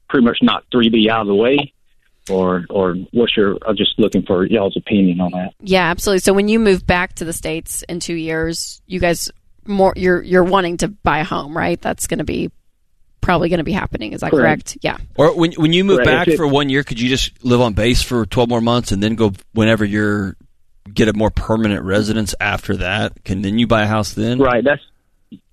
pretty 0.09 0.25
much 0.25 0.39
knock 0.41 0.63
three 0.71 0.89
B 0.89 1.09
out 1.09 1.21
of 1.21 1.27
the 1.27 1.35
way, 1.35 1.73
or 2.29 2.65
or 2.69 2.95
what's 3.11 3.35
your? 3.37 3.57
I'm 3.67 3.75
just 3.75 3.97
looking 3.97 4.23
for 4.23 4.45
y'all's 4.45 4.77
opinion 4.77 5.21
on 5.21 5.31
that. 5.31 5.53
Yeah, 5.59 5.89
absolutely. 5.89 6.19
So 6.19 6.33
when 6.33 6.47
you 6.47 6.59
move 6.59 6.85
back 6.85 7.15
to 7.15 7.25
the 7.25 7.33
states 7.33 7.83
in 7.83 7.99
two 7.99 8.15
years, 8.15 8.81
you 8.87 8.99
guys 8.99 9.31
more 9.65 9.93
you're 9.95 10.21
you're 10.21 10.43
wanting 10.43 10.77
to 10.77 10.87
buy 10.87 11.19
a 11.19 11.23
home, 11.23 11.55
right? 11.55 11.79
That's 11.81 12.07
going 12.07 12.19
to 12.19 12.23
be 12.23 12.51
probably 13.21 13.49
going 13.49 13.57
to 13.57 13.63
be 13.63 13.71
happening. 13.71 14.13
Is 14.13 14.21
that 14.21 14.31
correct? 14.31 14.73
Correct. 14.73 14.77
Yeah. 14.81 14.97
Or 15.17 15.35
when 15.35 15.53
when 15.53 15.73
you 15.73 15.83
move 15.83 15.99
Right, 15.99 16.05
back 16.05 16.27
it- 16.27 16.37
for 16.37 16.47
one 16.47 16.69
year, 16.69 16.83
could 16.83 16.99
you 16.99 17.09
just 17.09 17.43
live 17.43 17.61
on 17.61 17.73
base 17.73 18.01
for 18.01 18.25
twelve 18.25 18.49
more 18.49 18.61
months 18.61 18.91
and 18.91 19.01
then 19.01 19.15
go 19.15 19.33
whenever 19.53 19.85
you're 19.85 20.35
get 20.93 21.07
a 21.07 21.13
more 21.13 21.31
permanent 21.31 21.83
residence 21.83 22.35
after 22.39 22.77
that? 22.77 23.23
Can 23.23 23.41
then 23.41 23.57
you 23.57 23.67
buy 23.67 23.83
a 23.83 23.87
house 23.87 24.13
then? 24.13 24.39
Right. 24.39 24.63
That's 24.63 24.81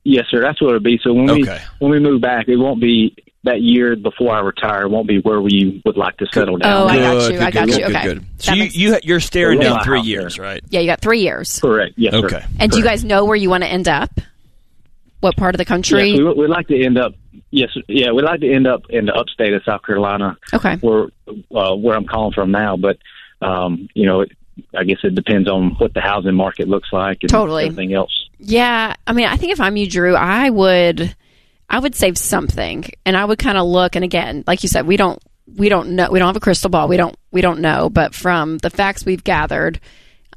yes, 0.04 0.26
sir. 0.30 0.40
That's 0.42 0.60
what 0.60 0.68
it'll 0.68 0.80
be. 0.80 1.00
So 1.02 1.12
when 1.12 1.26
we 1.34 1.48
when 1.78 1.90
we 1.90 1.98
move 1.98 2.20
back, 2.20 2.48
it 2.48 2.56
won't 2.56 2.80
be 2.80 3.16
that 3.44 3.60
year 3.60 3.96
before 3.96 4.34
I 4.34 4.40
retire. 4.40 4.88
Won't 4.88 5.08
be 5.08 5.18
where 5.20 5.40
we 5.40 5.82
would 5.84 5.96
like 5.96 6.16
to 6.18 6.26
settle 6.32 6.58
down. 6.58 6.82
Oh, 6.82 6.86
I 6.86 6.96
got 6.98 7.22
you. 7.22 7.28
good, 7.38 7.42
I 7.42 7.50
got 7.50 7.66
good, 7.66 7.76
you. 7.78 7.86
good, 7.86 7.96
Okay. 7.96 8.04
good. 8.04 8.24
So 8.38 8.52
you, 8.54 8.64
you 8.64 8.98
you're 9.02 9.20
staring 9.20 9.58
down 9.60 9.78
buy 9.78 9.84
three 9.84 9.98
house 9.98 10.06
years, 10.06 10.38
right? 10.38 10.62
Yeah, 10.70 10.80
you 10.80 10.86
got 10.86 11.00
three 11.00 11.20
years. 11.20 11.58
Correct. 11.60 11.94
Yes, 11.96 12.12
sir. 12.14 12.24
Okay. 12.26 12.44
And 12.60 12.70
do 12.70 12.78
you 12.78 12.84
guys 12.84 13.04
know 13.04 13.24
where 13.24 13.36
you 13.36 13.50
want 13.50 13.62
to 13.64 13.68
end 13.68 13.88
up? 13.88 14.10
What 15.20 15.36
part 15.36 15.54
of 15.54 15.58
the 15.58 15.64
country? 15.64 16.08
Yes, 16.10 16.18
we, 16.18 16.24
would- 16.24 16.36
we'd 16.36 16.50
like 16.50 16.66
to 16.68 16.84
end 16.84 16.98
up. 16.98 17.14
Yes, 17.50 17.68
yeah, 17.86 18.12
we'd 18.12 18.24
like 18.24 18.40
to 18.40 18.50
end 18.52 18.66
up 18.66 18.82
in 18.88 19.04
the 19.06 19.12
upstate 19.12 19.52
of 19.52 19.62
South 19.64 19.82
Carolina, 19.84 20.38
okay. 20.54 20.76
where 20.76 21.08
uh, 21.54 21.74
where 21.76 21.94
I'm 21.96 22.06
calling 22.06 22.32
from 22.32 22.50
now. 22.50 22.76
But 22.76 22.96
um, 23.42 23.88
you 23.94 24.06
know, 24.06 24.22
it, 24.22 24.32
I 24.76 24.84
guess 24.84 24.98
it 25.04 25.14
depends 25.14 25.48
on 25.50 25.72
what 25.78 25.92
the 25.94 26.00
housing 26.00 26.34
market 26.34 26.66
looks 26.66 26.88
like 26.92 27.18
and 27.22 27.30
Totally. 27.30 27.64
everything 27.64 27.92
else. 27.92 28.28
Yeah, 28.38 28.94
I 29.06 29.12
mean, 29.12 29.26
I 29.26 29.36
think 29.36 29.52
if 29.52 29.60
I'm 29.60 29.76
you, 29.76 29.86
Drew, 29.86 30.14
I 30.16 30.48
would, 30.50 31.14
I 31.72 31.78
would 31.78 31.94
save 31.94 32.18
something, 32.18 32.84
and 33.06 33.16
I 33.16 33.24
would 33.24 33.38
kind 33.38 33.56
of 33.56 33.66
look. 33.66 33.96
And 33.96 34.04
again, 34.04 34.44
like 34.46 34.62
you 34.62 34.68
said, 34.68 34.86
we 34.86 34.98
don't, 34.98 35.18
we 35.56 35.70
don't 35.70 35.96
know, 35.96 36.10
we 36.10 36.18
don't 36.18 36.28
have 36.28 36.36
a 36.36 36.40
crystal 36.40 36.68
ball. 36.68 36.86
We 36.86 36.98
don't, 36.98 37.16
we 37.30 37.40
don't 37.40 37.60
know. 37.60 37.88
But 37.88 38.14
from 38.14 38.58
the 38.58 38.68
facts 38.68 39.06
we've 39.06 39.24
gathered, 39.24 39.80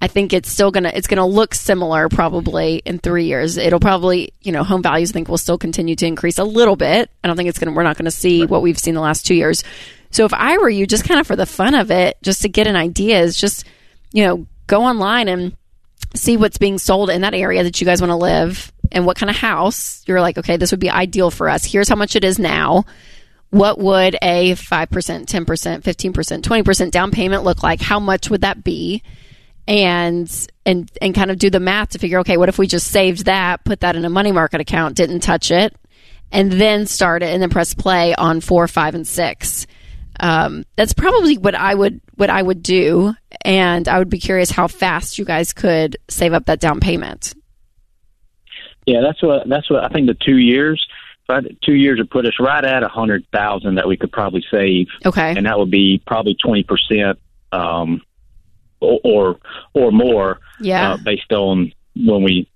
I 0.01 0.07
think 0.07 0.31
it's 0.31 0.49
still 0.49 0.71
gonna, 0.71 0.91
it's 0.93 1.07
gonna 1.07 1.27
look 1.27 1.53
similar 1.53 2.07
probably 2.07 2.81
in 2.85 2.99
three 2.99 3.25
years. 3.25 3.57
It'll 3.57 3.81
probably, 3.81 4.33
you 4.41 4.53
know, 4.53 4.63
home 4.63 4.81
values 4.81 5.11
I 5.11 5.13
think 5.13 5.27
will 5.27 5.37
still 5.37 5.57
continue 5.57 5.95
to 5.97 6.05
increase 6.05 6.37
a 6.37 6.43
little 6.45 6.77
bit. 6.77 7.09
I 7.23 7.27
don't 7.27 7.35
think 7.35 7.49
it's 7.49 7.59
gonna, 7.59 7.73
we're 7.73 7.83
not 7.83 7.97
gonna 7.97 8.11
see 8.11 8.45
what 8.45 8.61
we've 8.61 8.79
seen 8.79 8.93
the 8.93 9.01
last 9.01 9.25
two 9.25 9.35
years. 9.35 9.63
So 10.11 10.23
if 10.23 10.33
I 10.33 10.57
were 10.57 10.69
you, 10.69 10.87
just 10.87 11.03
kind 11.03 11.19
of 11.19 11.27
for 11.27 11.35
the 11.35 11.45
fun 11.45 11.75
of 11.75 11.91
it, 11.91 12.17
just 12.21 12.43
to 12.43 12.49
get 12.49 12.67
an 12.67 12.77
idea, 12.77 13.19
is 13.21 13.37
just, 13.37 13.65
you 14.13 14.23
know, 14.23 14.47
go 14.67 14.83
online 14.83 15.27
and 15.27 15.55
see 16.13 16.37
what's 16.37 16.57
being 16.57 16.77
sold 16.77 17.09
in 17.09 17.21
that 17.21 17.33
area 17.33 17.63
that 17.63 17.81
you 17.81 17.85
guys 17.85 18.01
want 18.01 18.11
to 18.11 18.15
live 18.15 18.71
and 18.91 19.05
what 19.05 19.17
kind 19.17 19.29
of 19.29 19.35
house 19.35 20.03
you're 20.07 20.21
like, 20.21 20.37
okay, 20.37 20.57
this 20.57 20.71
would 20.71 20.79
be 20.79 20.89
ideal 20.89 21.31
for 21.31 21.49
us. 21.49 21.65
Here's 21.65 21.89
how 21.89 21.95
much 21.95 22.15
it 22.15 22.23
is 22.23 22.39
now. 22.39 22.85
What 23.49 23.77
would 23.79 24.17
a 24.21 24.53
5%, 24.53 24.87
10%, 24.87 25.81
15%, 25.81 26.41
20% 26.41 26.91
down 26.91 27.11
payment 27.11 27.43
look 27.43 27.63
like? 27.63 27.81
How 27.81 27.99
much 27.99 28.29
would 28.29 28.41
that 28.41 28.63
be? 28.63 29.01
And 29.67 30.29
and 30.65 30.91
and 31.01 31.15
kind 31.15 31.31
of 31.31 31.39
do 31.39 31.49
the 31.49 31.59
math 31.59 31.89
to 31.89 31.99
figure, 31.99 32.19
okay, 32.19 32.37
what 32.37 32.49
if 32.49 32.59
we 32.59 32.67
just 32.67 32.87
saved 32.87 33.25
that, 33.25 33.63
put 33.63 33.79
that 33.79 33.95
in 33.95 34.05
a 34.05 34.09
money 34.09 34.31
market 34.31 34.61
account, 34.61 34.95
didn't 34.95 35.21
touch 35.21 35.49
it, 35.49 35.75
and 36.31 36.51
then 36.51 36.85
start 36.85 37.23
it 37.23 37.33
and 37.33 37.41
then 37.41 37.49
press 37.49 37.73
play 37.73 38.13
on 38.13 38.41
four, 38.41 38.67
five, 38.67 38.93
and 38.93 39.07
six. 39.07 39.65
Um, 40.19 40.65
that's 40.75 40.93
probably 40.93 41.37
what 41.37 41.55
I 41.55 41.73
would 41.73 41.99
what 42.15 42.29
I 42.29 42.41
would 42.41 42.61
do, 42.61 43.15
and 43.43 43.87
I 43.87 43.99
would 43.99 44.09
be 44.09 44.19
curious 44.19 44.51
how 44.51 44.67
fast 44.67 45.17
you 45.17 45.25
guys 45.25 45.53
could 45.53 45.97
save 46.09 46.33
up 46.33 46.45
that 46.45 46.59
down 46.59 46.79
payment. 46.79 47.33
Yeah, 48.85 49.01
that's 49.01 49.21
what 49.21 49.47
that's 49.49 49.69
what 49.69 49.83
I 49.83 49.89
think. 49.89 50.07
The 50.07 50.13
two 50.13 50.37
years, 50.37 50.85
two 51.63 51.73
years 51.73 51.97
would 51.97 52.09
put 52.09 52.25
us 52.25 52.33
right 52.39 52.63
at 52.63 52.83
a 52.83 52.87
hundred 52.87 53.25
thousand 53.31 53.75
that 53.75 53.87
we 53.87 53.97
could 53.97 54.11
probably 54.11 54.43
save, 54.51 54.87
Okay. 55.05 55.33
and 55.35 55.45
that 55.45 55.57
would 55.57 55.71
be 55.71 56.01
probably 56.05 56.35
twenty 56.35 56.63
percent, 56.63 57.17
um, 57.51 58.01
or, 58.79 58.99
or 59.03 59.39
or 59.73 59.91
more, 59.91 60.39
Yeah. 60.59 60.93
uh, 60.93 60.97
based 60.97 61.31
on 61.31 61.71
when 61.95 62.23
we 62.23 62.47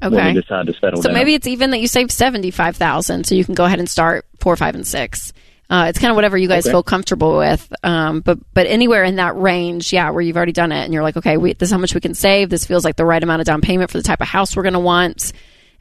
when 0.00 0.12
we 0.34 0.40
decide 0.40 0.66
to 0.66 0.74
settle 0.74 1.00
So 1.02 1.08
down. 1.08 1.14
maybe 1.14 1.34
it's 1.34 1.46
even 1.46 1.70
that 1.70 1.80
you 1.80 1.88
save 1.88 2.10
seventy 2.10 2.50
five 2.50 2.76
thousand, 2.76 3.24
so 3.26 3.34
you 3.34 3.44
can 3.44 3.54
go 3.54 3.64
ahead 3.64 3.78
and 3.80 3.88
start 3.90 4.24
four, 4.40 4.56
five, 4.56 4.74
and 4.74 4.86
six. 4.86 5.32
Uh, 5.70 5.86
it's 5.88 5.98
kind 5.98 6.10
of 6.10 6.16
whatever 6.16 6.36
you 6.36 6.48
guys 6.48 6.66
Okay. 6.66 6.72
feel 6.72 6.82
comfortable 6.82 7.38
with, 7.38 7.72
um, 7.82 8.20
but 8.20 8.38
but 8.52 8.66
anywhere 8.66 9.04
in 9.04 9.16
that 9.16 9.36
range, 9.36 9.92
yeah, 9.92 10.10
where 10.10 10.20
you've 10.20 10.36
already 10.36 10.52
done 10.52 10.70
it, 10.70 10.84
and 10.84 10.92
you're 10.92 11.02
like, 11.02 11.16
okay, 11.16 11.38
we, 11.38 11.54
this 11.54 11.68
is 11.68 11.72
how 11.72 11.78
much 11.78 11.94
we 11.94 12.00
can 12.00 12.14
save. 12.14 12.50
This 12.50 12.66
feels 12.66 12.84
like 12.84 12.96
the 12.96 13.06
right 13.06 13.22
amount 13.22 13.40
of 13.40 13.46
down 13.46 13.62
payment 13.62 13.90
for 13.90 13.96
the 13.96 14.02
type 14.04 14.20
of 14.20 14.28
house 14.28 14.54
we're 14.54 14.64
going 14.64 14.74
to 14.74 14.80
want, 14.80 15.32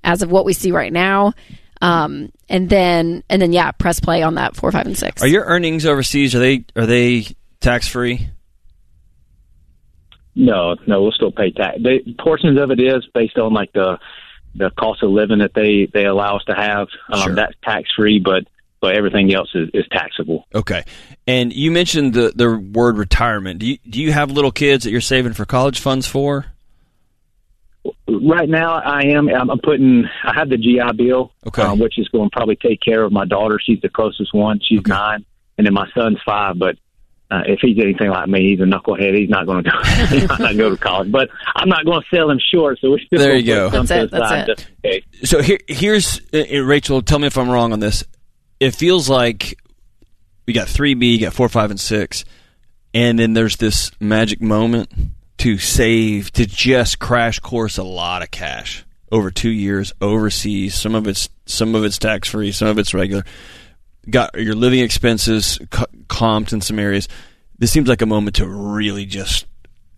as 0.03 0.21
of 0.21 0.31
what 0.31 0.45
we 0.45 0.53
see 0.53 0.71
right 0.71 0.91
now. 0.91 1.33
Um, 1.81 2.31
and 2.47 2.69
then 2.69 3.23
and 3.29 3.41
then 3.41 3.53
yeah, 3.53 3.71
press 3.71 3.99
play 3.99 4.21
on 4.21 4.35
that 4.35 4.55
four, 4.55 4.71
five, 4.71 4.85
and 4.85 4.97
six. 4.97 5.21
Are 5.21 5.27
your 5.27 5.45
earnings 5.45 5.85
overseas? 5.85 6.35
Are 6.35 6.39
they 6.39 6.65
are 6.75 6.85
they 6.85 7.25
tax 7.59 7.87
free? 7.87 8.29
No, 10.35 10.75
no, 10.87 11.01
we'll 11.01 11.11
still 11.11 11.31
pay 11.31 11.51
tax. 11.51 11.79
They, 11.83 11.99
portions 12.19 12.59
of 12.59 12.71
it 12.71 12.79
is 12.79 13.05
based 13.13 13.37
on 13.37 13.53
like 13.53 13.73
the 13.73 13.97
the 14.55 14.69
cost 14.71 15.03
of 15.03 15.11
living 15.11 15.39
that 15.39 15.53
they 15.53 15.87
they 15.91 16.05
allow 16.05 16.37
us 16.37 16.43
to 16.45 16.55
have. 16.55 16.87
Um, 17.09 17.21
Sure. 17.21 17.35
That's 17.35 17.53
tax 17.63 17.89
free, 17.95 18.19
but 18.19 18.43
but 18.79 18.95
everything 18.95 19.33
else 19.33 19.49
is, 19.53 19.69
is 19.73 19.85
taxable. 19.91 20.47
Okay. 20.53 20.83
And 21.27 21.53
you 21.53 21.71
mentioned 21.71 22.13
the 22.13 22.31
the 22.35 22.57
word 22.57 22.97
retirement. 22.97 23.59
Do 23.59 23.67
you 23.67 23.77
do 23.89 24.01
you 24.01 24.11
have 24.11 24.31
little 24.31 24.51
kids 24.51 24.83
that 24.83 24.91
you're 24.91 25.01
saving 25.01 25.33
for 25.33 25.45
college 25.45 25.79
funds 25.79 26.07
for? 26.07 26.45
Right 28.07 28.49
now, 28.49 28.73
I 28.73 29.03
am. 29.07 29.29
I'm 29.29 29.49
I'm 29.49 29.59
putting. 29.59 30.05
I 30.23 30.33
have 30.33 30.49
the 30.49 30.57
GI 30.57 30.93
Bill, 30.97 31.31
Okay. 31.47 31.61
um, 31.61 31.79
which 31.79 31.97
is 31.99 32.07
going 32.09 32.29
to 32.29 32.35
probably 32.35 32.55
take 32.57 32.81
care 32.81 33.03
of 33.03 33.11
my 33.11 33.25
daughter. 33.25 33.59
She's 33.63 33.79
the 33.81 33.89
closest 33.89 34.33
one. 34.33 34.59
She's 34.67 34.79
Okay. 34.79 34.89
nine, 34.91 35.25
and 35.57 35.65
then 35.67 35.73
my 35.73 35.87
son's 35.93 36.17
five. 36.25 36.57
But 36.59 36.77
uh, 37.29 37.43
if 37.45 37.59
he's 37.61 37.77
anything 37.81 38.09
like 38.09 38.27
me, 38.27 38.49
he's 38.49 38.59
a 38.59 38.63
knucklehead. 38.63 39.15
He's 39.17 39.29
not 39.29 39.45
going 39.45 39.63
to 39.63 39.69
go. 39.71 39.83
he's 40.07 40.27
not 40.27 40.39
going 40.39 40.51
to 40.51 40.57
go 40.57 40.69
to 40.71 40.77
college. 40.77 41.11
But 41.11 41.29
I'm 41.55 41.69
not 41.69 41.85
going 41.85 42.01
to 42.01 42.15
sell 42.15 42.29
him 42.29 42.39
short. 42.53 42.79
So 42.81 42.91
we 42.91 43.07
There 43.11 43.35
you 43.35 43.45
go. 43.45 43.69
That's 43.69 43.87
to 43.89 44.01
it, 44.03 44.11
the 44.11 44.17
that's 44.19 44.49
it. 44.83 45.05
just. 45.21 45.29
So 45.29 45.41
here 45.41 45.59
here's 45.67 46.19
uh, 46.33 46.43
uh, 46.53 46.59
Rachel. 46.59 47.01
Tell 47.03 47.19
me 47.19 47.27
if 47.27 47.37
I'm 47.37 47.49
wrong 47.49 47.71
on 47.71 47.79
this. 47.79 48.03
It 48.59 48.71
feels 48.75 49.07
like 49.09 49.57
we 50.47 50.53
got 50.53 50.67
three 50.67 50.95
B, 50.95 51.13
you 51.13 51.19
got 51.21 51.33
four, 51.33 51.47
five, 51.49 51.69
and 51.69 51.79
six, 51.79 52.25
and 52.93 53.17
then 53.17 53.33
there's 53.33 53.55
this 53.57 53.91
magic 54.01 54.41
moment 54.41 54.91
to 55.41 55.57
save 55.57 56.31
to 56.33 56.45
just 56.45 56.99
crash 56.99 57.39
course 57.39 57.77
a 57.79 57.83
lot 57.83 58.21
of 58.21 58.29
cash 58.29 58.85
over 59.11 59.31
two 59.31 59.49
years 59.49 59.91
overseas. 59.99 60.75
Some 60.75 60.93
of 60.93 61.07
it's 61.07 61.29
some 61.47 61.73
of 61.73 61.83
it's 61.83 61.97
tax 61.97 62.29
free, 62.29 62.51
some 62.51 62.67
of 62.67 62.77
it's 62.77 62.93
regular. 62.93 63.23
Got 64.07 64.35
your 64.39 64.53
living 64.53 64.81
expenses 64.81 65.59
co- 65.71 65.85
comped 66.07 66.53
in 66.53 66.61
some 66.61 66.77
areas. 66.77 67.07
This 67.57 67.71
seems 67.71 67.87
like 67.89 68.03
a 68.03 68.05
moment 68.05 68.35
to 68.35 68.47
really 68.47 69.05
just 69.07 69.47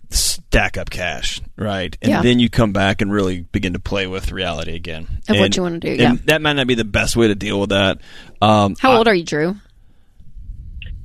stack 0.09 0.77
up 0.77 0.89
cash, 0.89 1.41
right? 1.57 1.97
And 2.01 2.11
Yeah. 2.11 2.21
then 2.21 2.39
you 2.39 2.49
come 2.49 2.71
back 2.71 3.01
and 3.01 3.11
really 3.11 3.41
begin 3.51 3.73
to 3.73 3.79
play 3.79 4.07
with 4.07 4.31
reality 4.31 4.75
again. 4.75 5.07
Of 5.27 5.35
what 5.37 5.45
And- 5.45 5.55
you 5.57 5.61
wanna 5.63 5.79
do, 5.79 5.89
and 5.89 5.99
yeah. 5.99 6.15
That 6.27 6.41
might 6.41 6.53
not 6.53 6.67
be 6.67 6.75
the 6.75 6.85
best 6.85 7.17
way 7.17 7.27
to 7.27 7.35
deal 7.35 7.59
with 7.59 7.71
that. 7.71 7.99
Um, 8.41 8.75
How 8.79 8.91
I- 8.93 8.97
old 8.97 9.07
are 9.09 9.15
you, 9.15 9.23
Drew? 9.25 9.57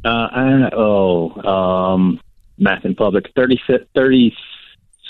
Uh, 0.05 0.09
I 0.09 0.71
oh, 0.77 1.43
um, 1.95 2.21
math 2.59 2.85
in 2.85 2.95
public, 2.95 3.31
30, 3.35 3.59
30 3.95 4.35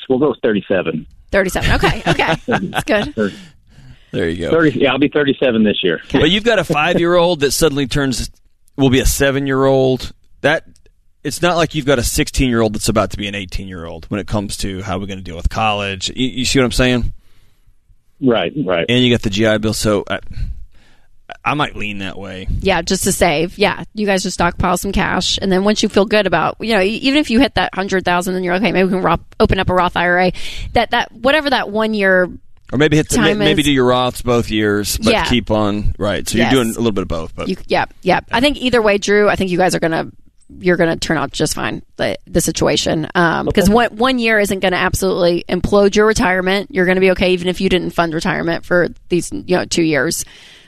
we'll 0.09 0.19
go 0.19 0.31
with 0.31 0.41
37. 0.43 1.07
37. 1.31 1.73
Okay, 1.73 2.03
okay. 2.11 2.35
That's 2.47 2.85
good. 2.85 3.35
there 4.11 4.29
you 4.29 4.47
go. 4.47 4.51
30, 4.51 4.81
yeah, 4.81 4.93
I'll 4.93 4.99
be 4.99 5.09
37 5.09 5.63
this 5.65 5.83
year. 5.83 6.01
But 6.13 6.31
you've 6.31 6.45
got 6.45 6.59
a 6.59 6.65
five 6.65 6.99
year 6.99 7.15
old 7.15 7.41
that 7.41 7.53
suddenly 7.53 7.87
turns 7.87 8.31
will 8.77 8.91
be 8.91 9.01
a 9.01 9.07
seven 9.07 9.47
year 9.47 9.65
old. 9.65 10.13
That 10.41 10.65
it's 11.25 11.43
not 11.43 11.57
like 11.57 11.75
you've 11.75 11.87
got 11.87 11.99
a 11.99 12.03
sixteen 12.03 12.49
year 12.49 12.61
old 12.61 12.75
that's 12.75 12.89
about 12.89 13.11
to 13.11 13.17
be 13.17 13.27
an 13.27 13.35
eighteen 13.35 13.69
year 13.69 13.85
old 13.85 14.07
when 14.07 14.21
it 14.21 14.27
comes 14.27 14.57
to 14.59 14.83
how 14.83 14.99
we're 14.99 15.07
going 15.07 15.19
to 15.19 15.25
deal 15.25 15.37
with 15.37 15.51
college. 15.51 16.11
You, 16.15 16.29
you 16.29 16.45
see 16.45 16.61
what 16.61 16.65
I'm 16.65 16.73
saying? 16.73 17.13
Right, 18.21 18.53
right. 18.65 18.87
And 18.89 19.05
you 19.05 19.13
got 19.13 19.23
the 19.23 19.31
GI 19.31 19.59
Bill, 19.59 19.75
so 19.75 20.05
I, 20.09 20.21
I 21.45 21.55
might 21.55 21.77
lean 21.77 21.99
that 21.99 22.19
way. 22.19 22.47
Yeah, 22.61 22.83
just 22.83 23.05
to 23.05 23.13
save. 23.13 23.59
Yeah, 23.59 23.85
you 23.95 24.07
guys 24.07 24.23
just 24.23 24.35
stockpile 24.35 24.77
some 24.77 24.93
cash, 24.93 25.39
and 25.41 25.51
then 25.53 25.65
once 25.65 25.83
you 25.83 25.89
feel 25.89 26.05
good 26.07 26.27
about, 26.27 26.57
you 26.61 26.75
know, 26.75 26.81
e- 26.81 26.89
even 26.97 27.19
if 27.19 27.31
you 27.31 27.39
hit 27.41 27.55
that 27.55 27.75
hundred 27.75 28.05
thousand, 28.05 28.35
then 28.35 28.43
you're 28.45 28.55
okay. 28.55 28.73
Maybe 28.73 28.85
we 28.85 28.93
can 28.95 29.03
ro- 29.03 29.17
open 29.41 29.59
up 29.59 29.69
a 29.71 29.75
Roth 29.75 29.97
IRA. 29.97 30.33
That 30.73 30.91
that 30.93 31.13
whatever 31.13 31.51
that 31.51 31.71
one 31.71 31.95
year. 31.95 32.31
Or 32.71 32.77
maybe 32.79 32.97
hit 32.97 33.09
the, 33.09 33.17
Time 33.17 33.39
maybe 33.39 33.61
is- 33.63 33.67
do 33.67 33.73
your 33.73 33.89
Roths 33.91 34.23
both 34.23 34.51
years, 34.51 34.99
but 34.99 35.13
Yeah. 35.13 35.25
keep 35.25 35.51
on 35.51 35.95
right. 35.99 36.29
So 36.29 36.37
Yes. 36.39 36.53
you're 36.53 36.63
doing 36.63 36.75
a 36.75 36.79
little 36.79 36.93
bit 36.93 37.03
of 37.03 37.09
both. 37.09 37.35
But 37.35 37.49
You, 37.49 37.57
yeah, 37.67 37.87
yeah. 38.03 38.21
I 38.31 38.41
think 38.41 38.59
either 38.59 38.83
way, 38.83 38.99
Drew. 38.99 39.29
I 39.29 39.37
think 39.37 39.51
you 39.51 39.59
guys 39.59 39.75
are 39.75 39.81
gonna 39.81 40.11
you're 40.61 40.77
gonna 40.79 40.97
turn 40.97 41.19
out 41.19 41.31
just 41.31 41.55
fine. 41.55 41.83
The 41.97 42.17
the 42.27 42.41
situation 42.41 43.07
um, 43.15 43.45
because 43.47 43.69
one 43.69 43.97
one 43.97 44.19
year 44.19 44.39
isn't 44.39 44.61
gonna 44.61 44.77
absolutely 44.77 45.45
implode 45.49 45.95
your 45.95 46.07
retirement. 46.07 46.71
You're 46.71 46.87
gonna 46.87 47.01
be 47.01 47.11
okay 47.13 47.33
even 47.33 47.49
if 47.49 47.61
you 47.61 47.69
didn't 47.69 47.91
fund 47.91 48.15
retirement 48.15 48.65
for 48.65 48.89
these 49.11 49.31
you 49.33 49.57
know 49.57 49.65
two 49.67 49.83
years. 49.83 50.25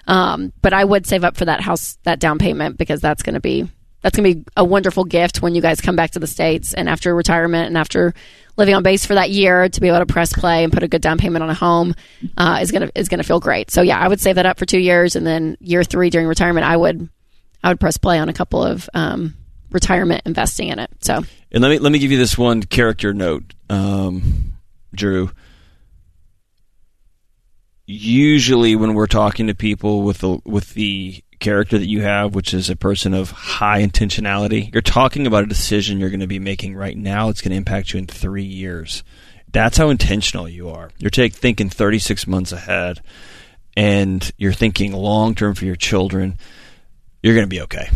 Um, 0.07 0.53
but 0.63 0.73
I 0.73 0.85
would 0.85 1.07
save 1.07 1.25
up 1.25 1.37
for 1.37 1.45
that 1.45 1.61
house 1.61 1.99
that 2.05 2.21
down 2.21 2.39
payment 2.39 2.79
because 2.79 3.01
that's 3.01 3.23
gonna 3.23 3.41
be 3.41 3.69
that's 4.03 4.17
gonna 4.17 4.35
be 4.35 4.45
a 4.57 4.65
wonderful 4.65 5.05
gift 5.05 5.43
when 5.43 5.55
you 5.55 5.61
guys 5.63 5.81
come 5.81 5.97
back 5.97 6.13
to 6.13 6.19
the 6.19 6.27
states 6.27 6.75
and 6.75 6.89
after 6.89 7.15
retirement 7.15 7.67
and 7.67 7.77
after 7.77 8.15
living 8.57 8.75
on 8.75 8.83
base 8.83 9.07
for 9.07 9.15
that 9.15 9.31
year 9.31 9.69
to 9.69 9.81
be 9.81 9.89
able 9.89 9.99
to 9.99 10.07
press 10.07 10.33
play 10.33 10.65
and 10.65 10.73
put 10.73 10.83
a 10.83 10.89
good 10.89 11.03
down 11.03 11.19
payment 11.19 11.43
on 11.43 11.51
a 11.51 11.55
home 11.55 11.95
uh, 12.37 12.59
is 12.61 12.73
gonna 12.73 12.91
is 12.95 13.09
gonna 13.09 13.23
feel 13.23 13.41
great. 13.41 13.71
So 13.71 13.83
yeah, 13.83 13.99
I 13.99 14.09
would 14.09 14.21
save 14.21 14.37
that 14.37 14.47
up 14.47 14.59
for 14.59 14.67
two 14.67 14.79
years 14.79 15.17
and 15.17 15.27
then 15.27 15.57
year 15.61 15.85
three 15.85 16.11
during 16.11 16.27
retirement, 16.27 16.67
I 16.67 16.77
would 16.77 17.09
I 17.63 17.69
would 17.69 17.81
press 17.81 17.97
play 17.97 18.19
on 18.19 18.29
a 18.29 18.33
couple 18.33 18.63
of 18.65 18.89
um, 18.95 19.35
retirement 19.71 20.23
investing 20.25 20.69
in 20.69 20.79
it. 20.79 20.91
So 21.01 21.23
And 21.53 21.63
let 21.63 21.71
me 21.71 21.79
let 21.79 21.93
me 21.93 21.99
give 21.99 22.11
you 22.11 22.19
this 22.19 22.39
one 22.39 22.63
character 22.63 23.13
note, 23.13 23.55
um, 23.69 24.55
Drew. 24.95 25.31
Usually, 27.93 28.77
when 28.77 28.95
we're 28.95 29.09
talking 29.09 29.49
to 29.49 29.55
people 29.55 30.03
with 30.03 30.19
the 30.19 30.39
with 30.45 30.75
the 30.75 31.25
character 31.41 31.77
that 31.77 31.89
you 31.89 32.03
have, 32.03 32.35
which 32.37 32.55
is 32.55 32.71
a 32.71 32.77
person 32.77 33.15
of 33.15 33.33
high 33.33 33.83
intentionality, 33.83 34.73
you're 34.73 34.81
talking 34.81 35.27
about 35.27 35.43
a 35.43 35.49
decision 35.49 35.99
you're 35.99 36.11
going 36.11 36.21
to 36.21 36.29
be 36.29 36.39
making 36.39 36.77
right 36.77 36.97
now. 36.97 37.31
It's 37.31 37.41
going 37.41 37.51
to 37.51 37.57
impact 37.57 37.93
you 37.93 37.99
in 37.99 38.07
three 38.07 38.45
years. 38.45 39.03
That's 39.51 39.77
how 39.77 39.91
intentional 39.91 40.49
you 40.49 40.69
are. 40.69 40.93
You're 40.99 41.11
take, 41.11 41.35
thinking 41.35 41.69
36 41.69 42.29
months 42.29 42.53
ahead, 42.53 43.01
and 43.77 44.31
you're 44.39 44.53
thinking 44.53 44.93
long 44.93 45.35
term 45.35 45.57
for 45.57 45.65
your 45.65 45.75
children. 45.75 46.39
You're 47.25 47.35
going 47.35 47.47
to 47.47 47.51
be 47.51 47.63
okay. 47.63 47.89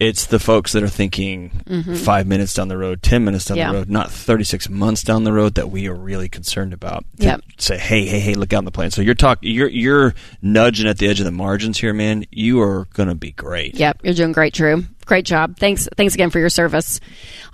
It's 0.00 0.24
the 0.24 0.38
folks 0.38 0.72
that 0.72 0.82
are 0.82 0.88
thinking 0.88 1.50
five 1.94 2.26
minutes 2.26 2.54
down 2.54 2.68
the 2.68 2.78
road, 2.78 3.02
ten 3.02 3.22
minutes 3.22 3.44
down 3.44 3.58
Mm-hmm. 3.58 3.66
Yeah. 3.66 3.72
the 3.72 3.78
road, 3.80 3.90
not 3.90 4.10
thirty 4.10 4.44
six 4.44 4.68
months 4.70 5.02
down 5.02 5.24
the 5.24 5.32
road 5.32 5.56
that 5.56 5.70
we 5.70 5.88
are 5.88 5.94
really 5.94 6.28
concerned 6.30 6.72
about. 6.72 7.04
To 7.18 7.24
Yep. 7.26 7.40
Say, 7.58 7.76
hey, 7.76 8.06
hey, 8.06 8.18
hey, 8.20 8.32
look 8.34 8.52
out 8.54 8.58
on 8.58 8.64
the 8.64 8.70
plan. 8.70 8.90
So 8.90 9.02
you're 9.02 9.14
talking, 9.14 9.50
you're 9.52 9.68
you're 9.68 10.14
nudging 10.40 10.88
at 10.88 10.96
the 10.96 11.06
edge 11.06 11.20
of 11.20 11.26
the 11.26 11.30
margins 11.32 11.78
here, 11.78 11.92
man. 11.92 12.24
You 12.30 12.62
are 12.62 12.86
going 12.94 13.10
to 13.10 13.14
be 13.14 13.32
great. 13.32 13.74
yep, 13.74 14.00
you're 14.02 14.14
doing 14.14 14.32
great, 14.32 14.54
Drew. 14.54 14.84
Great 15.04 15.26
job. 15.26 15.58
Thanks 15.58 15.86
thanks 15.98 16.14
again 16.14 16.30
for 16.30 16.38
your 16.38 16.48
service. 16.48 16.98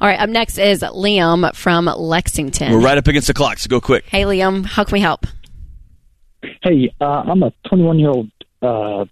All 0.00 0.06
right, 0.06 0.20
up 0.20 0.28
next 0.30 0.56
is 0.58 0.82
Liam 0.82 1.52
from 1.56 1.86
Lexington. 1.86 2.70
We're 2.70 2.80
right 2.80 2.96
up 2.96 3.08
against 3.08 3.26
the 3.26 3.34
clock, 3.34 3.58
so 3.58 3.68
go 3.68 3.80
quick. 3.80 4.04
Hey 4.06 4.22
Liam, 4.22 4.64
how 4.64 4.84
can 4.84 4.92
we 4.92 5.00
help? 5.00 5.26
Hey, 6.62 6.94
uh, 7.00 7.04
I'm 7.04 7.42
a 7.42 7.50
21 7.68 7.98
year 7.98 8.10
old, 8.10 8.30
uh, 8.62 9.04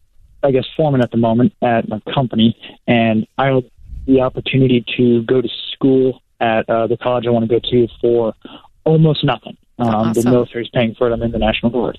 I 0.45 0.51
guess, 0.51 0.64
foreman 0.76 1.01
at 1.01 1.11
the 1.11 1.16
moment 1.16 1.55
at 1.62 1.88
my 1.88 2.01
company, 2.14 2.57
and 2.86 3.26
I 3.38 3.47
have 3.47 3.64
the 4.07 4.20
opportunity 4.20 4.84
to 4.97 5.22
go 5.22 5.40
to 5.40 5.49
school 5.72 6.20
at 6.40 6.68
uh, 6.68 6.86
the 6.86 6.99
college 6.99 7.26
I 7.26 7.30
want 7.30 7.49
to 7.49 7.61
go 7.61 7.61
to 7.70 7.88
for 8.01 8.34
almost 8.84 9.24
nothing. 9.24 9.57
Um, 9.78 9.88
Awesome. 9.88 10.22
The 10.22 10.30
military's 10.30 10.68
paying 10.68 10.95
for 10.95 11.09
it. 11.09 11.12
I'm 11.12 11.22
in 11.22 11.32
the 11.32 11.38
National 11.38 11.72
Guard. 11.72 11.99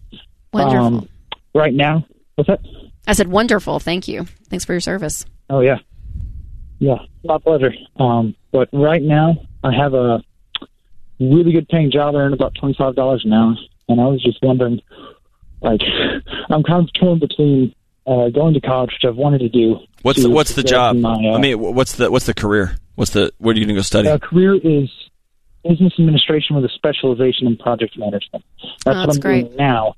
Wonderful. 0.53 0.85
Um, 0.85 1.09
right 1.55 1.73
now, 1.73 2.05
what's 2.35 2.47
that? 2.47 2.61
I 3.07 3.13
said 3.13 3.27
wonderful. 3.27 3.79
Thank 3.79 4.07
you. 4.07 4.25
Thanks 4.49 4.63
for 4.63 4.73
your 4.73 4.79
service. 4.79 5.25
Oh 5.49 5.61
yeah, 5.61 5.79
yeah, 6.79 6.97
my 7.23 7.37
pleasure. 7.39 7.73
Um, 7.97 8.35
but 8.51 8.69
right 8.71 9.01
now, 9.01 9.35
I 9.63 9.73
have 9.73 9.93
a 9.93 10.23
really 11.19 11.51
good 11.51 11.67
paying 11.67 11.91
job. 11.91 12.15
I 12.15 12.19
earn 12.19 12.33
about 12.33 12.55
twenty 12.55 12.75
five 12.77 12.95
dollars 12.95 13.23
an 13.25 13.33
hour, 13.33 13.55
and 13.89 13.99
I 13.99 14.05
was 14.05 14.23
just 14.23 14.39
wondering, 14.41 14.81
like, 15.61 15.81
I'm 16.49 16.63
kind 16.63 16.87
of 16.87 16.93
torn 16.93 17.19
between 17.19 17.75
uh, 18.07 18.29
going 18.29 18.53
to 18.53 18.61
college, 18.61 18.91
which 18.91 19.09
I've 19.09 19.15
wanted 19.15 19.39
to 19.39 19.49
do. 19.49 19.77
What's 20.01 20.17
to 20.21 20.27
the, 20.27 20.29
what's 20.29 20.53
the 20.53 20.63
job? 20.63 20.95
My, 20.97 21.13
uh, 21.13 21.35
I 21.35 21.39
mean, 21.39 21.59
what's 21.59 21.93
the 21.95 22.11
what's 22.11 22.25
the 22.25 22.33
career? 22.33 22.77
What's 22.95 23.11
the 23.11 23.31
where 23.39 23.53
are 23.53 23.57
you 23.57 23.65
going 23.65 23.75
to 23.75 23.79
go 23.79 23.83
study? 23.83 24.07
uh, 24.09 24.17
career 24.19 24.55
is 24.55 24.89
business 25.63 25.93
administration 25.97 26.55
with 26.55 26.65
a 26.65 26.69
specialization 26.69 27.47
in 27.47 27.57
project 27.57 27.97
management. 27.97 28.43
That's 28.85 28.97
Oh, 28.97 28.99
what 29.07 29.09
I'm 29.15 29.19
great. 29.19 29.41
doing 29.45 29.55
now. 29.57 29.95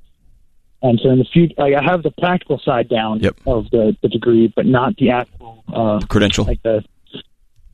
And 0.82 1.00
so 1.04 1.10
in 1.10 1.18
the 1.20 1.26
future, 1.26 1.56
like, 1.58 1.74
I 1.74 1.84
have 1.84 2.04
the 2.04 2.12
practical 2.12 2.60
side 2.64 2.88
down 2.88 3.20
Yep. 3.20 3.36
of 3.48 3.70
the, 3.72 3.98
the 4.02 4.08
degree, 4.10 4.54
but 4.56 4.66
not 4.68 4.96
the 4.98 5.10
actual 5.10 5.64
uh, 5.74 6.00
Credential. 6.08 6.46
like 6.46 6.62
the 6.64 6.84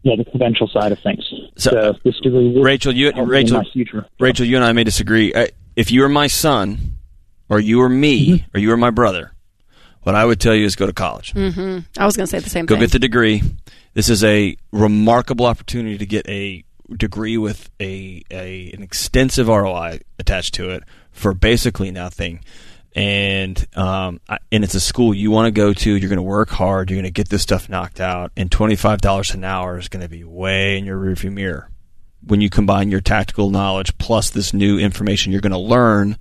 yeah 0.04 0.16
the 0.18 0.26
credential 0.26 0.68
side 0.70 0.92
of 0.92 1.00
things. 1.00 1.24
So, 1.58 1.70
So, 1.72 1.94
this 2.04 2.16
degree 2.22 2.58
Rachel, 2.62 2.94
you 2.94 3.12
help 3.12 3.28
Rachel, 3.30 3.58
my 3.58 3.70
future. 3.72 4.06
Rachel, 4.20 4.46
you 4.46 4.56
and 4.56 4.66
I 4.66 4.72
may 4.72 4.84
disagree. 4.86 5.34
I, 5.36 5.50
if 5.76 5.92
you 5.92 6.02
were 6.02 6.10
my 6.10 6.28
son, 6.28 6.96
or 7.50 7.60
you 7.60 7.78
were 7.80 7.90
me, 7.90 8.30
Mm-hmm. 8.40 8.58
or 8.58 8.60
you 8.60 8.70
were 8.70 8.78
my 8.78 8.90
brother, 8.90 9.33
what 10.04 10.16
I 10.16 10.26
would 10.26 10.40
tell 10.40 10.54
you 10.54 10.66
is 10.66 10.76
go 10.76 10.86
to 10.86 10.94
college. 10.94 11.34
Mm-hmm. 11.34 11.80
I 11.98 12.06
was 12.06 12.16
going 12.16 12.28
to 12.28 12.32
say 12.32 12.40
the 12.40 12.50
same 12.50 12.66
Go 12.66 12.76
thing. 12.76 12.82
Go 12.82 12.86
get 12.86 12.92
the 12.92 13.00
degree. 13.00 13.42
This 13.94 14.10
is 14.10 14.24
a 14.24 14.56
remarkable 14.72 15.46
opportunity 15.46 15.98
to 15.98 16.06
get 16.06 16.28
a 16.28 16.64
degree 16.96 17.38
with 17.38 17.70
a, 17.80 18.24
a 18.30 18.72
an 18.72 18.84
extensive 18.84 19.48
ROI 19.48 20.00
attached 20.20 20.54
to 20.56 20.70
it 20.70 20.84
for 21.12 21.34
basically 21.34 21.92
nothing. 21.92 22.44
And 22.96 23.66
um, 23.76 24.20
and 24.52 24.64
it's 24.64 24.76
a 24.76 24.80
school 24.80 25.14
you 25.14 25.32
want 25.32 25.48
to 25.48 25.52
go 25.52 25.74
to. 25.74 25.96
You're 25.96 26.10
going 26.10 26.18
to 26.18 26.22
work 26.22 26.50
hard. 26.50 26.90
You're 26.90 26.98
going 26.98 27.06
to 27.06 27.12
get 27.12 27.30
this 27.30 27.42
stuff 27.42 27.68
knocked 27.68 28.00
out. 28.00 28.32
And 28.38 28.52
twenty 28.52 28.76
five 28.76 29.02
dollars 29.02 29.34
an 29.34 29.44
hour 29.44 29.80
is 29.80 29.90
going 29.90 30.04
to 30.04 30.10
be 30.10 30.24
way 30.24 30.78
in 30.78 30.86
your 30.86 31.00
rearview 31.00 31.32
mirror 31.32 31.70
when 32.26 32.40
you 32.40 32.50
combine 32.50 32.92
your 32.92 33.02
tactical 33.02 33.50
knowledge 33.50 33.98
plus 33.98 34.30
this 34.30 34.54
new 34.54 34.78
information 34.78 35.32
you're 35.32 35.42
going 35.42 35.52
to 35.52 35.58
learn. 35.58 36.18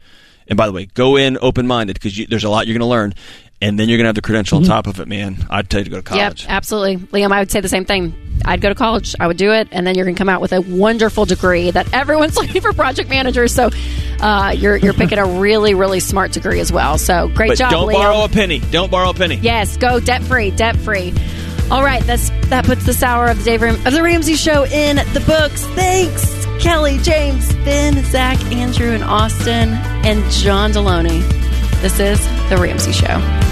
And 0.49 0.57
by 0.57 0.67
the 0.67 0.73
way, 0.73 0.87
go 0.87 1.17
in 1.17 1.39
open 1.41 1.67
minded 1.67 1.95
because 2.01 2.19
there's 2.29 2.45
a 2.45 2.51
lot 2.51 2.67
you're 2.67 2.75
going 2.75 2.81
to 2.81 2.91
learn, 2.91 3.15
and 3.61 3.79
then 3.79 3.89
you're 3.89 3.99
going 3.99 4.05
to 4.05 4.09
have 4.09 4.15
the 4.17 4.23
credential 4.23 4.59
on 4.59 4.65
top 4.65 4.87
of 4.87 5.01
it, 5.01 5.09
man. 5.09 5.37
I'd 5.49 5.71
tell 5.71 5.81
you 5.81 5.85
to 5.85 5.91
go 5.91 5.97
to 5.99 6.03
college. 6.03 6.21
Yep, 6.21 6.29
college. 6.37 6.47
absolutely. 6.49 6.97
Liam, 7.21 7.33
I 7.33 7.39
would 7.39 7.51
say 7.51 7.61
the 7.61 7.69
same 7.69 7.85
thing. 7.85 8.15
I'd 8.45 8.61
go 8.61 8.69
to 8.69 8.75
college. 8.75 9.15
I 9.21 9.29
would 9.29 9.37
do 9.37 9.53
it, 9.53 9.69
and 9.71 9.87
then 9.87 9.95
you're 9.95 10.05
going 10.05 10.17
to 10.17 10.19
come 10.19 10.29
out 10.29 10.41
with 10.41 10.53
a 10.53 10.61
wonderful 10.61 11.25
degree 11.27 11.71
that 11.71 11.93
everyone's 11.95 12.37
looking 12.41 12.61
for 12.61 12.73
project 12.73 13.09
managers. 13.09 13.55
So 13.55 13.71
uh, 14.21 14.55
you're 14.57 14.77
you're 14.77 14.95
picking 14.95 15.19
a 15.19 15.27
really 15.27 15.75
really 15.75 16.01
smart 16.01 16.33
degree 16.33 16.59
as 16.59 16.73
well. 16.73 16.99
So 16.99 17.29
great 17.29 17.49
But 17.51 17.59
job, 17.59 17.71
don't 17.71 17.89
Liam. 17.89 17.95
borrow 17.95 18.25
a 18.25 18.29
penny. 18.29 18.59
Don't 18.59 18.91
borrow 18.91 19.11
a 19.11 19.15
penny. 19.15 19.37
Yes, 19.37 19.77
go 19.77 20.01
debt 20.01 20.23
free, 20.25 20.51
debt 20.51 20.77
free. 20.77 21.13
All 21.71 21.83
right, 21.83 22.03
that's 22.05 22.31
that 22.49 22.65
puts 22.67 22.85
this 22.85 23.03
hour 23.03 23.27
of 23.29 23.39
the 23.39 23.45
Dave 23.45 23.63
Ram- 23.63 23.87
of 23.87 23.93
the 23.95 24.03
Ramsey 24.03 24.35
Show 24.35 24.65
in 24.67 24.97
the 25.15 25.23
books. 25.27 25.65
Thanks, 25.69 26.45
Kelly, 26.63 26.99
James, 26.99 27.53
Ben, 27.65 28.05
Zach, 28.05 28.39
Andrew, 28.53 28.91
and 28.91 29.03
Austin, 29.05 29.71
and 30.05 30.31
John 30.31 30.73
Delony. 30.73 31.23
This 31.81 31.99
is 31.99 32.21
the 32.51 32.59
Ramsey 32.59 32.93
Show. 32.93 33.52